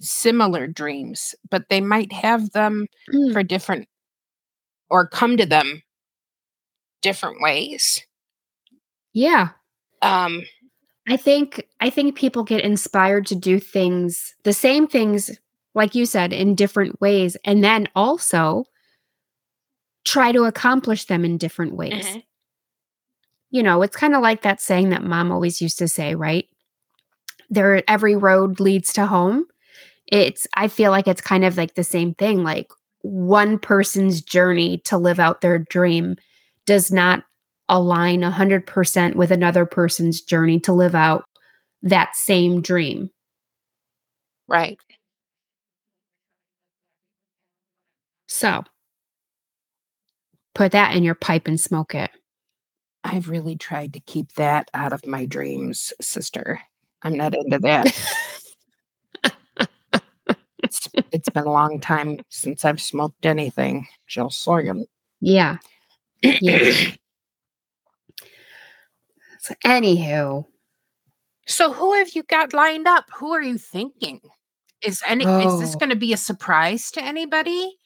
similar 0.00 0.66
dreams, 0.66 1.34
but 1.50 1.68
they 1.68 1.80
might 1.80 2.12
have 2.12 2.50
them 2.52 2.86
Mm, 3.12 3.32
for 3.32 3.42
different 3.42 3.88
or 4.90 5.06
come 5.08 5.36
to 5.36 5.46
them 5.46 5.82
different 7.02 7.40
ways. 7.40 8.02
Yeah. 9.12 9.50
Um, 10.00 10.42
I 11.08 11.16
think 11.16 11.66
I 11.80 11.90
think 11.90 12.16
people 12.16 12.44
get 12.44 12.64
inspired 12.64 13.26
to 13.26 13.34
do 13.34 13.58
things, 13.60 14.34
the 14.44 14.52
same 14.52 14.86
things 14.86 15.30
like 15.74 15.94
you 15.94 16.06
said 16.06 16.32
in 16.32 16.54
different 16.54 17.00
ways 17.00 17.36
and 17.44 17.64
then 17.64 17.88
also 17.96 18.64
try 20.04 20.32
to 20.32 20.44
accomplish 20.44 21.06
them 21.06 21.24
in 21.24 21.38
different 21.38 21.74
ways. 21.74 22.06
Mhm. 22.06 22.22
You 23.50 23.62
know, 23.62 23.82
it's 23.82 23.96
kind 23.96 24.14
of 24.14 24.22
like 24.22 24.42
that 24.42 24.60
saying 24.60 24.90
that 24.90 25.04
mom 25.04 25.30
always 25.30 25.60
used 25.60 25.78
to 25.78 25.88
say, 25.88 26.14
right? 26.14 26.46
There 27.50 27.82
every 27.88 28.16
road 28.16 28.60
leads 28.60 28.92
to 28.94 29.06
home. 29.06 29.46
It's 30.06 30.46
I 30.54 30.68
feel 30.68 30.90
like 30.90 31.08
it's 31.08 31.20
kind 31.20 31.44
of 31.44 31.56
like 31.56 31.74
the 31.74 31.84
same 31.84 32.14
thing 32.14 32.42
like 32.44 32.70
one 33.02 33.58
person's 33.58 34.20
journey 34.22 34.78
to 34.78 34.96
live 34.96 35.18
out 35.18 35.40
their 35.40 35.58
dream 35.58 36.16
does 36.66 36.92
not 36.92 37.24
align 37.68 38.20
100% 38.20 39.14
with 39.14 39.30
another 39.30 39.66
person's 39.66 40.20
journey 40.20 40.60
to 40.60 40.72
live 40.72 40.94
out 40.94 41.24
that 41.82 42.14
same 42.16 42.60
dream. 42.60 43.10
right. 44.48 44.78
So 48.28 48.62
put 50.54 50.72
that 50.72 50.96
in 50.96 51.02
your 51.02 51.14
pipe 51.14 51.46
and 51.46 51.60
smoke 51.60 51.94
it. 51.94 52.10
I've 53.04 53.28
really 53.28 53.56
tried 53.56 53.92
to 53.94 54.00
keep 54.00 54.32
that 54.34 54.70
out 54.74 54.92
of 54.92 55.06
my 55.06 55.26
dreams, 55.26 55.92
sister. 56.00 56.60
I'm 57.02 57.16
not 57.16 57.34
into 57.34 57.58
that. 57.58 57.94
it's, 60.62 60.88
it's 61.10 61.28
been 61.28 61.44
a 61.44 61.52
long 61.52 61.80
time 61.80 62.20
since 62.28 62.64
I've 62.64 62.80
smoked 62.80 63.26
anything, 63.26 63.86
Jill 64.06 64.30
Sawyer. 64.30 64.74
Yeah. 65.20 65.58
Yeah. 66.22 66.72
So, 69.40 69.54
anywho, 69.64 70.44
So 71.46 71.72
who 71.72 71.94
have 71.94 72.10
you 72.14 72.22
got 72.22 72.52
lined 72.52 72.86
up? 72.86 73.06
Who 73.16 73.32
are 73.32 73.42
you 73.42 73.58
thinking? 73.58 74.20
Is 74.82 75.02
any 75.06 75.24
is 75.24 75.60
this 75.60 75.74
Oh. 75.74 75.78
going 75.78 75.90
to 75.90 75.96
be 75.96 76.12
a 76.12 76.16
surprise 76.16 76.90
to 76.92 77.02
anybody? 77.02 77.76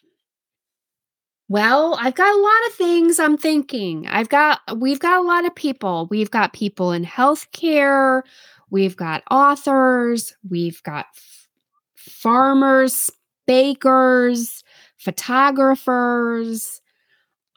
well, 1.49 1.97
I've 2.01 2.17
got 2.17 2.35
a 2.35 2.41
lot 2.41 2.67
of 2.67 2.73
things 2.75 3.21
I'm 3.21 3.39
thinking. 3.39 4.09
I've 4.09 4.29
got, 4.29 4.59
we've 4.77 4.99
got 4.99 5.21
a 5.21 5.23
lot 5.27 5.45
of 5.47 5.55
people. 5.55 6.09
We've 6.11 6.31
got 6.31 6.53
people 6.53 6.91
in 6.91 7.05
healthcare. 7.05 8.23
We've 8.69 8.97
got 8.97 9.23
authors. 9.31 10.35
We've 10.51 10.83
got 10.83 11.07
f- 11.15 11.47
farmers, 11.95 13.13
bakers, 13.47 14.65
photographers, 14.99 16.81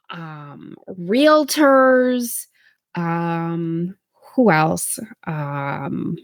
um, 0.09 0.75
realtors. 0.89 2.47
Um, 2.95 3.95
who 4.35 4.51
else? 4.51 4.99
Um, 5.27 6.17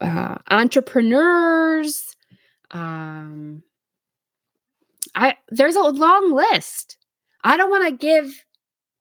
uh, 0.00 0.36
entrepreneurs. 0.50 2.16
Um, 2.70 3.62
I 5.14 5.36
there's 5.48 5.76
a 5.76 5.82
long 5.82 6.32
list. 6.32 6.96
I 7.44 7.56
don't 7.56 7.70
want 7.70 7.88
to 7.88 7.96
give 8.06 8.44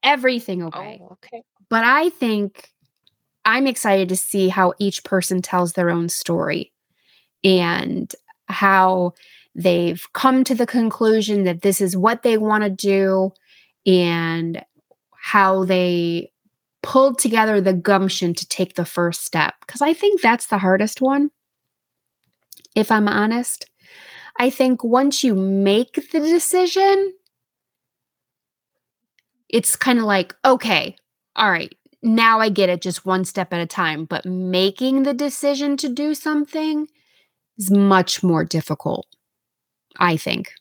everything 0.04 0.62
away, 0.62 1.00
Oh, 1.02 1.10
okay. 1.14 1.44
but 1.70 1.84
I 1.84 2.10
think 2.10 2.70
I'm 3.46 3.68
excited 3.68 4.10
to 4.10 4.16
see 4.16 4.50
how 4.50 4.74
each 4.80 5.04
person 5.04 5.42
tells 5.42 5.74
their 5.74 5.90
own 5.90 6.10
story 6.10 6.72
and 7.44 8.14
how 8.48 9.14
they've 9.56 10.06
come 10.14 10.44
to 10.44 10.56
the 10.56 10.68
conclusion 10.68 11.44
that 11.44 11.62
this 11.62 11.82
is 11.82 11.98
what 11.98 12.24
they 12.24 12.38
want 12.38 12.64
to 12.64 12.70
do 12.70 13.32
and 13.86 14.64
how 15.14 15.66
they 15.66 16.32
pulled 16.84 17.20
together 17.20 17.62
the 17.62 17.74
gumption 17.74 18.34
to 18.34 18.48
take 18.48 18.76
the 18.76 18.86
first 18.86 19.24
step 19.24 19.54
because 19.62 19.82
I 19.82 19.94
think 19.94 20.22
that's 20.22 20.48
the 20.48 20.58
hardest 20.58 21.02
one. 21.02 21.32
If 22.76 22.92
I'm 22.92 23.08
honest, 23.08 23.66
I 24.40 24.50
think 24.50 24.84
once 24.84 25.24
you 25.24 25.36
make 25.36 26.10
the 26.12 26.20
decision, 26.20 27.14
it's 29.50 29.76
kind 29.76 30.00
of 30.00 30.06
like, 30.06 30.34
okay, 30.46 30.96
all 31.36 31.52
right, 31.52 31.74
now 32.02 32.40
I 32.40 32.50
get 32.50 32.70
it 32.70 32.82
just 32.82 33.06
one 33.06 33.26
step 33.26 33.54
at 33.54 33.62
a 33.62 33.66
time. 33.66 34.06
But 34.06 34.26
making 34.26 35.04
the 35.04 35.14
decision 35.14 35.78
to 35.78 35.90
do 35.90 36.16
something 36.16 36.88
is 37.58 37.70
much 37.70 38.24
more 38.24 38.44
difficult, 38.44 39.06
I 40.00 40.18
think. 40.18 40.54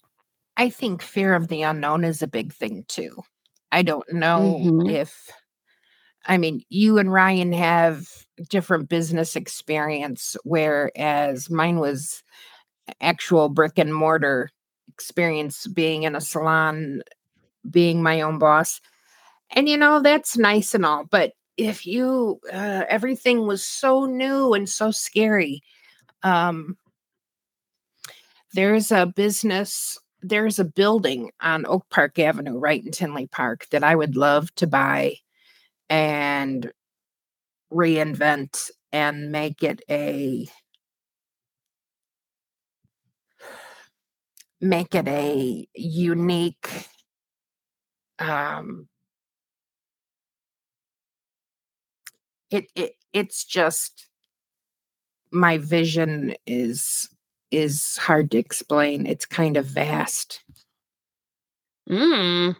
I 0.57 0.71
think 0.71 1.03
fear 1.03 1.35
of 1.35 1.49
the 1.49 1.62
unknown 1.62 2.05
is 2.05 2.23
a 2.23 2.27
big 2.27 2.53
thing 2.53 2.85
too. 2.88 3.23
I 3.73 3.83
don't 3.83 4.11
know 4.12 4.71
Mhm. 4.71 4.85
if 4.85 5.31
I 6.27 6.38
mean, 6.38 6.62
you 6.69 6.99
and 6.99 7.12
Ryan 7.12 7.53
have 7.53 8.07
different 8.51 8.88
business 8.88 9.37
experience, 9.37 10.37
whereas 10.45 11.51
mine 11.51 11.79
was 11.79 12.23
actual 13.01 13.49
brick 13.49 13.79
and 13.79 13.95
mortar 13.95 14.51
experience 14.88 15.66
being 15.69 16.05
in 16.05 16.16
a 16.16 16.21
salon, 16.21 17.03
being 17.71 18.03
my 18.03 18.21
own 18.23 18.38
boss. 18.38 18.81
And 19.51 19.69
you 19.69 19.77
know, 19.77 20.01
that's 20.03 20.37
nice 20.38 20.75
and 20.75 20.87
all, 20.87 21.05
but 21.05 21.33
if 21.57 21.87
you 21.87 22.40
uh, 22.53 22.85
everything 22.88 23.47
was 23.47 23.64
so 23.64 24.07
new 24.07 24.55
and 24.55 24.69
so 24.69 24.90
scary. 24.90 25.62
Um 26.23 26.77
there's 28.53 28.91
a 28.93 29.07
business 29.07 29.99
there's 30.23 30.59
a 30.59 30.65
building 30.65 31.31
on 31.41 31.65
Oak 31.67 31.87
Park 31.91 32.19
Avenue 32.19 32.59
right 32.59 32.85
in 32.85 32.93
Tinley 32.93 33.27
Park 33.27 33.67
that 33.71 33.83
I 33.83 33.95
would 33.97 34.17
love 34.17 34.55
to 34.57 34.67
buy 34.67 35.17
and 35.89 36.71
reinvent 37.73 38.71
and 38.93 39.33
make 39.33 39.63
it 39.63 39.83
a 39.89 40.49
make 44.61 44.95
it 44.95 45.09
a 45.09 45.67
unique 45.75 46.69
um 48.19 48.89
it, 52.51 52.67
it 52.75 52.95
it's 53.13 53.45
just 53.45 54.07
my 55.33 55.59
vision 55.59 56.35
is 56.47 57.09
is 57.51 57.97
hard 57.97 58.31
to 58.31 58.39
explain 58.39 59.07
it's 59.07 59.27
kind 59.27 59.57
of 59.57 59.67
vast 59.67 60.43
Mm. 61.89 62.55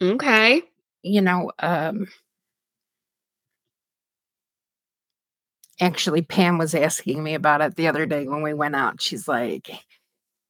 Okay. 0.00 0.62
you 1.02 1.20
know 1.20 1.50
um 1.58 2.06
actually 5.80 6.22
pam 6.22 6.58
was 6.58 6.74
asking 6.74 7.22
me 7.22 7.34
about 7.34 7.60
it 7.60 7.74
the 7.76 7.88
other 7.88 8.06
day 8.06 8.26
when 8.28 8.42
we 8.42 8.54
went 8.54 8.76
out 8.76 9.00
she's 9.02 9.26
like 9.26 9.70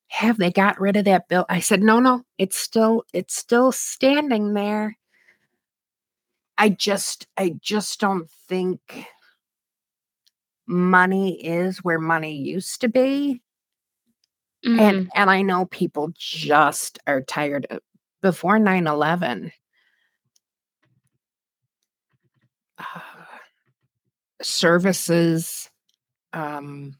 have 0.08 0.38
they 0.38 0.50
got 0.50 0.80
rid 0.80 0.96
of 0.96 1.04
that 1.06 1.28
bill 1.28 1.46
i 1.48 1.60
said 1.60 1.82
no 1.82 2.00
no 2.00 2.22
it's 2.38 2.56
still 2.56 3.04
it's 3.12 3.36
still 3.36 3.72
standing 3.72 4.54
there 4.54 4.96
I 6.58 6.68
just 6.68 7.26
I 7.36 7.56
just 7.60 8.00
don't 8.00 8.30
think 8.48 9.06
money 10.66 11.44
is 11.44 11.78
where 11.78 11.98
money 11.98 12.34
used 12.34 12.80
to 12.80 12.88
be. 12.88 13.42
Mm. 14.64 14.80
And 14.80 15.10
and 15.14 15.30
I 15.30 15.42
know 15.42 15.66
people 15.66 16.12
just 16.16 16.98
are 17.06 17.20
tired 17.20 17.66
of 17.70 17.80
before 18.22 18.58
9/11 18.58 19.52
uh, 22.78 23.00
services 24.40 25.70
um 26.32 26.96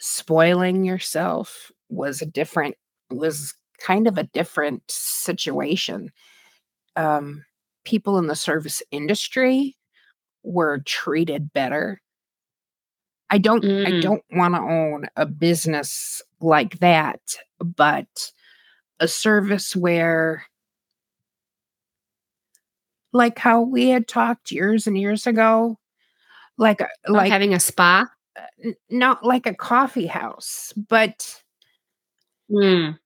spoiling 0.00 0.84
yourself 0.84 1.70
was 1.88 2.20
a 2.20 2.26
different 2.26 2.74
was 3.10 3.54
kind 3.78 4.06
of 4.06 4.18
a 4.18 4.24
different 4.24 4.82
situation. 4.88 6.10
Um, 6.96 7.44
people 7.84 8.18
in 8.18 8.26
the 8.26 8.36
service 8.36 8.82
industry 8.90 9.76
were 10.42 10.78
treated 10.80 11.52
better. 11.52 12.00
I 13.30 13.38
don't 13.38 13.64
I 13.86 13.92
Mm. 13.92 14.00
don't 14.02 14.24
want 14.32 14.54
to 14.54 14.60
own 14.60 15.06
a 15.16 15.26
business 15.26 16.22
like 16.40 16.78
that, 16.80 17.20
but 17.60 18.32
a 19.00 19.08
service 19.08 19.74
where 19.76 20.44
like 23.12 23.38
how 23.38 23.60
we 23.62 23.88
had 23.88 24.06
talked 24.08 24.50
years 24.50 24.86
and 24.86 24.96
years 24.98 25.26
ago, 25.26 25.78
like 26.58 26.80
Or 26.80 26.88
like 27.08 27.30
having 27.30 27.54
a 27.54 27.60
spa? 27.60 28.06
uh, 28.36 28.70
not 28.90 29.24
like 29.24 29.46
a 29.46 29.54
coffee 29.54 30.06
house, 30.06 30.72
but 30.88 31.42
Mm. 32.50 32.98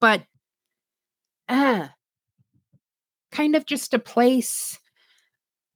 but 0.00 0.22
uh, 1.48 1.88
kind 3.38 3.54
of 3.54 3.64
just 3.66 3.94
a 3.94 4.00
place 4.00 4.80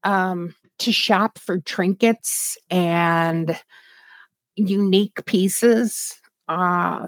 um 0.02 0.52
to 0.80 0.90
shop 0.92 1.38
for 1.38 1.60
trinkets 1.60 2.58
and 2.70 3.56
unique 4.56 5.24
pieces 5.26 6.20
uh 6.48 7.06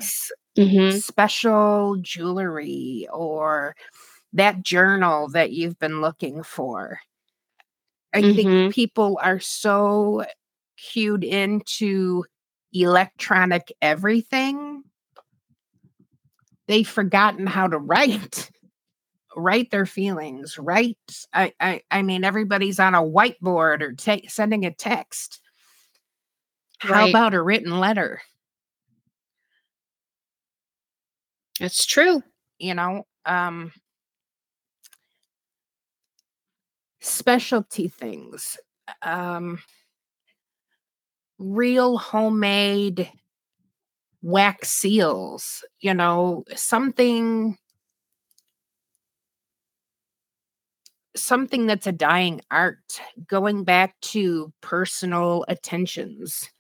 Mhm. 0.57 1.03
special 1.03 1.97
jewelry 2.01 3.09
or 3.13 3.75
that 4.33 4.63
journal 4.63 5.29
that 5.29 5.51
you've 5.51 5.79
been 5.81 6.01
looking 6.01 6.45
for 6.45 7.01
i 8.15 8.23
Mhm. 8.23 8.35
think 8.37 8.71
people 8.71 9.19
are 9.23 9.41
so 9.41 10.25
cued 10.77 11.25
into 11.25 12.25
electronic 12.73 13.73
everything 13.83 14.85
they've 16.69 16.89
forgotten 16.89 17.47
how 17.47 17.67
to 17.67 17.79
write 17.91 18.51
write 19.37 19.71
their 19.71 19.87
feelings 19.87 20.59
write 20.59 20.99
i 21.33 21.53
i, 21.61 21.81
I 21.91 22.03
mean 22.03 22.25
everybody's 22.25 22.79
on 22.81 22.95
a 22.95 23.03
whiteboard 23.03 23.83
or 23.83 23.95
sending 24.29 24.65
a 24.65 24.73
text 24.75 25.41
how 26.79 27.03
Right. 27.03 27.11
about 27.11 27.35
a 27.35 27.43
written 27.43 27.81
letter 27.81 28.23
It's 31.61 31.85
true. 31.87 32.23
you 32.59 32.75
know 32.75 33.07
um 33.27 33.73
specialty 37.01 37.89
things 37.89 38.57
um 39.03 39.59
real 41.39 41.99
homemade 41.99 43.11
wax 44.23 44.71
seals 44.71 45.65
you 45.81 45.93
know 45.95 46.45
something 46.55 47.57
something 51.17 51.67
that's 51.67 51.87
a 51.87 51.93
dying 51.93 52.41
art 52.51 53.01
going 53.29 53.65
back 53.65 53.99
to 54.01 54.53
personal 54.61 55.45
attentions 55.49 56.51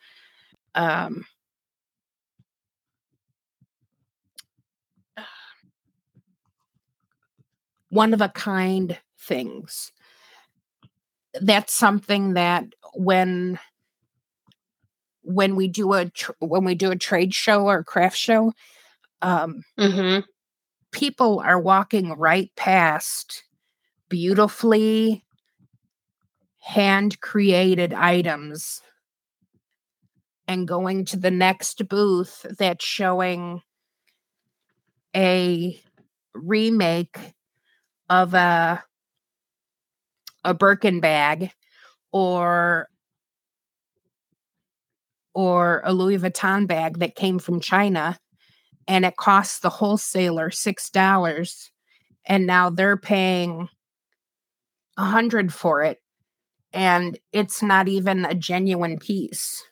um 0.75 1.25
one 7.91 8.13
of 8.13 8.21
a 8.21 8.29
kind 8.29 8.99
things 9.19 9.93
that's 11.41 11.73
something 11.75 12.35
that 12.35 12.65
when 12.95 13.59
when 15.23 15.57
we 15.57 15.69
do 15.69 15.93
a 15.93 16.07
tr- 16.11 16.33
when 16.39 16.65
we 16.65 16.75
do 16.75 16.91
a 16.91 16.97
trade 16.97 17.35
show 17.35 17.67
or 17.67 17.83
craft 17.83 18.17
show 18.17 18.53
um 19.23 19.65
Mhm. 19.79 20.25
people 20.93 21.41
are 21.41 21.61
walking 21.61 22.13
right 22.15 22.51
past 22.57 23.45
beautifully 24.09 25.25
hand 26.61 27.21
created 27.21 27.93
items 27.93 28.81
and 30.47 30.69
going 30.69 31.05
to 31.05 31.17
the 31.19 31.31
next 31.31 31.89
booth 31.89 32.45
that's 32.59 32.85
showing 32.85 33.63
a 35.15 35.81
remake 36.35 37.19
of 38.09 38.35
a 38.35 38.83
a 40.45 40.53
Birkin 40.53 41.01
bag 41.01 41.51
or 42.13 42.89
or 45.35 45.83
a 45.85 45.93
Louis 45.93 46.19
Vuitton 46.19 46.67
bag 46.67 46.99
that 46.99 47.17
came 47.17 47.39
from 47.39 47.61
China 47.61 48.19
and 48.87 49.05
it 49.05 49.17
costs 49.17 49.61
the 49.61 49.71
wholesaler 49.71 50.51
six 50.51 50.91
dollars 50.91 51.71
and 52.27 52.47
now 52.47 52.71
they're 52.71 52.97
paying 52.97 53.69
a 54.97 55.05
hundred 55.05 55.53
for 55.53 55.83
it 55.83 56.01
and 56.73 57.19
it's 57.33 57.63
not 57.63 57.89
even 57.89 58.25
a 58.25 58.35
genuine 58.35 58.99
piece 58.99 59.65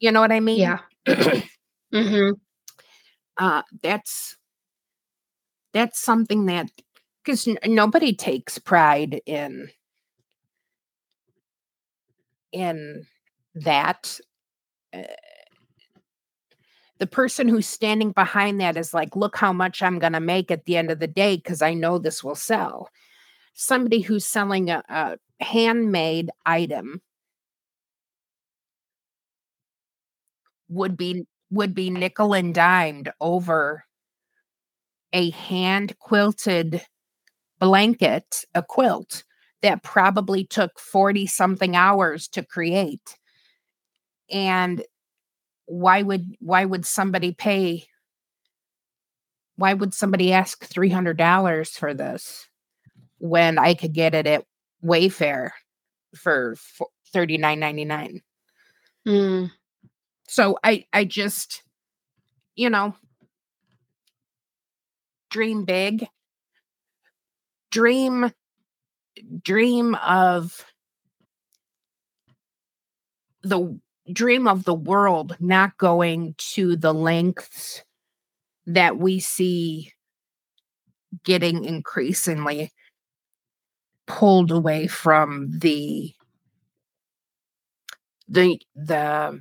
you 0.00 0.10
know 0.12 0.20
what 0.20 0.32
i 0.32 0.40
mean 0.40 0.60
Yeah. 0.60 0.78
Mhm. 1.92 2.34
uh 3.38 3.62
that's 3.82 4.36
that's 5.72 6.00
something 6.00 6.46
that 6.46 6.70
because 7.24 7.46
n- 7.46 7.58
nobody 7.66 8.14
takes 8.14 8.58
pride 8.58 9.20
in 9.26 9.70
in 12.52 13.06
that 13.54 14.18
Uh, 14.94 15.02
the 16.98 17.06
person 17.06 17.48
who's 17.48 17.66
standing 17.66 18.12
behind 18.12 18.60
that 18.60 18.76
is 18.76 18.92
like 18.92 19.14
look 19.16 19.36
how 19.36 19.52
much 19.52 19.82
i'm 19.82 19.98
going 19.98 20.12
to 20.12 20.20
make 20.20 20.50
at 20.50 20.64
the 20.64 20.76
end 20.76 20.90
of 20.90 20.98
the 20.98 21.06
day 21.06 21.36
because 21.36 21.62
i 21.62 21.72
know 21.74 21.98
this 21.98 22.22
will 22.24 22.34
sell 22.34 22.88
somebody 23.58 24.00
who's 24.00 24.24
selling 24.24 24.70
a, 24.70 24.82
a 24.88 25.18
handmade 25.40 26.30
item 26.46 27.02
would 30.68 30.96
be 30.96 31.26
would 31.50 31.74
be 31.74 31.90
nickel 31.90 32.34
and 32.34 32.54
dimed 32.54 33.10
over 33.20 33.84
a 35.12 35.30
hand 35.30 35.98
quilted 35.98 36.82
blanket, 37.58 38.44
a 38.54 38.62
quilt 38.62 39.24
that 39.62 39.82
probably 39.82 40.44
took 40.44 40.78
40 40.78 41.26
something 41.26 41.74
hours 41.74 42.28
to 42.28 42.44
create. 42.44 43.18
And 44.30 44.84
why 45.66 46.02
would 46.02 46.36
why 46.38 46.64
would 46.64 46.86
somebody 46.86 47.32
pay 47.32 47.86
why 49.56 49.74
would 49.74 49.92
somebody 49.92 50.32
ask 50.32 50.68
$300 50.68 51.76
for 51.76 51.92
this 51.92 52.47
when 53.18 53.58
I 53.58 53.74
could 53.74 53.92
get 53.92 54.14
it 54.14 54.26
at 54.26 54.44
Wayfair 54.84 55.50
for 56.16 56.54
fo- 56.56 56.90
$39.99? 57.14 58.20
Mm. 59.06 59.50
So 60.28 60.58
I 60.62 60.84
I 60.92 61.04
just 61.04 61.62
you 62.54 62.70
know 62.70 62.94
dream 65.30 65.64
big. 65.64 66.06
Dream 67.70 68.32
dream 69.42 69.94
of 69.96 70.64
the 73.42 73.78
dream 74.12 74.46
of 74.46 74.64
the 74.64 74.74
world 74.74 75.36
not 75.40 75.76
going 75.76 76.34
to 76.38 76.76
the 76.76 76.94
lengths 76.94 77.82
that 78.66 78.98
we 78.98 79.20
see 79.20 79.92
getting 81.24 81.64
increasingly 81.64 82.70
pulled 84.08 84.50
away 84.50 84.86
from 84.86 85.50
the 85.58 86.12
the 88.28 88.60
the 88.74 89.40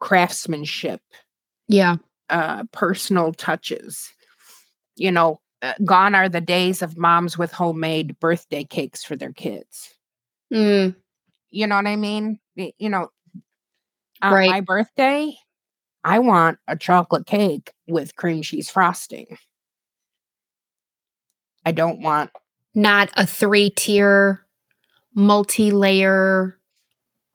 craftsmanship 0.00 1.00
Yeah. 1.68 1.96
uh 2.30 2.64
personal 2.72 3.32
touches 3.32 4.10
you 4.96 5.12
know 5.12 5.40
uh, 5.62 5.74
gone 5.84 6.14
are 6.14 6.28
the 6.28 6.40
days 6.40 6.80
of 6.80 6.96
moms 6.96 7.36
with 7.36 7.52
homemade 7.52 8.18
birthday 8.18 8.64
cakes 8.64 9.04
for 9.04 9.14
their 9.16 9.32
kids 9.32 9.90
Mm. 10.52 10.96
you 11.50 11.66
know 11.66 11.76
what 11.76 11.86
i 11.86 11.94
mean 11.96 12.40
you 12.56 12.88
know 12.88 13.08
on 14.22 14.32
Right. 14.32 14.50
my 14.50 14.60
birthday 14.60 15.34
I 16.02 16.18
want 16.18 16.58
a 16.66 16.76
chocolate 16.78 17.26
cake 17.26 17.72
with 17.86 18.16
cream 18.16 18.40
cheese 18.40 18.70
frosting. 18.70 19.36
I 21.70 21.72
don't 21.72 22.00
want 22.00 22.30
Not 22.74 23.10
a 23.16 23.24
three 23.24 23.70
tier, 23.70 24.44
multi 25.14 25.70
layer 25.70 26.58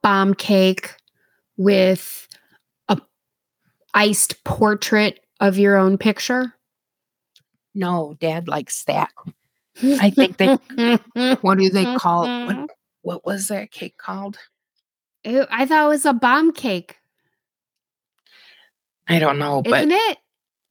bomb 0.04 0.34
cake 0.34 0.94
with 1.56 2.28
a 2.90 3.00
iced 3.94 4.44
portrait 4.44 5.22
of 5.40 5.58
your 5.58 5.78
own 5.78 5.98
picture. 5.98 6.54
no, 7.74 8.18
dad 8.20 8.50
likes 8.50 8.84
that. 8.84 9.10
I 9.82 10.10
think 10.10 10.36
they 10.36 10.56
what 11.40 11.58
do 11.58 11.70
they 11.70 11.96
call 11.96 12.24
what 12.46 12.70
what 13.04 13.26
was 13.26 13.48
that 13.48 13.72
cake 13.72 13.98
called? 13.98 14.38
Ew, 15.24 15.46
I 15.50 15.66
thought 15.66 15.86
it 15.86 15.88
was 15.88 16.04
a 16.06 16.12
bomb 16.12 16.52
cake, 16.52 16.98
I 19.08 19.18
don't 19.18 19.40
know, 19.40 19.62
but 19.62 19.86
isn't 19.86 19.94
it? 19.94 20.18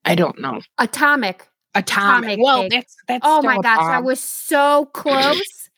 I 0.05 0.17
don't 0.17 0.39
know. 0.39 0.61
Atomic. 0.77 1.49
Atomic. 1.75 2.25
Atomic 2.25 2.41
well, 2.41 2.63
cake. 2.63 2.73
that's 2.73 2.97
that's 3.09 3.23
Oh 3.25 3.43
my 3.43 3.59
gosh, 3.59 3.81
I 3.81 4.01
was 4.01 4.21
so 4.21 4.87
close. 4.93 5.71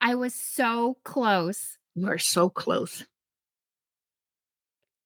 I 0.00 0.14
was 0.14 0.34
so 0.34 0.98
close. 1.04 1.78
You 1.94 2.06
are 2.08 2.18
so 2.18 2.48
close. 2.48 3.04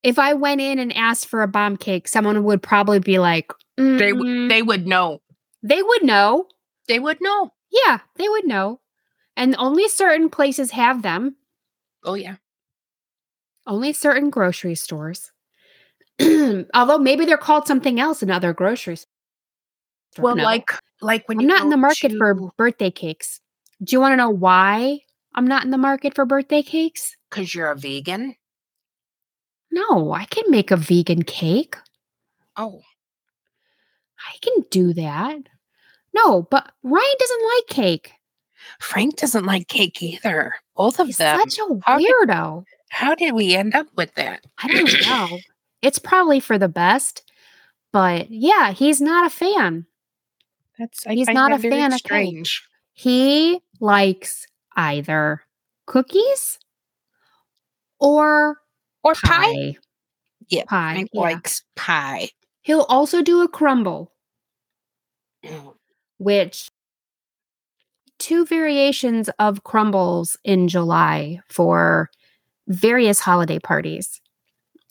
If 0.02 0.18
I 0.18 0.34
went 0.34 0.60
in 0.60 0.78
and 0.78 0.94
asked 0.96 1.26
for 1.26 1.42
a 1.42 1.48
bomb 1.48 1.76
cake, 1.76 2.08
someone 2.08 2.42
would 2.44 2.62
probably 2.62 2.98
be 2.98 3.18
like, 3.18 3.52
They 3.76 4.10
w- 4.10 4.24
"Mm-mm." 4.24 4.48
they 4.48 4.62
would 4.62 4.86
know. 4.86 5.22
they 5.62 5.80
would 5.82 6.02
know. 6.02 6.48
They 6.88 6.98
would 6.98 7.18
know. 7.20 7.52
Yeah, 7.70 8.00
they 8.16 8.28
would 8.28 8.46
know. 8.46 8.80
And 9.36 9.54
only 9.58 9.88
certain 9.88 10.28
places 10.28 10.72
have 10.72 11.02
them. 11.02 11.36
Oh 12.04 12.14
yeah. 12.14 12.36
Only 13.66 13.92
certain 13.92 14.28
grocery 14.28 14.74
stores. 14.74 15.30
Although 16.74 16.98
maybe 16.98 17.24
they're 17.24 17.36
called 17.38 17.66
something 17.68 18.00
else 18.00 18.22
in 18.22 18.30
other 18.30 18.52
grocery 18.52 18.96
stores. 18.96 19.11
Well, 20.18 20.36
No. 20.36 20.44
like 20.44 20.70
like 21.00 21.28
when 21.28 21.40
I'm 21.40 21.46
not 21.46 21.62
in 21.62 21.70
the 21.70 21.76
market 21.76 22.12
for 22.16 22.34
birthday 22.56 22.90
cakes. 22.90 23.40
Do 23.82 23.94
you 23.96 24.00
want 24.00 24.12
to 24.12 24.16
know 24.16 24.30
why 24.30 25.00
I'm 25.34 25.46
not 25.46 25.64
in 25.64 25.70
the 25.70 25.78
market 25.78 26.14
for 26.14 26.24
birthday 26.24 26.62
cakes? 26.62 27.16
Cause 27.30 27.54
you're 27.54 27.70
a 27.70 27.76
vegan. 27.76 28.36
No, 29.70 30.12
I 30.12 30.26
can 30.26 30.44
make 30.50 30.70
a 30.70 30.76
vegan 30.76 31.22
cake. 31.22 31.76
Oh, 32.56 32.82
I 34.18 34.36
can 34.42 34.62
do 34.70 34.92
that. 34.92 35.38
No, 36.14 36.42
but 36.42 36.70
Ryan 36.82 37.14
doesn't 37.18 37.42
like 37.56 37.66
cake. 37.68 38.12
Frank 38.80 39.16
doesn't 39.16 39.46
like 39.46 39.66
cake 39.68 40.02
either. 40.02 40.54
Both 40.76 41.00
of 41.00 41.06
He's 41.06 41.16
them. 41.16 41.38
such 41.40 41.58
a 41.58 41.80
How 41.84 41.98
did- 41.98 42.06
weirdo. 42.28 42.64
How 42.90 43.14
did 43.14 43.32
we 43.34 43.54
end 43.54 43.74
up 43.74 43.86
with 43.96 44.14
that? 44.16 44.44
I 44.58 44.68
don't 44.68 44.92
know. 45.06 45.38
it's 45.80 45.98
probably 45.98 46.38
for 46.40 46.58
the 46.58 46.68
best, 46.68 47.22
but 47.90 48.30
yeah, 48.30 48.72
he's 48.72 49.00
not 49.00 49.26
a 49.26 49.30
fan. 49.30 49.86
That's 50.82 51.06
I 51.06 51.14
He's 51.14 51.28
not 51.28 51.52
a 51.52 51.58
very 51.58 51.74
fan 51.76 51.92
of 51.92 51.98
strange. 52.00 52.60
He 52.92 53.60
likes 53.78 54.46
either 54.74 55.42
cookies 55.86 56.58
or 58.00 58.58
Or 59.04 59.14
pie. 59.14 59.52
pie. 59.52 59.76
Yeah, 60.48 60.64
Pie. 60.66 60.92
Frank 60.94 61.10
yeah. 61.12 61.20
likes 61.20 61.62
pie. 61.76 62.30
He'll 62.62 62.86
also 62.88 63.22
do 63.22 63.42
a 63.42 63.48
crumble, 63.48 64.12
oh. 65.46 65.76
which 66.18 66.68
two 68.18 68.44
variations 68.44 69.30
of 69.38 69.62
crumbles 69.62 70.36
in 70.44 70.66
July 70.66 71.38
for 71.48 72.10
various 72.66 73.20
holiday 73.20 73.60
parties. 73.60 74.20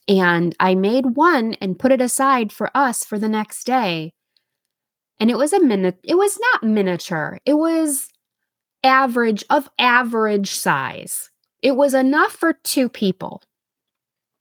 And 0.08 0.56
I 0.60 0.74
made 0.76 1.18
one 1.18 1.56
and 1.56 1.78
put 1.78 1.92
it 1.92 2.02
aside 2.02 2.54
for 2.54 2.70
us 2.76 3.04
for 3.04 3.20
the 3.20 3.30
next 3.30 3.66
day. 3.66 4.14
And 5.22 5.30
it 5.30 5.38
was 5.38 5.54
a 5.54 5.62
minute 5.62 6.00
it 6.04 6.16
was 6.16 6.38
not 6.52 6.64
miniature. 6.64 7.38
It 7.46 7.54
was 7.54 8.10
average 8.84 9.44
of 9.50 9.70
average 9.80 10.50
size. 10.50 11.30
It 11.62 11.76
was 11.78 11.94
enough 11.94 12.32
for 12.34 12.54
two 12.54 12.90
people. 12.90 13.44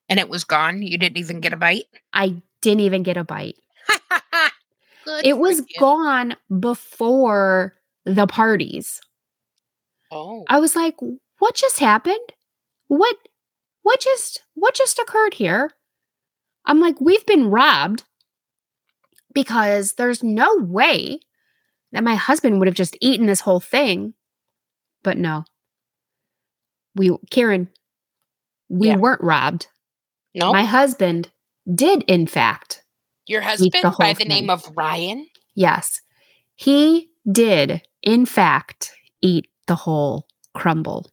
And 0.09 0.18
it 0.18 0.31
was 0.31 0.43
gone. 0.43 0.83
You 0.83 0.99
didn't 0.99 1.18
even 1.18 1.41
get 1.41 1.53
a 1.53 1.57
bite. 1.57 1.85
I 2.14 2.43
didn't 2.62 2.81
even 2.81 3.05
get 3.05 3.16
a 3.16 3.24
bite. 3.24 3.57
It 5.24 5.39
was 5.39 5.59
you. 5.59 5.81
gone 5.81 6.37
before 6.61 7.74
the 8.05 8.26
parties. 8.26 9.01
Oh, 10.12 10.45
I 10.49 10.61
was 10.61 10.76
like, 10.76 10.95
what 11.39 11.55
just 11.55 11.81
happened? 11.81 12.33
What 12.89 13.16
what 13.83 14.01
just 14.01 14.43
what 14.55 14.74
just 14.74 14.99
occurred 14.99 15.35
here? 15.35 15.72
I'm 16.66 16.81
like, 16.81 17.01
we've 17.01 17.24
been 17.26 17.51
robbed 17.51 18.05
because 19.35 19.93
there's 19.95 20.22
no 20.22 20.57
way 20.59 21.20
that 21.93 22.05
my 22.05 22.14
husband 22.14 22.59
would 22.59 22.68
have 22.68 22.74
just 22.76 22.97
eaten 23.01 23.26
this 23.26 23.41
whole 23.41 23.61
thing. 23.61 24.14
But 25.03 25.16
no. 25.18 25.45
We 26.95 27.16
Karen, 27.31 27.68
we 28.68 28.89
Yeah. 28.89 28.97
weren't 28.97 29.22
robbed. 29.22 29.68
no. 30.35 30.53
My 30.53 30.64
husband 30.64 31.31
did 31.72 32.03
in 32.05 32.26
fact 32.26 32.85
Your 33.26 33.41
the 33.41 33.47
husband 33.49 33.85
whole 33.85 33.93
by 33.99 34.12
the 34.12 34.18
thing. 34.20 34.28
name 34.28 34.51
of 34.51 34.64
Ryan. 34.76 35.26
Yes, 35.55 36.01
he 36.57 37.11
did, 37.31 37.83
in 38.03 38.26
fact, 38.26 38.93
eat 39.22 39.49
the 39.66 39.74
whole 39.74 40.26
crumble. 40.55 41.11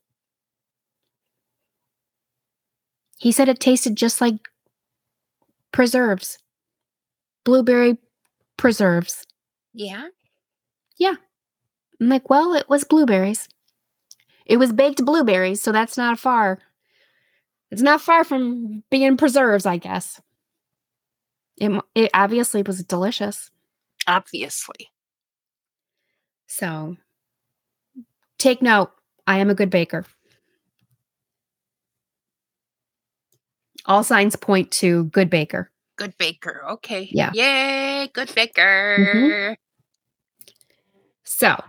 He 3.18 3.32
said 3.32 3.50
it 3.50 3.60
tasted 3.60 3.96
just 3.96 4.22
like 4.22 4.36
preserves, 5.72 6.38
blueberry 7.44 7.98
preserves. 8.58 9.26
Yeah. 9.74 10.08
Yeah. 10.98 11.16
I'm 12.02 12.10
like, 12.10 12.30
well, 12.30 12.54
it 12.54 12.70
was 12.70 12.84
blueberries. 12.84 13.48
It 14.46 14.58
was 14.58 14.72
baked 14.72 15.04
blueberries, 15.06 15.62
so 15.62 15.72
that's 15.72 15.98
not 15.98 16.20
far. 16.20 16.60
It's 17.70 17.82
not 17.82 18.02
far 18.02 18.24
from 18.24 18.84
being 18.90 19.18
preserves, 19.18 19.66
I 19.66 19.78
guess. 19.78 20.22
It, 21.58 21.72
it 21.96 22.10
obviously 22.14 22.62
was 22.62 22.84
delicious. 22.84 23.52
Obviously. 24.08 24.90
So 26.48 26.96
take 28.38 28.62
note, 28.62 28.92
I 29.26 29.40
am 29.40 29.50
a 29.50 29.56
good 29.56 29.70
baker. 29.70 30.06
All 33.86 34.04
signs 34.04 34.36
point 34.36 34.72
to 34.72 35.06
good 35.06 35.30
baker. 35.30 35.72
Good 35.98 36.18
baker. 36.18 36.64
Okay. 36.70 37.10
Yeah. 37.12 37.32
Mm-hmm. 37.32 37.36
Yay. 37.38 38.10
Good 38.14 38.34
baker. 38.36 39.58
So 41.24 41.62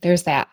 there's 0.00 0.22
that. 0.22 0.48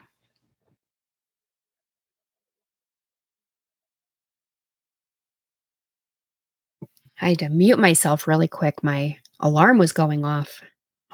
I 7.22 7.30
had 7.30 7.40
to 7.40 7.50
mute 7.50 7.80
myself 7.80 8.28
really 8.28 8.48
quick. 8.48 8.84
My 8.84 9.18
alarm 9.40 9.78
was 9.78 9.94
going 9.94 10.26
off. 10.26 10.62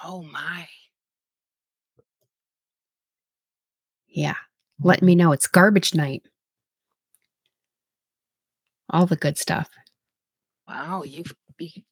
Oh 0.04 0.24
my. 0.24 0.68
Yeah. 4.08 4.36
Let 4.82 5.04
me 5.04 5.14
know 5.14 5.32
it's 5.32 5.48
garbage 5.48 5.94
night. 5.94 6.24
All 8.90 9.06
the 9.06 9.16
good 9.16 9.38
stuff. 9.38 9.70
Wow. 10.68 11.04
You've 11.04 11.34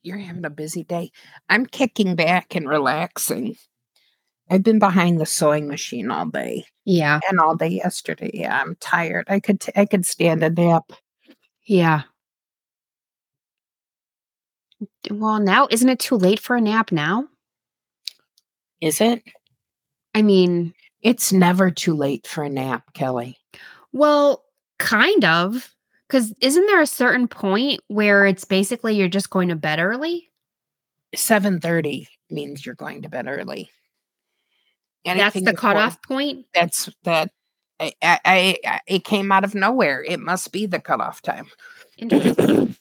you're 0.04 0.18
having 0.18 0.46
a 0.46 0.50
busy 0.50 0.84
day. 0.84 1.12
I'm 1.50 1.66
kicking 1.66 2.16
back 2.16 2.56
and 2.56 2.68
relaxing. 2.68 3.56
I've 4.50 4.64
been 4.64 4.80
behind 4.80 5.20
the 5.20 5.26
sewing 5.26 5.68
machine 5.68 6.10
all 6.12 6.26
day 6.26 6.66
Yeah. 6.86 7.20
and 7.30 7.40
all 7.40 7.56
day 7.56 7.68
yesterday. 7.68 8.32
Yeah, 8.34 8.60
I'm 8.62 8.76
tired. 8.80 9.26
I 9.30 9.40
could 9.40 9.60
t- 9.62 9.72
I 9.76 9.86
could 9.86 10.06
stand 10.06 10.44
a 10.44 10.50
nap. 10.50 10.92
Yeah. 11.66 12.02
Well, 15.12 15.40
now 15.40 15.68
isn't 15.70 15.90
it 15.90 16.00
too 16.00 16.16
late 16.16 16.40
for 16.40 16.56
a 16.56 16.62
nap 16.62 16.92
now? 16.92 17.28
Is 18.82 19.02
it? 19.02 19.24
I 20.16 20.22
mean, 20.22 20.74
It's 21.02 21.32
never 21.32 21.72
too 21.72 21.94
late 21.96 22.28
for 22.28 22.44
a 22.44 22.50
nap, 22.50 22.94
Kelly. 22.94 23.38
well, 23.94 24.44
kind 24.80 25.24
of. 25.26 25.74
Because 26.10 26.34
isn't 26.42 26.66
there 26.66 26.82
a 26.82 26.88
certain 26.88 27.28
point 27.28 27.82
where 27.88 28.26
it's 28.26 28.44
basically 28.44 28.96
you're 28.96 29.08
just 29.08 29.30
going 29.30 29.50
to 29.50 29.56
bed 29.56 29.80
early? 29.80 30.32
7:30 31.16 32.08
means 32.32 32.66
you're 32.66 32.76
going 32.76 33.04
to 33.04 33.10
bed 33.10 33.28
early. 33.28 33.70
That's 35.06 35.20
Anything 35.20 35.44
the 35.46 35.52
before- 35.54 35.74
cutoff 35.74 36.02
point. 36.02 36.46
That's 36.54 36.90
that. 37.04 37.32
I, 37.80 37.94
I, 38.04 38.58
I, 38.66 38.80
it 38.88 39.06
came 39.06 39.32
out 39.32 39.46
of 39.46 39.56
nowhere. 39.56 40.04
It 40.04 40.20
must 40.20 40.52
be 40.52 40.66
the 40.66 40.80
cutoff 40.82 41.22
time. 41.22 41.48
Interesting. 41.98 42.76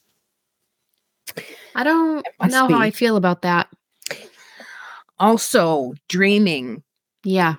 I 1.76 1.84
don't 1.84 2.26
know 2.50 2.66
how. 2.68 2.78
I 2.80 2.90
feel 2.90 3.16
about 3.16 3.42
that. 3.42 3.68
Also, 5.20 5.94
dreaming. 6.08 6.82
Yeah. 7.22 7.56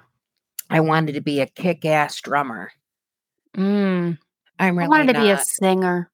I 0.69 0.81
wanted 0.81 1.13
to 1.13 1.21
be 1.21 1.39
a 1.39 1.45
kick-ass 1.47 2.19
drummer. 2.19 2.71
Mm. 3.55 4.17
I'm 4.59 4.77
really 4.77 4.85
I 4.85 4.89
wanted 4.89 5.13
to 5.13 5.21
be 5.21 5.29
a 5.29 5.39
singer. 5.39 6.11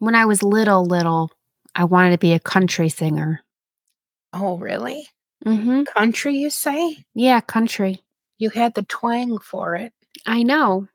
When 0.00 0.14
I 0.14 0.24
was 0.24 0.42
little, 0.42 0.84
little, 0.84 1.30
I 1.74 1.84
wanted 1.84 2.10
to 2.10 2.18
be 2.18 2.32
a 2.32 2.40
country 2.40 2.88
singer. 2.88 3.40
Oh, 4.32 4.58
really? 4.58 5.06
Mm-hmm. 5.46 5.84
Country, 5.84 6.36
you 6.36 6.50
say? 6.50 6.98
Yeah, 7.14 7.40
country. 7.40 8.02
You 8.38 8.50
had 8.50 8.74
the 8.74 8.82
twang 8.82 9.38
for 9.38 9.76
it 9.76 9.92
I 10.26 10.42
know. 10.42 10.88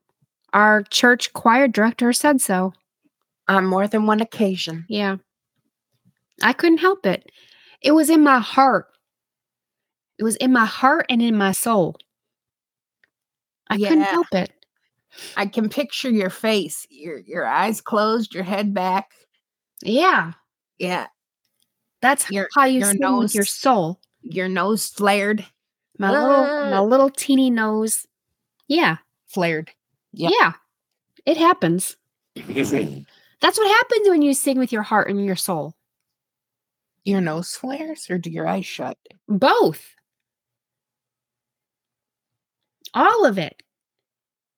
Our 0.53 0.83
church 0.83 1.33
choir 1.33 1.67
director 1.67 2.13
said 2.13 2.41
so. 2.41 2.73
on 3.47 3.65
more 3.65 3.87
than 3.87 4.05
one 4.05 4.21
occasion. 4.21 4.85
Yeah. 4.89 5.17
I 6.41 6.53
couldn't 6.53 6.79
help 6.79 7.05
it. 7.05 7.29
It 7.81 7.91
was 7.91 8.09
in 8.09 8.23
my 8.23 8.39
heart. 8.39 8.87
It 10.19 10.23
was 10.23 10.35
in 10.37 10.51
my 10.51 10.65
heart 10.65 11.05
and 11.09 11.21
in 11.21 11.37
my 11.37 11.51
soul. 11.51 11.95
I 13.69 13.77
couldn't 13.77 14.01
help 14.01 14.27
it. 14.33 14.51
I 15.35 15.45
can 15.47 15.69
picture 15.69 16.09
your 16.09 16.29
face, 16.29 16.85
your 16.89 17.19
your 17.19 17.45
eyes 17.45 17.81
closed, 17.81 18.33
your 18.33 18.43
head 18.43 18.73
back. 18.73 19.11
Yeah. 19.81 20.33
Yeah, 20.79 21.07
That's 22.01 22.29
Your- 22.29 22.49
how 22.55 22.65
you 22.65 22.79
your 22.81 22.91
sing 22.91 23.17
with 23.17 23.33
your 23.33 23.45
soul. 23.45 23.99
your 24.21 24.47
nose 24.47 24.87
flared, 24.87 25.43
My 25.97 26.11
little 26.11 26.43
my 26.43 26.77
Ah. 26.77 26.81
little 26.83 27.09
teeny 27.09 27.49
nose. 27.49 28.05
Yeah. 28.67 28.97
flared. 29.25 29.71
Yep. 30.13 30.31
Yeah. 30.39 30.53
It 31.25 31.37
happens. 31.37 31.97
That's 32.35 32.71
what 33.57 33.71
happens 33.77 34.07
when 34.09 34.21
you 34.21 34.33
sing 34.33 34.57
with 34.59 34.71
your 34.71 34.83
heart 34.83 35.09
and 35.09 35.23
your 35.25 35.35
soul. 35.35 35.73
Your 37.03 37.21
nose 37.21 37.55
flares, 37.55 38.07
or 38.09 38.17
do 38.17 38.29
your 38.29 38.47
eyes 38.47 38.65
shut? 38.65 38.97
Both. 39.27 39.95
All 42.97 43.25
of 43.25 43.37
it. 43.37 43.61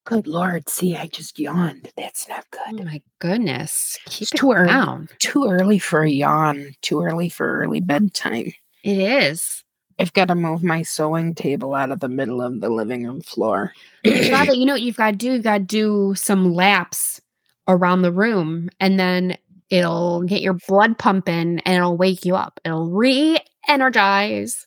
Good 0.05 0.27
lord! 0.27 0.69
See, 0.69 0.95
I 0.95 1.07
just 1.07 1.37
yawned. 1.37 1.91
That's 1.97 2.27
not 2.29 2.45
Oh 2.67 2.71
good. 2.71 2.85
my 2.85 3.01
goodness. 3.19 3.97
Keep 4.05 4.21
It's 4.23 4.31
it 4.33 4.37
too 4.37 4.53
early. 4.53 4.67
down. 4.69 5.09
Too 5.19 5.45
early 5.49 5.77
for 5.77 6.01
a 6.03 6.09
yawn. 6.09 6.73
Too 6.81 7.01
early 7.01 7.27
for 7.27 7.59
early 7.59 7.81
bedtime. 7.81 8.53
It 8.83 8.97
is. 8.97 9.61
I've 9.99 10.13
got 10.13 10.29
to 10.29 10.35
move 10.35 10.63
my 10.63 10.83
sewing 10.83 11.35
table 11.35 11.75
out 11.75 11.91
of 11.91 11.99
the 11.99 12.07
middle 12.07 12.41
of 12.41 12.61
the 12.61 12.69
living 12.69 13.03
room 13.05 13.21
floor. 13.21 13.73
You 14.05 14.29
gotta, 14.29 14.55
you 14.57 14.65
know 14.65 14.73
what 14.73 14.81
you've 14.83 14.95
got 14.95 15.11
to 15.11 15.17
do? 15.17 15.33
You've 15.33 15.43
got 15.43 15.57
to 15.57 15.63
do 15.65 16.13
some 16.15 16.53
laps 16.55 17.19
around 17.67 18.01
the 18.03 18.11
room 18.13 18.69
and 18.79 18.97
then 18.97 19.37
it'll 19.69 20.23
get 20.23 20.41
your 20.41 20.57
blood 20.67 20.97
pumping 20.97 21.59
and 21.59 21.75
it'll 21.75 21.97
wake 21.97 22.23
you 22.25 22.37
up. 22.37 22.61
It'll 22.63 22.89
re 22.89 23.37
energize. 23.67 24.65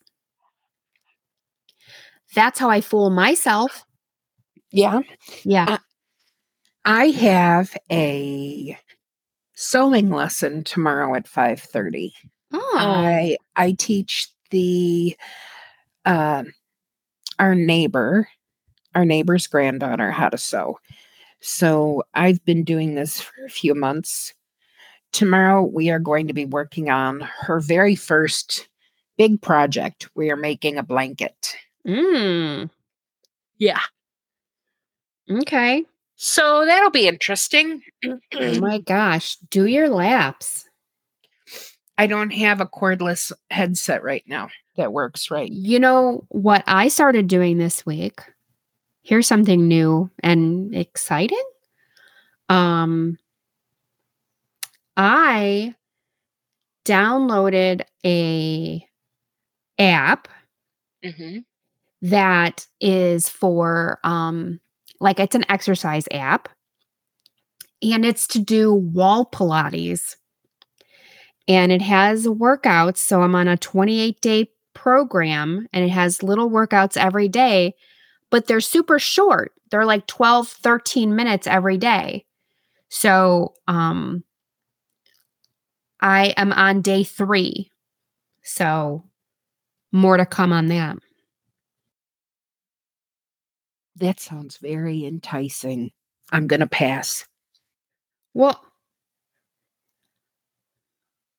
That's 2.35 2.59
how 2.59 2.69
I 2.69 2.81
fool 2.81 3.09
myself. 3.09 3.85
yeah, 4.71 5.01
Yeah. 5.43 5.65
Uh, 5.69 5.77
I 6.85 7.05
have 7.07 7.77
a 7.91 8.77
sewing 9.53 10.09
lesson 10.09 10.63
tomorrow 10.63 11.15
at 11.15 11.27
five 11.27 11.61
thirty. 11.61 12.13
oh. 12.51 12.75
I 12.77 13.37
I 13.55 13.71
teach 13.73 14.27
the 14.51 15.15
uh, 16.05 16.43
our 17.39 17.55
neighbor, 17.55 18.27
our 18.95 19.05
neighbor's 19.05 19.47
granddaughter 19.47 20.11
how 20.11 20.29
to 20.29 20.37
sew. 20.37 20.79
So 21.39 22.03
I've 22.13 22.43
been 22.45 22.63
doing 22.63 22.95
this 22.95 23.19
for 23.21 23.45
a 23.45 23.49
few 23.49 23.75
months. 23.75 24.33
Tomorrow 25.11 25.63
we 25.63 25.89
are 25.89 25.99
going 25.99 26.27
to 26.27 26.33
be 26.33 26.45
working 26.45 26.89
on 26.89 27.21
her 27.21 27.59
very 27.59 27.95
first 27.95 28.67
big 29.17 29.41
project. 29.41 30.09
We 30.15 30.31
are 30.31 30.37
making 30.37 30.77
a 30.77 30.83
blanket. 30.83 31.55
Mm. 31.87 32.69
Yeah. 33.57 33.79
Okay. 35.29 35.85
So 36.15 36.65
that'll 36.65 36.91
be 36.91 37.07
interesting. 37.07 37.81
Oh 38.05 38.59
my 38.59 38.77
gosh. 38.85 39.35
Do 39.49 39.65
your 39.65 39.89
laps. 39.89 40.69
I 41.97 42.07
don't 42.07 42.31
have 42.31 42.59
a 42.59 42.65
cordless 42.65 43.31
headset 43.51 44.03
right 44.03 44.23
now 44.25 44.49
that 44.77 44.93
works 44.93 45.29
right. 45.29 45.51
You 45.51 45.79
know 45.79 46.25
what 46.29 46.63
I 46.65 46.87
started 46.87 47.27
doing 47.27 47.57
this 47.57 47.85
week? 47.85 48.19
Here's 49.03 49.27
something 49.27 49.67
new 49.67 50.09
and 50.23 50.73
exciting. 50.73 51.43
Um 52.49 53.17
I 54.95 55.75
downloaded 56.85 57.81
a 58.05 58.85
app 59.79 60.27
Mm-hmm. 61.03 61.39
That 62.03 62.67
is 62.81 63.29
for 63.29 63.97
um 64.03 64.59
like 64.99 65.19
it's 65.19 65.35
an 65.35 65.45
exercise 65.49 66.05
app 66.11 66.49
and 67.81 68.05
it's 68.05 68.27
to 68.27 68.39
do 68.39 68.73
wall 68.73 69.25
pilates 69.25 70.17
and 71.47 71.71
it 71.71 71.81
has 71.81 72.27
workouts. 72.27 72.97
So 72.97 73.21
i'm 73.21 73.35
on 73.35 73.47
a 73.47 73.57
28 73.57 74.19
day 74.21 74.49
program 74.73 75.67
and 75.71 75.85
it 75.85 75.91
has 75.91 76.21
little 76.21 76.49
workouts 76.49 76.97
every 76.97 77.29
day 77.29 77.73
but 78.29 78.47
they're 78.47 78.61
super 78.61 78.97
short. 78.97 79.53
They're 79.71 79.85
like 79.85 80.07
12 80.07 80.49
13 80.49 81.15
minutes 81.15 81.47
every 81.47 81.77
day. 81.77 82.25
So 82.89 83.53
um 83.67 84.25
i 86.01 86.33
am 86.35 86.51
on 86.51 86.81
day 86.81 87.05
3 87.05 87.71
so 88.43 89.05
more 89.93 90.17
to 90.17 90.25
come 90.25 90.51
on 90.51 90.67
that 90.67 90.97
That 94.03 94.19
sounds 94.19 94.57
very 94.57 95.05
enticing. 95.05 95.91
I'm 96.29 96.45
going 96.45 96.59
to 96.59 96.67
pass. 96.67 97.25
Well, 98.33 98.61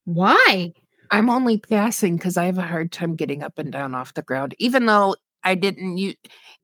why? 0.06 0.72
I'm 1.10 1.28
only 1.28 1.58
passing 1.58 2.16
because 2.16 2.38
I 2.38 2.46
have 2.46 2.56
a 2.56 2.62
hard 2.62 2.90
time 2.90 3.16
getting 3.16 3.42
up 3.42 3.58
and 3.58 3.70
down 3.70 3.94
off 3.94 4.14
the 4.14 4.22
ground. 4.22 4.54
Even 4.58 4.86
though 4.86 5.14
I 5.42 5.56
didn't, 5.56 5.98
you, 5.98 6.14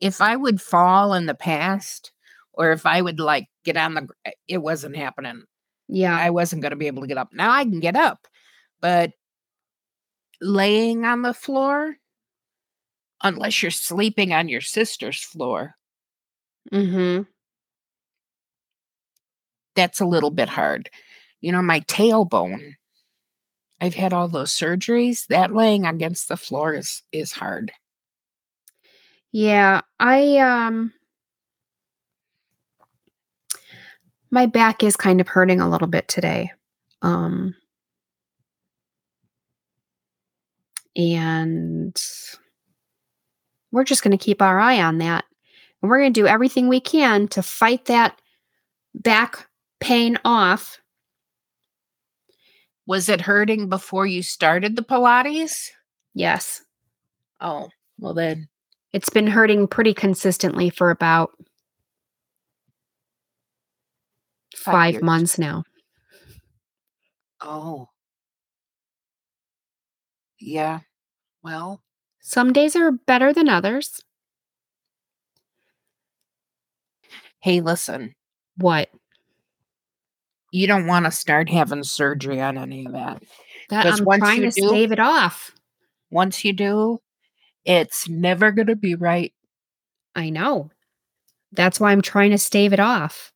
if 0.01 0.23
I 0.23 0.37
would 0.37 0.63
fall 0.63 1.13
in 1.13 1.27
the 1.27 1.35
past, 1.35 2.13
or 2.55 2.73
if 2.73 2.87
I 2.87 3.03
would 3.03 3.21
like 3.21 3.49
get 3.67 3.77
on 3.77 3.93
the, 3.93 4.09
eh, 4.25 4.31
it 4.49 4.59
wasn't 4.59 4.97
happening. 4.97 5.43
Yeah. 5.87 6.17
I 6.17 6.31
wasn't 6.31 6.63
going 6.63 6.71
to 6.71 6.77
be 6.77 6.87
able 6.87 7.03
to 7.03 7.09
get 7.09 7.19
up. 7.19 7.29
Now 7.35 7.51
I 7.51 7.65
can 7.65 7.81
get 7.81 7.95
up, 7.95 8.27
but 8.81 9.11
laying 10.41 11.05
on 11.05 11.21
the 11.21 11.35
floor, 11.35 11.97
unless 13.23 13.63
you're 13.63 13.71
sleeping 13.71 14.33
on 14.33 14.49
your 14.49 14.63
sister's 14.63 15.23
floor, 15.23 15.75
Mm-hmm. 16.73 17.23
that's 19.75 20.01
a 20.01 20.05
little 20.07 20.31
bit 20.31 20.49
hard. 20.49 20.91
You 21.41 21.53
know, 21.53 21.63
my 21.63 21.81
tailbone. 21.81 22.75
I've 23.81 23.95
had 23.95 24.13
all 24.13 24.29
those 24.29 24.53
surgeries. 24.53 25.27
That 25.29 25.55
laying 25.55 25.87
against 25.87 26.29
the 26.29 26.37
floor 26.37 26.75
is 26.75 27.03
is 27.13 27.33
hard. 27.33 27.73
Yeah. 29.33 29.81
I 29.99 30.37
um 30.39 30.93
my 34.31 34.47
back 34.47 34.83
is 34.85 34.97
kind 34.97 35.21
of 35.21 35.29
hurting 35.29 35.61
a 35.61 35.69
little 35.71 35.89
bit 35.89 36.09
today. 36.09 36.53
Um 37.03 37.55
and 40.97 41.97
we're 43.73 43.85
just 43.85 44.03
going 44.03 44.17
to 44.17 44.23
keep 44.23 44.43
our 44.43 44.59
eye 44.59 44.83
on 44.83 44.99
that. 44.99 45.25
And 45.83 45.91
we're 45.91 46.01
going 46.01 46.13
to 46.13 46.21
do 46.21 46.27
everything 46.27 46.69
we 46.69 46.81
can 46.81 47.29
to 47.29 47.43
fight 47.43 47.87
that 47.87 48.21
back 48.95 49.47
pain 49.81 50.19
off. 50.25 50.79
Was 52.87 53.09
it 53.09 53.21
hurting 53.21 53.69
before 53.69 54.07
you 54.07 54.23
started 54.23 54.77
the 54.77 54.83
Pilates? 54.83 55.69
Yes. 56.15 56.63
Oh, 57.41 57.69
well 57.99 58.15
then. 58.15 58.49
It's 58.93 59.11
been 59.11 59.29
hurting 59.29 59.69
pretty 59.69 59.95
consistently 59.95 60.71
for 60.71 60.91
about 60.91 61.31
Five 64.57 64.73
five 64.73 64.93
years. 64.95 65.03
months 65.03 65.39
now. 65.39 65.63
Oh. 67.41 67.89
Yeah. 70.39 70.81
Well, 71.43 71.83
Some 72.21 72.53
days 72.53 72.77
are 72.77 72.91
better 72.93 73.33
than 73.33 73.49
others. 73.49 74.03
Hey, 77.41 77.61
listen. 77.61 78.15
What? 78.57 78.91
You 80.53 80.67
don't 80.67 80.87
want 80.87 81.05
to 81.05 81.11
start 81.11 81.49
having 81.49 81.85
surgery 81.85 82.41
on 82.41 82.59
any 82.59 82.87
of 82.87 82.93
that. 82.93 83.23
That 83.69 83.87
I'm 83.87 84.05
once 84.05 84.21
trying 84.21 84.43
you 84.43 84.51
to 84.51 84.61
do- 84.61 84.69
stave 84.69 84.93
it 84.93 84.99
off. 84.99 85.53
Once 86.11 86.45
you 86.45 86.53
do, 86.53 87.01
it's 87.65 88.09
never 88.09 88.51
going 88.51 88.67
to 88.67 88.77
be 88.77 88.97
right. 88.97 89.33
I 90.15 90.31
know. 90.31 90.71
That's 91.53 91.79
why 91.79 91.93
I'm 91.93 92.03
trying 92.03 92.31
to 92.31 92.39
stave 92.39 92.73
it 92.73 92.81
off. 92.81 93.33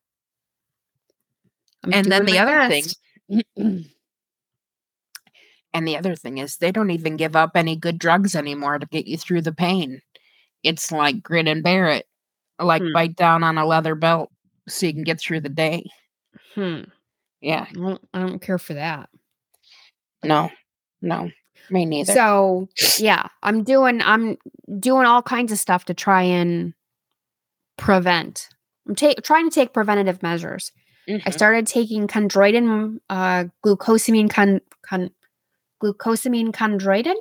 I'm 1.83 1.93
and 1.93 2.11
then 2.11 2.25
the 2.25 2.39
other 2.39 2.57
best. 2.57 2.97
thing 3.29 3.43
and 5.73 5.87
the 5.87 5.97
other 5.97 6.15
thing 6.15 6.37
is 6.39 6.57
they 6.57 6.71
don't 6.71 6.89
even 6.89 7.15
give 7.15 7.35
up 7.35 7.51
any 7.55 7.75
good 7.75 7.99
drugs 7.99 8.35
anymore 8.35 8.79
to 8.79 8.85
get 8.87 9.07
you 9.07 9.17
through 9.17 9.41
the 9.41 9.51
pain 9.53 10.01
it's 10.63 10.91
like 10.91 11.21
grin 11.21 11.47
and 11.47 11.63
bear 11.63 11.87
it 11.89 12.05
like 12.59 12.81
Hmm. 12.81 12.93
bite 12.93 13.15
down 13.15 13.43
on 13.43 13.57
a 13.57 13.65
leather 13.65 13.95
belt 13.95 14.31
so 14.67 14.85
you 14.85 14.93
can 14.93 15.03
get 15.03 15.19
through 15.19 15.41
the 15.41 15.49
day 15.49 15.83
Hmm. 16.53 16.81
Yeah. 17.41 17.65
I 17.69 17.73
don't, 17.73 18.01
I 18.13 18.19
don't 18.21 18.39
care 18.41 18.57
for 18.57 18.73
that. 18.75 19.09
No. 20.23 20.49
No. 21.01 21.29
Me 21.69 21.85
neither. 21.85 22.13
So 22.13 22.67
yeah, 22.97 23.27
I'm 23.43 23.63
doing 23.63 24.01
I'm 24.01 24.37
doing 24.79 25.05
all 25.05 25.21
kinds 25.21 25.51
of 25.51 25.59
stuff 25.59 25.85
to 25.85 25.93
try 25.93 26.21
and 26.23 26.73
prevent. 27.77 28.49
I'm 28.87 28.95
ta- 28.95 29.13
trying 29.23 29.49
to 29.49 29.53
take 29.53 29.73
preventative 29.73 30.21
measures. 30.23 30.71
I 31.07 31.11
Mhm. 31.11 31.33
started 31.33 31.67
taking 31.67 32.07
chondroitin, 32.07 32.99
uh, 33.09 33.45
glucosamine 33.63 34.29
con, 34.29 34.61
con 34.81 35.11
glucosamine 35.83 36.51
chondroitin. 36.51 37.15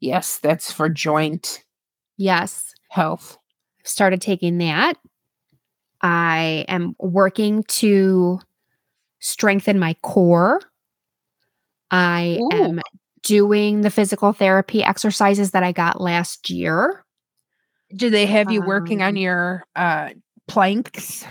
yes, 0.00 0.38
that's 0.38 0.70
for 0.72 0.88
joint 0.88 1.64
Yes, 2.16 2.72
health. 2.90 3.38
Started 3.84 4.20
taking 4.20 4.58
that. 4.58 4.94
I 6.02 6.64
am 6.68 6.94
working 6.98 7.62
to 7.64 8.40
strengthen 9.20 9.78
my 9.78 9.94
core. 10.02 10.60
I 11.90 12.38
Ooh. 12.40 12.50
am 12.52 12.80
doing 13.22 13.82
the 13.82 13.90
physical 13.90 14.32
therapy 14.32 14.82
exercises 14.82 15.52
that 15.52 15.62
I 15.62 15.72
got 15.72 16.00
last 16.00 16.50
year. 16.50 17.04
Do 17.94 18.10
they 18.10 18.26
have 18.26 18.50
you 18.50 18.62
working 18.62 19.02
on 19.02 19.10
Um, 19.10 19.16
your 19.16 19.64
uh 19.76 20.10
planks? 20.48 21.24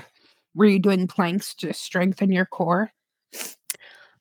Were 0.56 0.66
you 0.66 0.80
doing 0.80 1.08
planks 1.08 1.54
to 1.56 1.74
strengthen 1.74 2.32
your 2.32 2.46
core? 2.46 2.92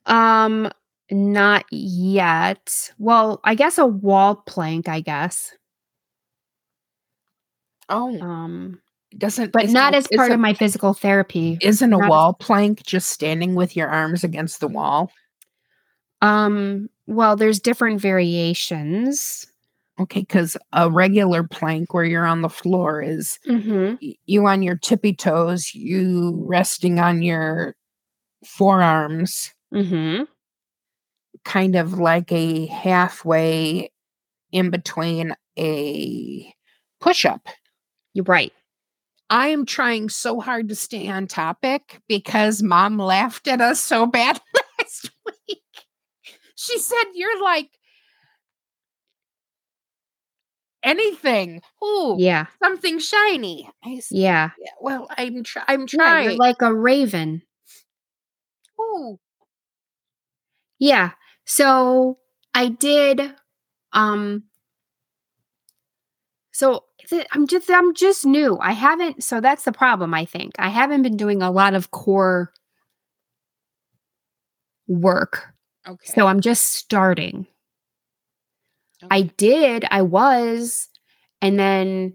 Um, 0.06 0.70
not 1.10 1.64
yet. 1.70 2.92
Well, 2.98 3.40
I 3.44 3.54
guess 3.54 3.78
a 3.78 3.86
wall 3.86 4.36
plank, 4.46 4.88
I 4.88 5.00
guess. 5.00 5.52
Oh, 7.90 8.18
Um, 8.20 8.80
doesn't 9.18 9.52
but 9.52 9.64
isn't 9.64 9.76
as 9.94 10.06
part 10.14 10.30
of 10.32 10.38
my 10.40 10.54
physical 10.54 10.94
therapy. 10.94 11.58
Isn't 11.60 11.92
a 11.92 11.96
not 11.96 12.04
as- 12.04 12.08
wall 12.10 12.32
plank 12.34 12.84
just 12.86 13.08
standing 13.10 13.54
with 13.56 13.76
your 13.76 13.88
arms 13.88 14.22
against 14.24 14.60
the 14.60 14.68
wall? 14.68 15.10
Um, 16.22 16.88
well, 17.06 17.36
there's 17.36 17.60
different 17.60 18.00
variations. 18.00 19.46
Okay, 19.98 20.20
because 20.20 20.56
a 20.72 20.90
regular 20.90 21.42
plank 21.42 21.92
where 21.92 22.04
you're 22.04 22.24
on 22.26 22.40
the 22.42 22.48
floor 22.48 23.02
is 23.02 23.38
Mm-hmm. 23.46 23.96
y- 24.00 24.14
you 24.26 24.46
on 24.46 24.62
your 24.62 24.76
tippy 24.76 25.12
toes, 25.14 25.74
you 25.74 26.42
resting 26.46 26.98
on 26.98 27.22
your 27.22 27.74
forearms, 28.46 29.52
Mm-hmm. 29.74 30.24
kind 31.44 31.76
of 31.76 31.98
like 31.98 32.30
a 32.32 32.66
halfway 32.66 33.90
in 34.52 34.70
between 34.70 35.34
a 35.58 36.54
push 37.00 37.24
up. 37.24 37.46
You're 38.14 38.24
right. 38.24 38.52
I 39.28 39.48
am 39.48 39.64
trying 39.64 40.08
so 40.08 40.40
hard 40.40 40.68
to 40.70 40.74
stay 40.74 41.08
on 41.08 41.26
topic 41.28 42.00
because 42.08 42.62
mom 42.62 42.98
laughed 42.98 43.46
at 43.46 43.60
us 43.60 43.78
so 43.80 44.06
bad 44.06 44.40
last 44.78 45.10
week. 45.24 45.62
She 46.56 46.78
said, 46.78 47.04
You're 47.14 47.40
like 47.42 47.70
anything. 50.82 51.62
Ooh, 51.84 52.16
Yeah. 52.18 52.46
something 52.62 52.98
shiny. 52.98 53.70
I 53.84 54.00
said, 54.00 54.18
Yeah. 54.18 54.50
"Yeah, 54.58 54.70
well, 54.80 55.08
I'm 55.16 55.42
try- 55.44 55.64
I'm 55.68 55.82
Yeah, 55.82 55.86
trying. 55.86 56.24
you're 56.30 56.38
like 56.38 56.60
a 56.62 56.74
raven. 56.74 57.42
Ooh. 58.80 59.18
Yeah. 60.78 61.12
So 61.44 62.18
I 62.54 62.68
did 62.68 63.34
um 63.92 64.44
so 66.60 66.84
I'm 67.32 67.46
just 67.46 67.70
I'm 67.70 67.94
just 67.94 68.26
new. 68.26 68.58
I 68.60 68.72
haven't 68.72 69.24
so 69.24 69.40
that's 69.40 69.64
the 69.64 69.72
problem 69.72 70.12
I 70.12 70.26
think. 70.26 70.52
I 70.58 70.68
haven't 70.68 71.02
been 71.02 71.16
doing 71.16 71.42
a 71.42 71.50
lot 71.50 71.74
of 71.74 71.90
core 71.90 72.52
work. 74.86 75.46
Okay. 75.88 76.12
So 76.12 76.26
I'm 76.26 76.40
just 76.40 76.66
starting. 76.74 77.46
I 79.10 79.22
did, 79.22 79.86
I 79.90 80.02
was 80.02 80.88
and 81.40 81.58
then 81.58 82.12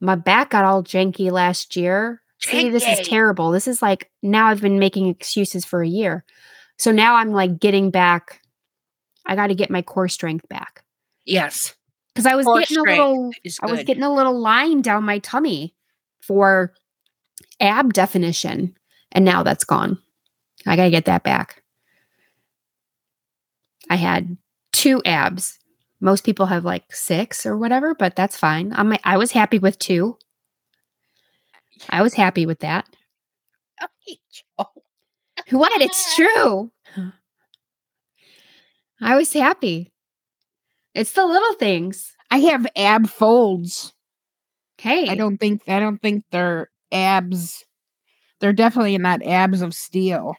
my 0.00 0.14
back 0.14 0.50
got 0.50 0.64
all 0.64 0.84
janky 0.84 1.32
last 1.32 1.74
year. 1.74 2.22
See, 2.38 2.70
this 2.70 2.86
is 2.86 3.06
terrible. 3.06 3.50
This 3.50 3.66
is 3.66 3.82
like 3.82 4.10
now 4.22 4.46
I've 4.46 4.60
been 4.60 4.78
making 4.78 5.08
excuses 5.08 5.64
for 5.64 5.82
a 5.82 5.88
year. 5.88 6.24
So 6.78 6.92
now 6.92 7.16
I'm 7.16 7.30
like 7.30 7.58
getting 7.58 7.90
back 7.90 8.40
I 9.26 9.36
got 9.36 9.48
to 9.48 9.54
get 9.54 9.70
my 9.70 9.82
core 9.82 10.08
strength 10.08 10.48
back. 10.48 10.82
yes, 11.24 11.74
Cuz 12.14 12.26
I 12.26 12.34
was 12.34 12.46
getting 12.46 12.78
a 12.78 12.82
little 12.82 13.32
I 13.62 13.66
was 13.66 13.82
getting 13.84 14.02
a 14.02 14.12
little 14.12 14.38
line 14.38 14.82
down 14.82 15.04
my 15.04 15.18
tummy 15.18 15.74
for 16.20 16.72
ab 17.60 17.92
definition 17.92 18.76
and 19.12 19.24
now 19.24 19.42
that's 19.42 19.64
gone. 19.64 19.98
I 20.66 20.76
got 20.76 20.84
to 20.84 20.90
get 20.90 21.06
that 21.06 21.22
back. 21.22 21.62
I 23.90 23.96
had 23.96 24.36
two 24.72 25.02
abs. 25.04 25.58
Most 26.00 26.24
people 26.24 26.46
have 26.46 26.64
like 26.64 26.94
6 26.94 27.46
or 27.46 27.56
whatever, 27.56 27.94
but 27.94 28.16
that's 28.16 28.36
fine. 28.36 28.72
I'm 28.74 28.96
I 29.04 29.16
was 29.16 29.32
happy 29.32 29.58
with 29.58 29.78
two. 29.78 30.18
I 31.88 32.02
was 32.02 32.14
happy 32.14 32.46
with 32.46 32.60
that. 32.60 32.86
Oh, 34.58 34.66
What? 35.50 35.80
It's 35.80 36.14
true. 36.16 36.72
I 39.00 39.16
was 39.16 39.32
happy. 39.32 39.91
It's 40.94 41.12
the 41.12 41.24
little 41.26 41.54
things. 41.54 42.14
I 42.30 42.38
have 42.38 42.66
ab 42.76 43.08
folds. 43.08 43.92
Okay. 44.78 45.08
I 45.08 45.14
don't 45.14 45.38
think 45.38 45.62
I 45.68 45.80
don't 45.80 46.00
think 46.00 46.24
they're 46.30 46.70
abs. 46.90 47.64
They're 48.40 48.52
definitely 48.52 48.98
not 48.98 49.22
abs 49.22 49.62
of 49.62 49.74
steel. 49.74 50.34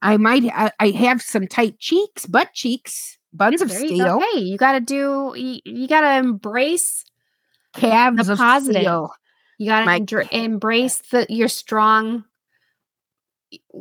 I 0.00 0.16
might 0.16 0.44
I, 0.44 0.70
I 0.78 0.90
have 0.90 1.22
some 1.22 1.46
tight 1.46 1.78
cheeks, 1.78 2.26
butt 2.26 2.52
cheeks, 2.54 3.18
buns 3.32 3.60
of 3.60 3.70
There 3.70 3.80
you 3.80 3.88
steel, 3.88 4.18
go. 4.18 4.24
Hey, 4.32 4.40
you 4.40 4.56
got 4.56 4.72
to 4.72 4.80
do. 4.80 5.32
You, 5.36 5.60
you 5.64 5.88
got 5.88 6.02
to 6.02 6.16
embrace. 6.18 7.04
calves 7.74 8.26
the 8.26 8.32
of 8.32 8.38
positive. 8.38 8.82
steel. 8.82 9.10
You 9.58 9.66
got 9.66 9.84
My 9.86 10.00
to 10.00 10.36
embrace 10.36 11.02
the 11.10 11.26
your 11.28 11.48
strong. 11.48 12.24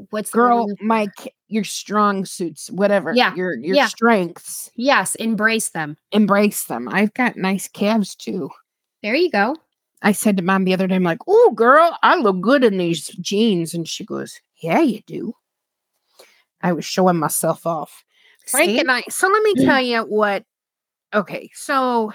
What's 0.09 0.31
Girl, 0.31 0.67
word? 0.67 0.77
my 0.81 1.07
your 1.51 1.63
strong 1.65 2.25
suits, 2.25 2.71
whatever. 2.71 3.13
Yeah, 3.13 3.35
Your 3.35 3.55
your 3.55 3.75
yeah. 3.75 3.87
strengths. 3.87 4.71
Yes, 4.75 5.15
embrace 5.15 5.69
them. 5.69 5.97
Embrace 6.11 6.63
them. 6.63 6.87
I've 6.89 7.13
got 7.13 7.35
nice 7.35 7.67
calves 7.67 8.15
too. 8.15 8.49
There 9.03 9.15
you 9.15 9.29
go. 9.29 9.57
I 10.01 10.13
said 10.13 10.37
to 10.37 10.43
mom 10.43 10.63
the 10.63 10.73
other 10.73 10.87
day, 10.87 10.95
I'm 10.95 11.03
like, 11.03 11.19
oh, 11.27 11.51
girl, 11.53 11.97
I 12.01 12.15
look 12.15 12.39
good 12.41 12.63
in 12.63 12.77
these 12.77 13.07
jeans. 13.19 13.73
And 13.73 13.87
she 13.87 14.03
goes, 14.05 14.39
yeah, 14.61 14.79
you 14.79 15.01
do. 15.05 15.33
I 16.61 16.73
was 16.73 16.85
showing 16.85 17.17
myself 17.17 17.67
off. 17.67 18.03
Frank 18.47 18.69
See? 18.69 18.79
and 18.79 18.91
I, 18.91 19.03
so 19.09 19.27
let 19.27 19.43
me 19.43 19.53
mm. 19.55 19.65
tell 19.65 19.81
you 19.81 20.01
what. 20.01 20.43
Okay, 21.13 21.51
so 21.53 22.13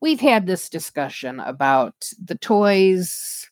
we've 0.00 0.20
had 0.20 0.46
this 0.46 0.68
discussion 0.68 1.38
about 1.40 1.94
the 2.24 2.36
toys 2.36 3.48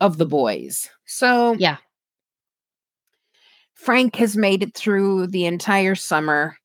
of 0.00 0.18
the 0.18 0.26
boys. 0.26 0.90
So, 1.06 1.54
Yeah. 1.54 1.78
Frank 3.78 4.16
has 4.16 4.36
made 4.36 4.62
it 4.62 4.74
through 4.76 5.28
the 5.28 5.46
entire 5.46 5.94
summer. 5.94 6.56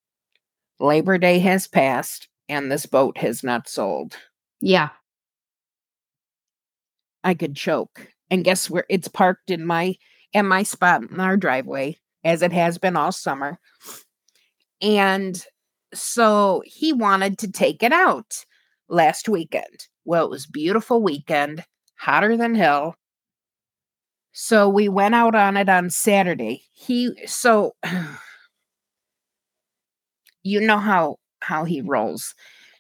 Labor 0.80 1.18
Day 1.18 1.39
has 1.39 1.68
passed, 1.68 2.28
and 2.49 2.72
this 2.72 2.86
boat 2.86 3.18
has 3.20 3.43
not 3.43 3.70
sold. 3.70 4.18
Yeah. 4.59 4.89
I 7.24 7.36
could 7.36 7.55
choke. 7.55 8.07
And 8.30 8.43
guess 8.43 8.70
where 8.70 8.86
it's 8.89 9.07
parked 9.07 9.51
in 9.51 9.66
my 9.66 9.95
in 10.34 10.47
my 10.47 10.64
spot 10.64 11.03
in 11.03 11.20
our 11.20 11.38
driveway, 11.38 11.97
as 12.24 12.41
it 12.41 12.51
has 12.51 12.80
been 12.80 12.97
all 12.97 13.11
summer. 13.11 13.59
And 14.82 15.41
so 15.93 16.64
he 16.66 16.91
wanted 16.91 17.38
to 17.39 17.51
take 17.51 17.84
it 17.84 17.93
out 17.93 18.43
last 18.89 19.30
weekend. 19.30 19.88
Well, 20.03 20.26
it 20.26 20.32
was 20.32 20.47
beautiful 20.47 21.03
weekend, 21.03 21.64
hotter 21.99 22.36
than 22.36 22.55
hell. 22.55 22.95
So 24.34 24.67
we 24.67 24.89
went 24.89 25.13
out 25.15 25.36
on 25.36 25.55
it 25.57 25.69
on 25.69 25.89
Saturday. 25.91 26.63
He 26.73 27.11
so 27.27 27.75
you 30.43 30.59
know 30.59 30.77
how 30.79 31.17
how 31.41 31.65
he 31.65 31.81
rolls. 31.81 32.34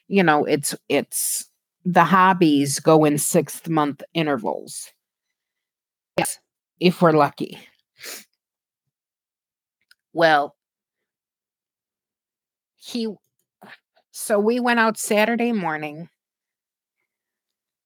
You 0.07 0.23
know, 0.23 0.45
it's 0.45 0.75
it's 0.89 1.49
the 1.85 2.03
hobbies 2.03 2.79
go 2.79 3.05
in 3.05 3.17
sixth 3.17 3.69
month 3.69 4.01
intervals. 4.13 4.91
Yes. 6.17 6.39
If 6.79 7.01
we're 7.01 7.11
lucky. 7.11 7.59
Well, 10.13 10.55
he 12.75 13.07
so 14.11 14.39
we 14.39 14.59
went 14.59 14.79
out 14.79 14.97
Saturday 14.97 15.51
morning 15.51 16.09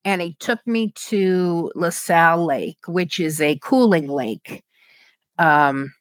and 0.08 0.22
he 0.24 0.36
took 0.40 0.66
me 0.68 0.94
to 1.10 1.72
LaSalle 1.76 2.46
Lake, 2.48 2.80
which 2.88 3.20
is 3.20 3.42
a 3.42 3.60
cooling 3.64 4.10
lake 4.10 4.64
um 5.40 5.94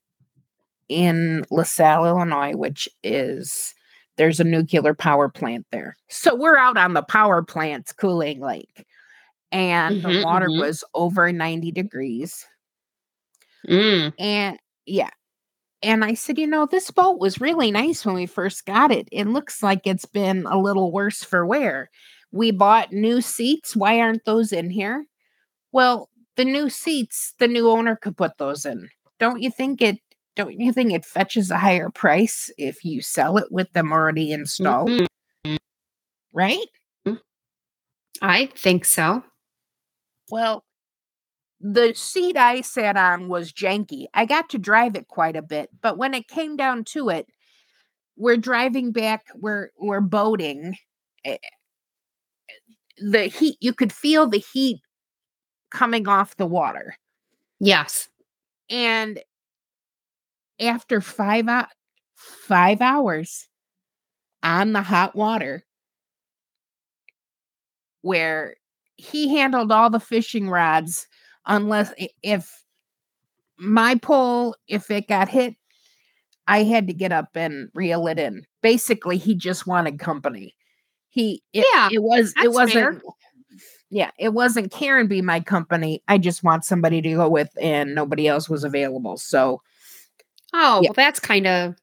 in 0.88 1.44
LaSalle, 1.50 2.06
Illinois, 2.06 2.54
which 2.56 2.88
is 3.02 3.74
there's 4.16 4.40
a 4.40 4.44
nuclear 4.44 4.94
power 4.94 5.28
plant 5.28 5.66
there. 5.72 5.96
So 6.08 6.34
we're 6.34 6.56
out 6.58 6.78
on 6.78 6.94
the 6.94 7.02
power 7.02 7.42
plant's 7.42 7.92
cooling 7.92 8.40
lake. 8.40 8.86
And 9.52 10.02
the 10.02 10.10
Mhm, 10.10 10.24
water 10.24 10.50
mhm. 10.50 10.60
was 10.60 10.84
over 10.94 11.32
90 11.32 11.72
degrees. 11.72 12.46
Mm. 13.68 14.12
And 14.18 14.58
yeah. 14.86 15.10
and 15.82 16.04
I 16.04 16.14
said, 16.14 16.38
you 16.38 16.46
know, 16.46 16.66
this 16.66 16.90
boat 16.90 17.20
was 17.20 17.40
really 17.40 17.70
nice 17.72 18.04
when 18.06 18.14
we 18.16 18.26
first 18.26 18.66
got 18.66 18.92
it. 18.92 19.08
It 19.12 19.26
looks 19.28 19.62
like 19.62 19.82
it's 19.86 20.06
been 20.06 20.46
a 20.46 20.58
little 20.58 20.92
worse 20.92 21.24
for 21.24 21.46
wear. 21.46 21.90
We 22.32 22.50
bought 22.50 22.92
new 22.92 23.20
seats. 23.20 23.76
Why 23.76 24.00
aren't 24.00 24.24
those 24.24 24.52
in 24.52 24.70
here? 24.70 25.06
Well, 25.72 26.10
the 26.36 26.44
new 26.44 26.68
seats, 26.68 27.34
the 27.38 27.48
new 27.48 27.70
owner 27.70 27.96
could 27.96 28.16
put 28.16 28.38
those 28.38 28.66
in. 28.66 28.88
Don't 29.18 29.42
you 29.42 29.50
think 29.50 29.80
it 29.80 29.98
don't 30.34 30.60
you 30.60 30.70
think 30.70 30.92
it 30.92 31.06
fetches 31.06 31.50
a 31.50 31.56
higher 31.56 31.88
price 31.88 32.50
if 32.58 32.84
you 32.84 33.00
sell 33.00 33.38
it 33.38 33.50
with 33.50 33.72
them 33.72 33.90
already 33.90 34.32
installed? 34.32 34.90
Mm-hmm. 34.90 35.56
Right? 36.32 36.66
I 38.22 38.46
think 38.54 38.84
so. 38.84 39.22
Well, 40.30 40.64
the 41.60 41.94
seat 41.94 42.36
I 42.36 42.60
sat 42.60 42.96
on 42.96 43.28
was 43.28 43.52
janky. 43.52 44.06
I 44.14 44.26
got 44.26 44.50
to 44.50 44.58
drive 44.58 44.96
it 44.96 45.08
quite 45.08 45.36
a 45.36 45.42
bit, 45.42 45.70
but 45.80 45.96
when 45.98 46.14
it 46.14 46.28
came 46.28 46.56
down 46.56 46.84
to 46.84 47.08
it, 47.08 47.26
we're 48.16 48.36
driving 48.36 48.92
back, 48.92 49.26
we're 49.34 49.70
we're 49.78 50.00
boating. 50.00 50.76
The 52.98 53.24
heat, 53.24 53.56
you 53.60 53.72
could 53.72 53.92
feel 53.92 54.26
the 54.26 54.38
heat 54.38 54.80
coming 55.70 56.08
off 56.08 56.36
the 56.36 56.46
water. 56.46 56.96
Yes. 57.60 58.08
And 58.70 59.20
after 60.60 61.00
5 61.00 61.48
uh, 61.48 61.66
5 62.14 62.80
hours 62.80 63.48
on 64.42 64.72
the 64.72 64.82
hot 64.82 65.14
water 65.14 65.64
where 68.02 68.54
he 68.96 69.28
handled 69.36 69.70
all 69.70 69.90
the 69.90 70.00
fishing 70.00 70.48
rods 70.48 71.06
unless 71.46 71.92
if 72.22 72.50
my 73.58 73.94
pole 73.96 74.54
if 74.68 74.90
it 74.90 75.08
got 75.08 75.28
hit 75.28 75.54
i 76.46 76.62
had 76.62 76.86
to 76.86 76.94
get 76.94 77.12
up 77.12 77.28
and 77.34 77.68
reel 77.74 78.06
it 78.06 78.18
in 78.18 78.44
basically 78.62 79.18
he 79.18 79.34
just 79.34 79.66
wanted 79.66 79.98
company 79.98 80.54
he 81.16 81.42
it, 81.52 81.66
yeah 81.74 81.88
it 81.90 82.02
was 82.02 82.32
it 82.42 82.52
wasn't 82.52 82.72
fair. 82.72 83.02
yeah 83.90 84.10
it 84.18 84.32
wasn't 84.32 84.70
karen 84.70 85.06
be 85.06 85.22
my 85.22 85.40
company 85.40 86.02
i 86.08 86.18
just 86.18 86.44
want 86.44 86.64
somebody 86.64 87.00
to 87.02 87.14
go 87.14 87.28
with 87.28 87.50
and 87.60 87.94
nobody 87.94 88.28
else 88.28 88.48
was 88.48 88.64
available 88.64 89.16
so 89.16 89.60
oh 90.52 90.80
yeah. 90.82 90.88
well 90.88 90.94
that's 90.94 91.18
kind 91.18 91.46
of 91.46 91.74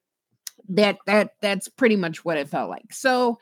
that 0.69 0.97
that 1.07 1.31
that's 1.41 1.67
pretty 1.67 1.95
much 1.95 2.23
what 2.23 2.37
it 2.37 2.47
felt 2.47 2.69
like 2.69 2.93
so 2.93 3.37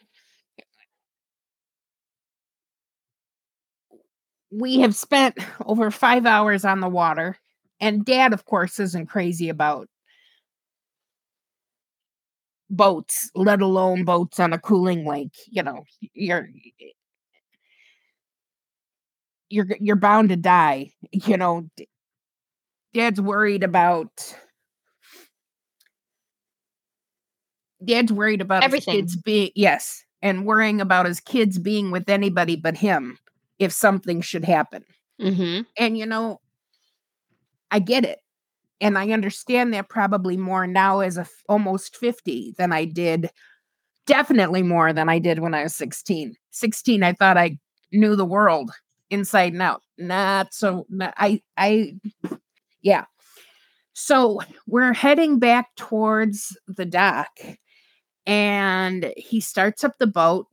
we 4.51 4.79
have 4.79 4.95
spent 4.95 5.37
over 5.65 5.89
five 5.89 6.25
hours 6.25 6.65
on 6.65 6.81
the 6.81 6.89
water, 6.89 7.37
and 7.79 8.05
dad, 8.05 8.33
of 8.33 8.45
course, 8.45 8.79
isn't 8.79 9.07
crazy 9.07 9.49
about 9.49 9.87
boats, 12.71 13.29
let 13.35 13.61
alone 13.61 14.03
boats 14.03 14.39
on 14.39 14.53
a 14.53 14.59
cooling 14.59 15.05
lake. 15.05 15.35
You 15.47 15.63
know, 15.63 15.83
you're 16.13 16.49
you're 19.49 19.67
you're 19.79 19.95
bound 19.95 20.29
to 20.29 20.37
die. 20.37 20.91
You 21.11 21.37
know, 21.37 21.69
dad's 22.93 23.19
worried 23.19 23.63
about 23.63 24.33
dad's 27.83 28.13
worried 28.13 28.41
about 28.41 28.63
everything. 28.63 28.95
kids 28.95 29.17
being 29.17 29.51
yes, 29.55 30.03
and 30.21 30.45
worrying 30.45 30.81
about 30.81 31.05
his 31.05 31.19
kids 31.19 31.59
being 31.59 31.91
with 31.91 32.09
anybody 32.09 32.55
but 32.55 32.77
him 32.77 33.17
if 33.59 33.71
something 33.71 34.21
should 34.21 34.45
happen. 34.45 34.83
Mm-hmm. 35.21 35.61
And, 35.77 35.97
you 35.97 36.05
know, 36.05 36.39
I 37.69 37.79
get 37.79 38.05
it. 38.05 38.20
And 38.81 38.97
I 38.97 39.11
understand 39.11 39.73
that 39.73 39.89
probably 39.89 40.35
more 40.35 40.67
now 40.67 40.99
as 40.99 41.17
a 41.17 41.21
f- 41.21 41.31
almost 41.47 41.95
50 41.95 42.55
than 42.57 42.73
I 42.73 42.85
did, 42.85 43.29
definitely 44.07 44.63
more 44.63 44.91
than 44.91 45.07
I 45.07 45.19
did 45.19 45.39
when 45.39 45.53
I 45.53 45.63
was 45.63 45.75
16. 45.75 46.35
16, 46.49 47.03
I 47.03 47.13
thought 47.13 47.37
I 47.37 47.57
knew 47.93 48.15
the 48.15 48.25
world 48.25 48.71
inside 49.09 49.53
and 49.53 49.61
out. 49.61 49.83
Not 49.97 50.53
so, 50.53 50.85
not, 50.89 51.13
I, 51.17 51.41
I, 51.57 51.95
yeah. 52.81 53.05
So 53.93 54.41
we're 54.67 54.93
heading 54.93 55.37
back 55.37 55.67
towards 55.77 56.57
the 56.67 56.85
dock 56.85 57.29
and 58.25 59.13
he 59.15 59.39
starts 59.39 59.83
up 59.83 59.97
the 59.99 60.07
boat. 60.07 60.47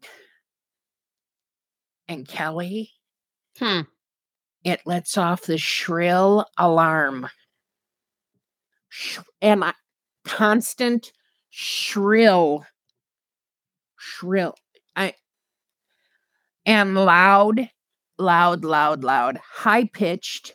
And 2.08 2.28
Kelly, 2.28 2.92
Hmm. 3.58 3.80
It 4.64 4.80
lets 4.86 5.16
off 5.18 5.42
the 5.42 5.58
shrill 5.58 6.46
alarm. 6.56 7.28
And 9.40 9.64
I, 9.64 9.72
constant 10.24 11.12
shrill, 11.50 12.64
shrill. 13.96 14.54
I 14.96 15.14
and 16.66 16.94
loud, 16.94 17.70
loud, 18.18 18.64
loud, 18.64 19.04
loud, 19.04 19.38
high 19.38 19.84
pitched, 19.84 20.54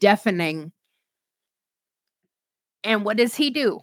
deafening. 0.00 0.72
And 2.82 3.04
what 3.04 3.16
does 3.16 3.34
he 3.34 3.50
do? 3.50 3.80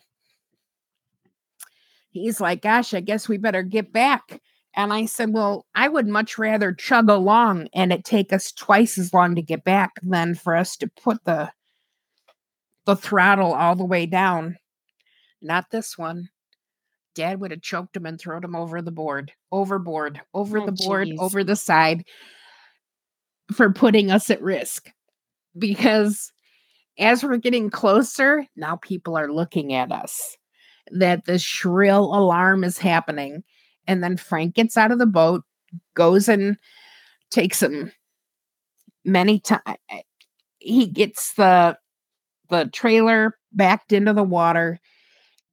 He's 2.11 2.41
like, 2.41 2.61
Gosh, 2.61 2.93
I 2.93 2.99
guess 2.99 3.29
we 3.29 3.37
better 3.37 3.63
get 3.63 3.93
back. 3.93 4.41
And 4.75 4.93
I 4.93 5.05
said, 5.05 5.33
Well, 5.33 5.65
I 5.75 5.87
would 5.87 6.07
much 6.07 6.37
rather 6.37 6.73
chug 6.73 7.09
along 7.09 7.67
and 7.73 7.91
it 7.93 8.03
take 8.03 8.33
us 8.33 8.51
twice 8.51 8.97
as 8.97 9.13
long 9.13 9.35
to 9.35 9.41
get 9.41 9.63
back 9.63 9.91
than 10.01 10.35
for 10.35 10.55
us 10.55 10.75
to 10.77 10.87
put 10.87 11.23
the 11.25 11.51
the 12.85 12.95
throttle 12.95 13.53
all 13.53 13.75
the 13.75 13.85
way 13.85 14.05
down. 14.05 14.57
Not 15.41 15.71
this 15.71 15.97
one. 15.97 16.29
Dad 17.13 17.39
would 17.39 17.51
have 17.51 17.61
choked 17.61 17.95
him 17.95 18.05
and 18.05 18.19
thrown 18.19 18.43
him 18.43 18.55
over 18.55 18.81
the 18.81 18.91
board, 18.91 19.31
overboard, 19.51 20.21
over 20.33 20.59
oh, 20.59 20.65
the 20.65 20.71
board, 20.71 21.07
geez. 21.09 21.19
over 21.19 21.43
the 21.43 21.55
side 21.55 22.05
for 23.53 23.71
putting 23.71 24.11
us 24.11 24.29
at 24.29 24.41
risk. 24.41 24.89
Because 25.57 26.31
as 26.97 27.23
we're 27.23 27.37
getting 27.37 27.69
closer, 27.69 28.45
now 28.55 28.77
people 28.77 29.17
are 29.17 29.31
looking 29.31 29.73
at 29.73 29.91
us. 29.91 30.37
That 30.91 31.25
the 31.25 31.37
shrill 31.37 32.15
alarm 32.15 32.63
is 32.63 32.77
happening 32.77 33.43
and 33.87 34.03
then 34.03 34.17
Frank 34.17 34.55
gets 34.55 34.77
out 34.77 34.91
of 34.91 34.99
the 34.99 35.05
boat, 35.05 35.43
goes 35.95 36.29
and 36.29 36.57
takes 37.29 37.61
him 37.61 37.91
many 39.03 39.39
times. 39.39 39.77
He 40.59 40.87
gets 40.87 41.33
the 41.33 41.77
the 42.51 42.69
trailer 42.71 43.37
backed 43.53 43.91
into 43.91 44.13
the 44.13 44.23
water. 44.23 44.79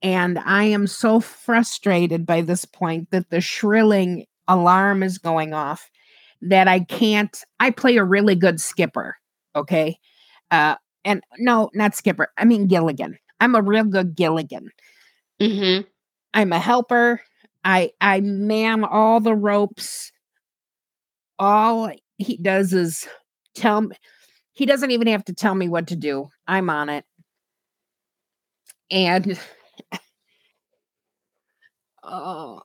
And 0.02 0.38
I 0.40 0.64
am 0.64 0.86
so 0.86 1.20
frustrated 1.20 2.26
by 2.26 2.42
this 2.42 2.64
point 2.64 3.10
that 3.10 3.30
the 3.30 3.40
shrilling 3.40 4.26
alarm 4.46 5.02
is 5.02 5.18
going 5.18 5.54
off 5.54 5.90
that 6.42 6.68
I 6.68 6.80
can't. 6.80 7.36
I 7.58 7.70
play 7.70 7.96
a 7.96 8.04
really 8.04 8.34
good 8.34 8.60
skipper. 8.60 9.16
Okay. 9.56 9.98
Uh, 10.50 10.76
and 11.04 11.22
no, 11.38 11.70
not 11.74 11.94
skipper. 11.94 12.28
I 12.36 12.44
mean 12.44 12.66
Gilligan. 12.66 13.18
I'm 13.40 13.54
a 13.54 13.62
real 13.62 13.84
good 13.84 14.14
Gilligan. 14.14 14.70
Mm-hmm. 15.40 15.82
I'm 16.34 16.52
a 16.52 16.58
helper. 16.58 17.20
I 17.64 17.90
I 18.00 18.20
man 18.20 18.84
all 18.84 19.20
the 19.20 19.34
ropes. 19.34 20.12
All 21.38 21.90
he 22.18 22.36
does 22.36 22.72
is 22.72 23.06
tell 23.54 23.82
me 23.82 23.96
he 24.58 24.66
doesn't 24.66 24.90
even 24.90 25.06
have 25.06 25.24
to 25.26 25.32
tell 25.32 25.54
me 25.54 25.68
what 25.68 25.86
to 25.86 25.94
do. 25.94 26.28
I'm 26.48 26.68
on 26.68 26.88
it. 26.88 27.04
And 28.90 29.38
oh 32.02 32.62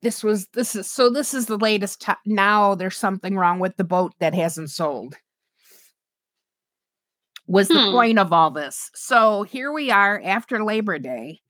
this 0.00 0.22
was 0.24 0.46
this 0.54 0.74
is 0.74 0.90
so 0.90 1.10
this 1.10 1.34
is 1.34 1.46
the 1.46 1.58
latest 1.58 2.00
t- 2.00 2.12
now 2.24 2.74
there's 2.74 2.96
something 2.96 3.36
wrong 3.36 3.58
with 3.58 3.76
the 3.76 3.84
boat 3.84 4.14
that 4.20 4.34
hasn't 4.34 4.70
sold 4.70 5.16
was 7.46 7.68
hmm. 7.68 7.74
the 7.74 7.90
point 7.90 8.18
of 8.18 8.32
all 8.32 8.52
this 8.52 8.88
so 8.94 9.42
here 9.42 9.72
we 9.72 9.90
are 9.90 10.22
after 10.24 10.64
labor 10.64 11.00
day 11.00 11.40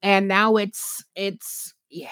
and 0.00 0.28
now 0.28 0.56
it's 0.56 1.04
it's 1.16 1.74
yeah 1.90 2.08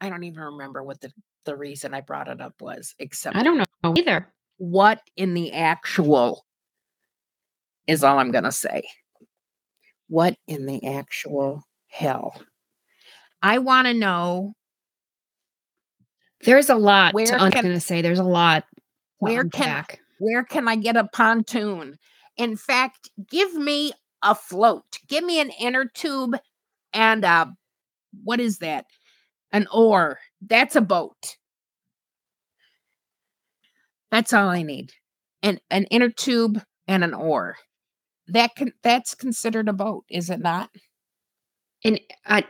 i 0.00 0.08
don't 0.08 0.22
even 0.22 0.40
remember 0.40 0.84
what 0.84 1.00
the 1.00 1.10
the 1.46 1.56
reason 1.56 1.94
i 1.94 2.00
brought 2.00 2.28
it 2.28 2.40
up 2.40 2.60
was 2.60 2.94
except 2.98 3.36
i 3.36 3.42
don't 3.42 3.56
know 3.58 3.94
either. 3.94 4.30
What 4.58 5.00
in 5.16 5.34
the 5.34 5.52
actual 5.52 6.44
is 7.86 8.04
all 8.04 8.18
i'm 8.18 8.30
gonna 8.30 8.52
say. 8.52 8.82
What 10.08 10.36
in 10.46 10.66
the 10.66 10.86
actual 10.86 11.62
hell? 11.88 12.40
I 13.42 13.58
want 13.58 13.86
to 13.88 13.94
know 13.94 14.54
there's 16.44 16.70
a 16.70 16.74
lot 16.74 17.14
where 17.14 17.26
to, 17.26 17.40
i'm 17.40 17.50
gonna 17.50 17.80
say. 17.80 18.02
There's 18.02 18.18
a 18.18 18.24
lot 18.24 18.64
where 19.18 19.44
can 19.44 19.84
where 20.18 20.44
can 20.44 20.68
i 20.68 20.76
get 20.76 20.96
a 20.96 21.04
pontoon? 21.04 21.98
In 22.36 22.56
fact 22.56 23.10
give 23.30 23.54
me 23.54 23.92
a 24.22 24.34
float. 24.34 24.84
Give 25.08 25.24
me 25.24 25.40
an 25.40 25.50
inner 25.50 25.84
tube 25.84 26.36
and 26.92 27.24
uh, 27.24 27.46
what 28.24 28.40
is 28.40 28.58
that? 28.58 28.86
An 29.56 29.66
oar. 29.72 30.18
That's 30.42 30.76
a 30.76 30.82
boat. 30.82 31.36
That's 34.10 34.32
all 34.32 34.48
I 34.50 34.62
need. 34.62 34.92
And 35.42 35.60
an 35.70 35.84
inner 35.84 36.10
tube 36.10 36.62
and 36.86 37.02
an 37.02 37.14
oar. 37.14 37.56
that 38.28 38.54
can 38.56 38.72
that's 38.82 39.14
considered 39.14 39.68
a 39.68 39.72
boat, 39.72 40.04
is 40.10 40.30
it 40.30 40.40
not? 40.40 40.70
And 41.84 42.00
uh, 42.26 42.42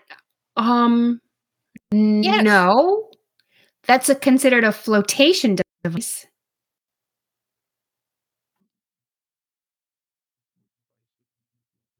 um, 0.56 1.20
Yes. 1.92 2.44
no, 2.44 3.10
that's 3.86 4.08
a 4.08 4.14
considered 4.14 4.64
a 4.64 4.72
flotation 4.72 5.56
device. 5.84 6.26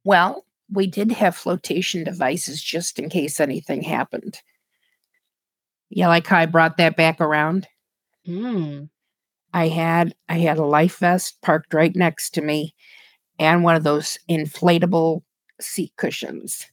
Well, 0.05 0.45
we 0.71 0.87
did 0.87 1.13
have 1.13 1.37
flotation 1.37 2.05
devices 2.05 2.63
just 2.63 2.99
in 2.99 3.09
case 3.09 3.41
anything 3.41 3.83
happened. 3.83 4.41
Yeah, 5.91 6.09
like 6.09 6.27
how 6.27 6.39
I 6.39 6.47
brought 6.47 6.77
that 6.79 6.97
back 6.97 7.21
around. 7.21 7.69
Mm. 8.27 8.89
I 9.53 9.69
had 9.69 10.15
I 10.29 10.39
had 10.39 10.59
a 10.59 10.65
life 10.65 10.99
vest 10.99 11.41
parked 11.43 11.73
right 11.73 11.95
next 11.95 12.31
to 12.35 12.43
me 12.43 12.75
and 13.39 13.63
one 13.63 13.77
of 13.77 13.85
those 13.85 14.19
inflatable 14.29 15.23
seat 15.61 15.93
cushions. 15.97 16.67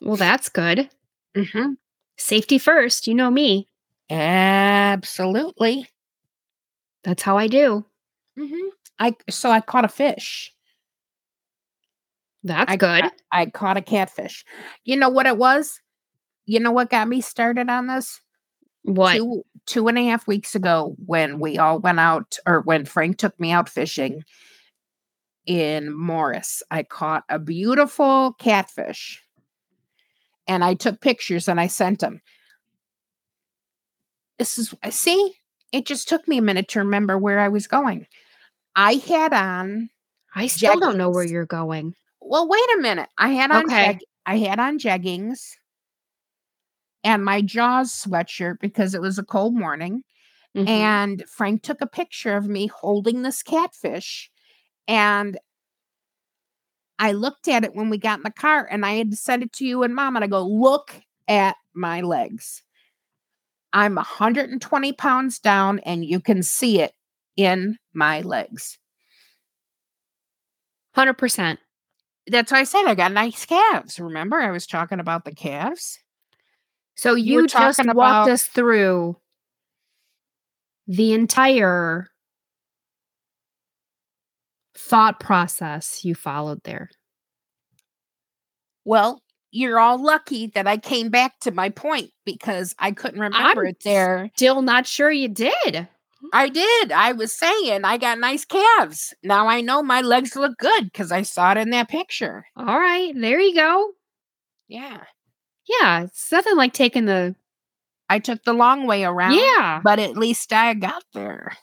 Well, 0.00 0.16
that's 0.16 0.48
good. 0.48 0.90
Mm-hmm. 1.36 1.72
Safety 2.18 2.58
first. 2.58 3.06
You 3.06 3.14
know 3.14 3.30
me. 3.30 3.68
Absolutely. 4.10 5.88
That's 7.04 7.22
how 7.22 7.38
I 7.38 7.46
do. 7.46 7.84
Mm-hmm. 8.38 8.68
I 8.98 9.16
so 9.30 9.50
I 9.50 9.60
caught 9.60 9.84
a 9.84 9.88
fish. 9.88 10.52
That's 12.44 12.72
I, 12.72 12.76
good. 12.76 13.04
I, 13.04 13.10
I 13.32 13.46
caught 13.46 13.76
a 13.76 13.82
catfish. 13.82 14.44
You 14.84 14.96
know 14.96 15.08
what 15.08 15.26
it 15.26 15.38
was? 15.38 15.80
You 16.44 16.60
know 16.60 16.72
what 16.72 16.90
got 16.90 17.08
me 17.08 17.20
started 17.20 17.68
on 17.70 17.86
this? 17.86 18.20
What? 18.82 19.16
Two 19.16 19.44
two 19.66 19.86
and 19.88 19.96
a 19.98 20.04
half 20.04 20.26
weeks 20.26 20.54
ago 20.54 20.96
when 21.06 21.38
we 21.38 21.56
all 21.58 21.78
went 21.78 22.00
out 22.00 22.36
or 22.46 22.60
when 22.62 22.84
Frank 22.84 23.16
took 23.18 23.38
me 23.38 23.52
out 23.52 23.68
fishing 23.68 24.24
in 25.46 25.92
Morris, 25.96 26.62
I 26.70 26.82
caught 26.82 27.24
a 27.28 27.38
beautiful 27.38 28.34
catfish. 28.38 29.22
And 30.48 30.64
I 30.64 30.74
took 30.74 31.00
pictures 31.00 31.46
and 31.48 31.60
I 31.60 31.68
sent 31.68 32.00
them. 32.00 32.20
This 34.38 34.58
is 34.58 34.74
uh, 34.82 34.90
see, 34.90 35.34
it 35.72 35.86
just 35.86 36.08
took 36.08 36.26
me 36.26 36.38
a 36.38 36.42
minute 36.42 36.68
to 36.68 36.80
remember 36.80 37.16
where 37.16 37.38
I 37.38 37.48
was 37.48 37.66
going. 37.66 38.06
I 38.74 38.94
had 38.94 39.32
on 39.32 39.90
I 40.34 40.46
still 40.48 40.80
don't 40.80 40.96
know 40.98 41.10
where 41.10 41.24
you're 41.26 41.46
going. 41.46 41.94
well, 42.20 42.48
wait 42.48 42.64
a 42.76 42.80
minute. 42.80 43.08
I 43.18 43.28
had 43.30 43.50
on 43.52 43.64
Okay. 43.66 43.92
jag- 43.92 44.04
I 44.26 44.38
had 44.38 44.58
on 44.58 44.78
jeggings 44.78 45.50
and 47.04 47.24
my 47.24 47.40
Jaws 47.42 47.92
sweatshirt 47.92 48.60
because 48.60 48.94
it 48.94 49.00
was 49.00 49.18
a 49.18 49.24
cold 49.24 49.54
morning. 49.54 50.02
Mhm. 50.56 50.68
And 50.68 51.24
Frank 51.28 51.62
took 51.62 51.80
a 51.80 51.86
picture 51.86 52.36
of 52.36 52.46
me 52.48 52.66
holding 52.68 53.22
this 53.22 53.42
catfish. 53.42 54.30
And 54.88 55.38
I 56.98 57.12
looked 57.12 57.48
at 57.48 57.64
it 57.64 57.74
when 57.74 57.90
we 57.90 57.98
got 57.98 58.18
in 58.18 58.22
the 58.22 58.30
car 58.30 58.66
and 58.70 58.84
I 58.84 58.92
had 58.94 59.10
to 59.10 59.16
send 59.16 59.42
it 59.42 59.52
to 59.54 59.64
you 59.66 59.82
and 59.82 59.94
mom. 59.94 60.16
And 60.16 60.24
I 60.24 60.28
go, 60.28 60.46
look 60.46 60.94
at 61.28 61.56
my 61.74 62.00
legs. 62.00 62.62
I'm 63.72 63.94
120 63.96 64.92
pounds 64.92 65.38
down 65.38 65.78
and 65.80 66.04
you 66.04 66.20
can 66.20 66.42
see 66.42 66.80
it 66.80 66.92
in 67.36 67.78
my 67.94 68.20
legs. 68.20 68.78
100%. 70.94 71.58
That's 72.26 72.52
why 72.52 72.60
I 72.60 72.64
said 72.64 72.84
I 72.86 72.94
got 72.94 73.12
nice 73.12 73.44
calves. 73.46 73.98
Remember, 73.98 74.40
I 74.40 74.50
was 74.50 74.66
talking 74.66 75.00
about 75.00 75.24
the 75.24 75.34
calves. 75.34 75.98
So 76.94 77.14
You 77.14 77.42
you 77.42 77.46
just 77.48 77.78
talking 77.78 77.94
walked 77.94 78.30
us 78.30 78.44
through 78.44 79.16
the 80.86 81.12
entire 81.12 82.08
thought 84.76 85.20
process 85.20 86.04
you 86.04 86.14
followed 86.14 86.60
there. 86.64 86.90
Well, 88.84 89.22
you're 89.50 89.78
all 89.78 90.02
lucky 90.02 90.48
that 90.48 90.66
I 90.66 90.78
came 90.78 91.10
back 91.10 91.38
to 91.40 91.50
my 91.50 91.68
point 91.68 92.10
because 92.24 92.74
I 92.78 92.92
couldn't 92.92 93.20
remember 93.20 93.62
I'm 93.62 93.66
it 93.66 93.82
there. 93.84 94.30
Still 94.34 94.62
not 94.62 94.86
sure 94.86 95.10
you 95.10 95.28
did. 95.28 95.88
I 96.32 96.48
did. 96.48 96.92
I 96.92 97.12
was 97.12 97.32
saying 97.32 97.84
I 97.84 97.98
got 97.98 98.18
nice 98.18 98.44
calves. 98.44 99.12
Now 99.22 99.48
I 99.48 99.60
know 99.60 99.82
my 99.82 100.00
legs 100.00 100.36
look 100.36 100.56
good 100.58 100.84
because 100.84 101.12
I 101.12 101.22
saw 101.22 101.52
it 101.52 101.58
in 101.58 101.70
that 101.70 101.88
picture. 101.88 102.46
All 102.56 102.78
right, 102.78 103.12
there 103.14 103.40
you 103.40 103.54
go. 103.54 103.90
Yeah. 104.68 105.02
Yeah, 105.66 106.02
it's 106.04 106.30
nothing 106.32 106.56
like 106.56 106.72
taking 106.72 107.06
the 107.06 107.34
I 108.08 108.18
took 108.18 108.44
the 108.44 108.52
long 108.52 108.86
way 108.86 109.04
around. 109.04 109.34
Yeah, 109.34 109.80
But 109.82 109.98
at 109.98 110.16
least 110.16 110.52
I 110.52 110.74
got 110.74 111.02
there. 111.14 111.56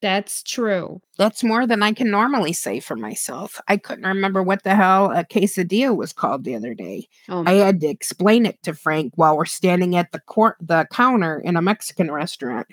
that's 0.00 0.42
true. 0.42 1.02
That's 1.18 1.44
more 1.44 1.66
than 1.66 1.82
I 1.82 1.92
can 1.92 2.10
normally 2.10 2.54
say 2.54 2.80
for 2.80 2.96
myself. 2.96 3.60
I 3.68 3.76
couldn't 3.76 4.06
remember 4.06 4.42
what 4.42 4.62
the 4.62 4.74
hell 4.74 5.10
a 5.10 5.24
quesadilla 5.24 5.94
was 5.94 6.14
called 6.14 6.44
the 6.44 6.54
other 6.56 6.72
day. 6.72 7.06
Oh, 7.28 7.44
I 7.46 7.52
had 7.54 7.80
to 7.80 7.86
explain 7.88 8.46
it 8.46 8.62
to 8.62 8.72
Frank 8.72 9.12
while 9.16 9.36
we're 9.36 9.44
standing 9.44 9.94
at 9.96 10.12
the 10.12 10.20
court 10.20 10.56
the 10.60 10.86
counter 10.90 11.38
in 11.38 11.56
a 11.56 11.62
Mexican 11.62 12.10
restaurant. 12.10 12.66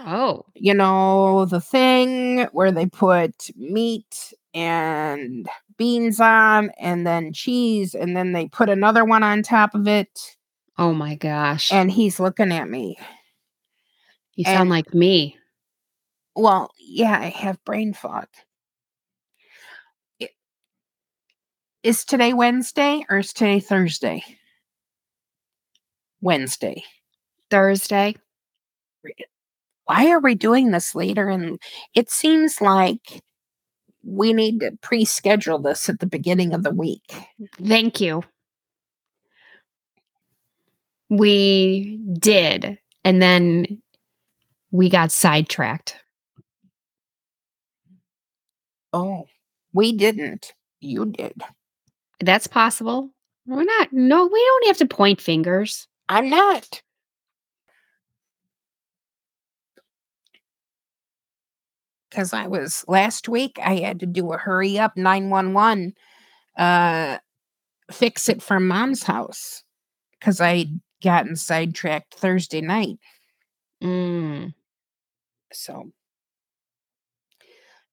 oh, 0.00 0.44
you 0.54 0.74
know, 0.74 1.46
the 1.46 1.60
thing 1.60 2.44
where 2.52 2.70
they 2.70 2.86
put 2.86 3.50
meat 3.56 4.32
and 4.58 5.48
beans 5.76 6.18
on 6.20 6.70
and 6.80 7.06
then 7.06 7.32
cheese 7.32 7.94
and 7.94 8.16
then 8.16 8.32
they 8.32 8.48
put 8.48 8.68
another 8.68 9.04
one 9.04 9.22
on 9.22 9.42
top 9.42 9.74
of 9.74 9.86
it. 9.86 10.36
oh 10.78 10.92
my 10.92 11.14
gosh. 11.14 11.72
And 11.72 11.90
he's 11.90 12.18
looking 12.18 12.50
at 12.52 12.68
me. 12.68 12.98
you 14.34 14.44
sound 14.44 14.62
and- 14.62 14.70
like 14.70 14.92
me. 14.94 15.36
Well, 16.34 16.70
yeah, 16.78 17.18
I 17.18 17.30
have 17.30 17.64
brain 17.64 17.92
fog. 17.94 18.26
I- 20.22 20.28
Is 21.82 22.04
today 22.04 22.32
Wednesday 22.32 23.04
or 23.08 23.18
is 23.18 23.32
today 23.32 23.58
Thursday? 23.60 24.22
Wednesday. 26.20 26.82
Thursday. 27.50 28.14
Why 29.84 30.10
are 30.10 30.20
we 30.20 30.34
doing 30.34 30.70
this 30.70 30.94
later? 30.94 31.28
And 31.28 31.58
it 31.94 32.10
seems 32.10 32.60
like 32.60 33.22
we 34.08 34.32
need 34.32 34.60
to 34.60 34.72
pre 34.80 35.04
schedule 35.04 35.58
this 35.58 35.88
at 35.88 36.00
the 36.00 36.06
beginning 36.06 36.54
of 36.54 36.62
the 36.62 36.70
week. 36.70 37.14
Thank 37.62 38.00
you. 38.00 38.22
We 41.10 42.00
did. 42.18 42.78
And 43.04 43.22
then 43.22 43.82
we 44.70 44.88
got 44.90 45.12
sidetracked. 45.12 45.96
Oh, 48.92 49.26
we 49.72 49.92
didn't. 49.92 50.54
You 50.80 51.06
did. 51.06 51.42
That's 52.20 52.46
possible. 52.46 53.10
We're 53.46 53.64
not, 53.64 53.92
no, 53.92 54.26
we 54.26 54.44
don't 54.44 54.66
have 54.66 54.78
to 54.78 54.86
point 54.86 55.20
fingers. 55.20 55.86
I'm 56.08 56.28
not. 56.28 56.82
Because 62.18 62.32
I 62.32 62.48
was 62.48 62.84
last 62.88 63.28
week, 63.28 63.60
I 63.62 63.76
had 63.76 64.00
to 64.00 64.06
do 64.06 64.32
a 64.32 64.38
hurry 64.38 64.76
up 64.76 64.96
911 64.96 65.94
uh, 66.56 67.18
fix 67.92 68.28
it 68.28 68.42
from 68.42 68.66
mom's 68.66 69.04
house 69.04 69.62
because 70.18 70.40
I'd 70.40 70.80
gotten 71.00 71.36
sidetracked 71.36 72.14
Thursday 72.14 72.60
night. 72.60 72.98
Mm. 73.80 74.52
So, 75.52 75.92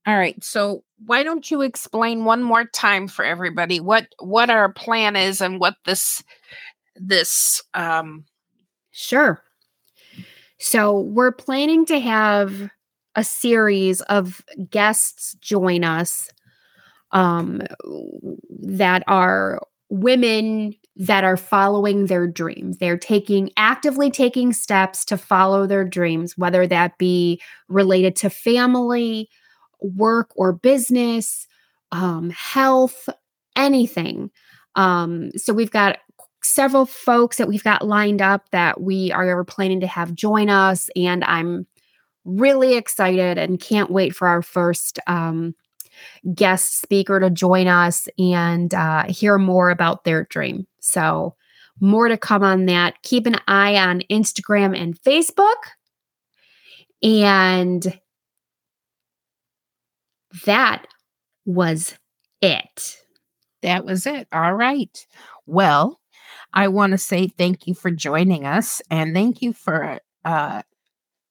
all 0.08 0.18
right. 0.18 0.44
So, 0.44 0.84
why 1.06 1.22
don't 1.22 1.52
you 1.52 1.62
explain 1.62 2.26
one 2.26 2.42
more 2.42 2.66
time 2.66 3.08
for 3.08 3.24
everybody 3.24 3.80
what 3.80 4.08
what 4.18 4.50
our 4.50 4.74
plan 4.74 5.16
is 5.16 5.40
and 5.40 5.60
what 5.60 5.76
this 5.86 6.24
this 6.96 7.62
um 7.76 8.26
Sure. 8.90 9.44
So 10.58 11.02
we're 11.02 11.32
planning 11.32 11.86
to 11.86 12.00
have 12.00 12.72
a 13.16 13.24
series 13.24 14.02
of 14.02 14.44
guests 14.70 15.36
join 15.42 15.84
us 15.84 16.30
um, 17.12 17.62
that 18.62 19.04
are 19.08 19.62
women 19.90 20.74
that 20.98 21.24
are 21.24 21.38
following 21.38 22.06
their 22.06 22.28
dreams. 22.28 22.78
They're 22.78 22.98
taking 22.98 23.52
actively 23.58 24.10
taking 24.10 24.54
steps 24.54 25.04
to 25.06 25.18
follow 25.18 25.68
their 25.68 25.86
dreams, 25.86 26.38
whether 26.38 26.66
that 26.68 26.98
be 26.98 27.42
related 27.68 28.16
to 28.18 28.30
family, 28.30 29.30
work, 29.82 30.32
or 30.36 30.54
business, 30.54 31.48
um, 31.92 32.30
health, 32.30 33.10
anything. 33.56 34.32
Um, 34.76 35.32
so 35.38 35.54
we've 35.54 35.72
got 35.72 36.00
several 36.44 36.86
folks 36.86 37.38
that 37.38 37.48
we've 37.48 37.64
got 37.64 37.86
lined 37.86 38.22
up 38.22 38.50
that 38.52 38.80
we 38.80 39.12
are 39.12 39.44
planning 39.46 39.80
to 39.80 39.88
have 39.88 40.14
join 40.14 40.48
us 40.48 40.90
and 40.96 41.24
i'm 41.24 41.66
really 42.26 42.76
excited 42.76 43.38
and 43.38 43.60
can't 43.60 43.92
wait 43.92 44.16
for 44.16 44.28
our 44.28 44.42
first 44.42 45.00
um, 45.08 45.56
guest 46.34 46.82
speaker 46.82 47.20
to 47.20 47.30
join 47.30 47.68
us 47.68 48.08
and 48.18 48.74
uh, 48.74 49.06
hear 49.06 49.38
more 49.38 49.70
about 49.70 50.04
their 50.04 50.26
dream 50.26 50.68
so 50.80 51.36
more 51.80 52.08
to 52.08 52.18
come 52.18 52.44
on 52.44 52.66
that 52.66 53.02
keep 53.02 53.26
an 53.26 53.38
eye 53.48 53.76
on 53.76 54.02
instagram 54.10 54.80
and 54.80 55.00
facebook 55.02 55.56
and 57.04 58.00
that 60.46 60.86
was 61.46 61.96
it 62.42 62.98
That 63.62 63.86
was 63.86 64.06
it. 64.06 64.28
All 64.32 64.54
right. 64.54 65.06
Well, 65.46 66.00
I 66.54 66.68
want 66.68 66.92
to 66.92 66.98
say 66.98 67.28
thank 67.28 67.68
you 67.68 67.74
for 67.74 67.92
joining 67.92 68.46
us 68.46 68.82
and 68.92 69.14
thank 69.14 69.42
you 69.42 69.54
for 69.54 70.00
uh, 70.24 70.62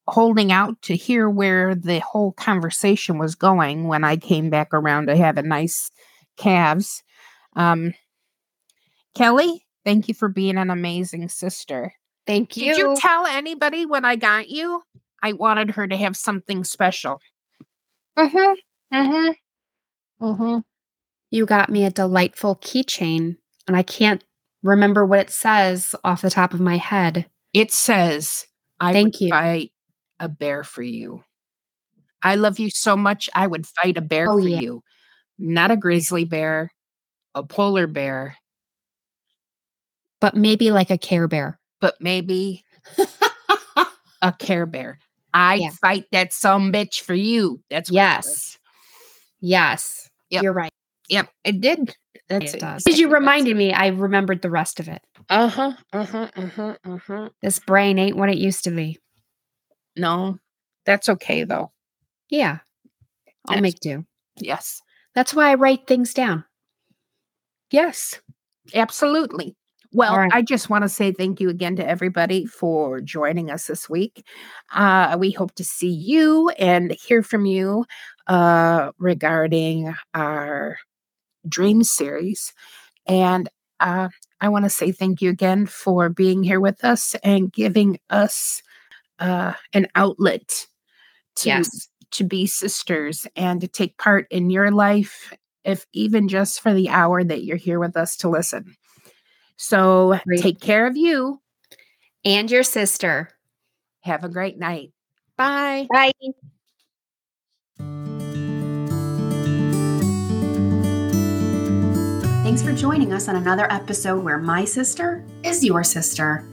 holding 0.07 0.53
out 0.53 0.81
to 0.83 0.97
hear 0.97 1.29
where 1.29 1.75
the 1.75 2.01
whole 2.01 2.33
conversation 2.33 3.19
was 3.19 3.35
going 3.35 3.89
when 3.89 4.05
I 4.05 4.17
came 4.17 4.51
back 4.51 4.69
around 4.73 5.07
to 5.07 5.17
have 5.17 5.39
a 5.39 5.43
nice 5.43 5.91
calves. 6.37 7.03
Um, 7.57 7.95
Kelly, 9.15 9.65
thank 9.85 10.09
you 10.09 10.15
for 10.15 10.29
being 10.29 10.59
an 10.59 10.71
amazing 10.71 11.29
sister. 11.29 11.95
Thank 12.27 12.57
you. 12.57 12.75
Did 12.75 12.79
you 12.79 12.97
tell 12.99 13.27
anybody 13.27 13.87
when 13.87 14.05
I 14.05 14.17
got 14.17 14.49
you? 14.49 14.83
I 15.23 15.33
wanted 15.33 15.71
her 15.73 15.87
to 15.87 15.97
have 15.97 16.17
something 16.17 16.65
special. 16.65 17.21
Mm-hmm. 18.19 18.97
Mm-hmm. 18.97 20.25
Mm-hmm. 20.25 20.59
You 21.31 21.47
got 21.47 21.71
me 21.71 21.85
a 21.85 21.91
delightful 21.91 22.57
keychain, 22.57 23.37
and 23.67 23.77
I 23.77 23.83
can't 23.83 24.23
remember 24.63 25.05
what 25.05 25.21
it 25.21 25.31
says 25.31 25.95
off 26.05 26.23
the 26.23 26.31
top 26.31 26.55
of 26.55 26.61
my 26.61 26.77
head. 26.77 27.27
It 27.53 27.73
says, 27.73 28.47
I 28.81 28.93
Thank 28.93 29.21
you. 29.21 29.31
fight 29.31 29.73
a 30.21 30.29
bear 30.29 30.65
for 30.65 30.83
you. 30.83 31.23
I 32.23 32.37
love 32.37 32.59
you 32.59 32.71
so 32.71 32.97
much, 32.97 33.29
I 33.35 33.47
would 33.47 33.67
fight 33.67 33.97
a 33.99 34.01
bear 34.01 34.27
Oh, 34.31 34.41
for 34.41 34.49
yeah. 34.49 34.61
you. 34.61 34.83
Not 35.39 35.71
a 35.71 35.77
grizzly 35.77 36.25
bear, 36.25 36.71
a 37.35 37.43
polar 37.43 37.87
bear, 37.87 38.37
But 40.21 40.35
maybe 40.37 40.71
like 40.71 40.91
a 40.91 40.97
Care 40.99 41.29
Bear. 41.29 41.59
but 41.81 41.97
maybe 42.01 42.65
a 44.23 44.33
care 44.39 44.65
bear. 44.65 44.99
I'd 45.35 45.61
Yeah. 45.61 45.71
fight 45.71 46.05
that 46.13 46.33
some 46.33 46.73
bitch 46.73 47.01
for 47.03 47.13
you. 47.15 47.61
That's 47.69 47.91
what 47.91 47.95
Yes. 47.97 48.59
yes. 49.41 50.09
Yep. 50.31 50.43
You're 50.45 50.53
right. 50.55 50.73
Yep, 51.11 51.29
it 51.45 51.61
did. 51.61 51.95
That's 52.29 52.55
it 52.55 52.61
does. 52.61 52.87
As 52.89 52.99
you 52.99 53.09
reminded 53.13 53.55
me, 53.57 53.73
I 53.75 53.89
remembered 53.89 54.41
the 54.41 54.49
rest 54.51 54.81
of 54.81 54.89
it. 54.89 55.03
Uh 55.29 55.49
huh. 55.49 55.73
Uh 55.93 56.05
huh. 56.07 56.31
Uh 56.37 56.47
huh. 56.47 56.77
Uh 56.85 56.97
huh. 57.07 57.29
This 57.43 57.59
brain 57.59 57.99
ain't 57.99 58.17
what 58.17 58.31
it 58.31 58.39
used 58.39 58.65
to 58.65 58.71
be. 58.71 58.99
No, 59.97 60.39
that's 60.87 61.09
okay 61.09 61.45
though. 61.45 61.73
Yeah. 62.29 62.59
I'll 63.47 63.57
That's- 63.57 63.63
make 63.63 63.81
do. 63.81 64.05
Yes. 64.37 64.81
That's 65.15 65.35
why 65.35 65.51
I 65.51 65.55
write 65.55 65.87
things 65.87 66.13
down. 66.13 66.45
Yes, 67.71 68.21
absolutely. 68.75 69.57
Well, 69.93 70.17
right. 70.17 70.33
I 70.35 70.43
just 70.43 70.69
want 70.69 70.83
to 70.83 70.89
say 70.89 71.13
thank 71.13 71.41
you 71.41 71.49
again 71.49 71.77
to 71.77 71.87
everybody 71.89 72.47
for 72.47 73.01
joining 73.01 73.49
us 73.51 73.69
this 73.69 73.89
week. 73.89 74.27
Uh, 74.73 75.17
we 75.21 75.31
hope 75.31 75.55
to 75.55 75.65
see 75.65 75.89
you 75.91 76.49
and 76.59 76.91
hear 76.93 77.23
from 77.23 77.47
you 77.47 77.85
uh, 78.27 78.91
regarding 78.99 79.95
our 80.15 80.79
dream 81.49 81.85
series. 81.85 82.53
And 83.07 83.49
uh, 83.79 84.09
I 84.41 84.49
want 84.49 84.65
to 84.65 84.71
say 84.71 84.91
thank 84.91 85.23
you 85.23 85.31
again 85.31 85.67
for 85.67 86.09
being 86.09 86.43
here 86.43 86.61
with 86.61 86.85
us 86.85 87.15
and 87.23 87.53
giving 87.53 88.01
us 88.11 88.63
uh, 89.19 89.53
an 89.73 89.87
outlet 89.95 90.67
to 91.37 91.49
Yes. 91.49 91.89
to 92.13 92.25
be 92.25 92.47
sisters 92.47 93.27
and 93.37 93.61
to 93.61 93.69
take 93.69 93.99
part 93.99 94.27
in 94.31 94.51
your 94.51 94.71
life, 94.71 95.33
if 95.65 95.85
even 95.93 96.29
just 96.29 96.61
for 96.61 96.73
the 96.73 96.89
hour 96.89 97.25
that 97.25 97.45
you're 97.45 97.57
here 97.57 97.81
with 97.81 97.97
us 97.97 98.17
to 98.19 98.29
listen. 98.29 98.77
So 99.57 100.19
Great. 100.27 100.41
take 100.43 100.61
care 100.61 100.87
of 100.87 100.97
you. 100.97 101.41
And 102.25 102.51
your 102.51 102.63
sister. 102.63 103.31
Have 104.01 104.25
a 104.25 104.29
great 104.29 104.59
night. 104.59 104.93
Bye. 105.37 105.87
Bye. 105.93 106.13
Thanks 112.45 112.63
for 112.63 112.73
joining 112.73 113.13
us 113.13 113.29
on 113.29 113.37
another 113.37 113.67
episode 113.73 114.23
where 114.23 114.39
my 114.39 114.65
sister 114.65 115.25
is 115.43 115.65
your 115.65 115.83
sister. 115.83 116.47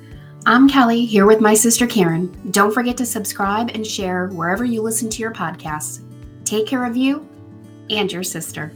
I'm 0.43 0.67
Kelly, 0.67 1.05
here 1.05 1.27
with 1.27 1.39
my 1.39 1.53
sister 1.53 1.85
Karen. 1.85 2.35
Don't 2.49 2.73
forget 2.73 2.97
to 2.97 3.05
subscribe 3.05 3.69
and 3.75 3.85
share 3.85 4.29
wherever 4.29 4.65
you 4.65 4.81
listen 4.81 5.07
to 5.11 5.21
your 5.21 5.31
podcasts. 5.31 6.01
Take 6.45 6.65
care 6.65 6.83
of 6.83 6.97
you 6.97 7.29
and 7.91 8.11
your 8.11 8.23
sister. 8.23 8.73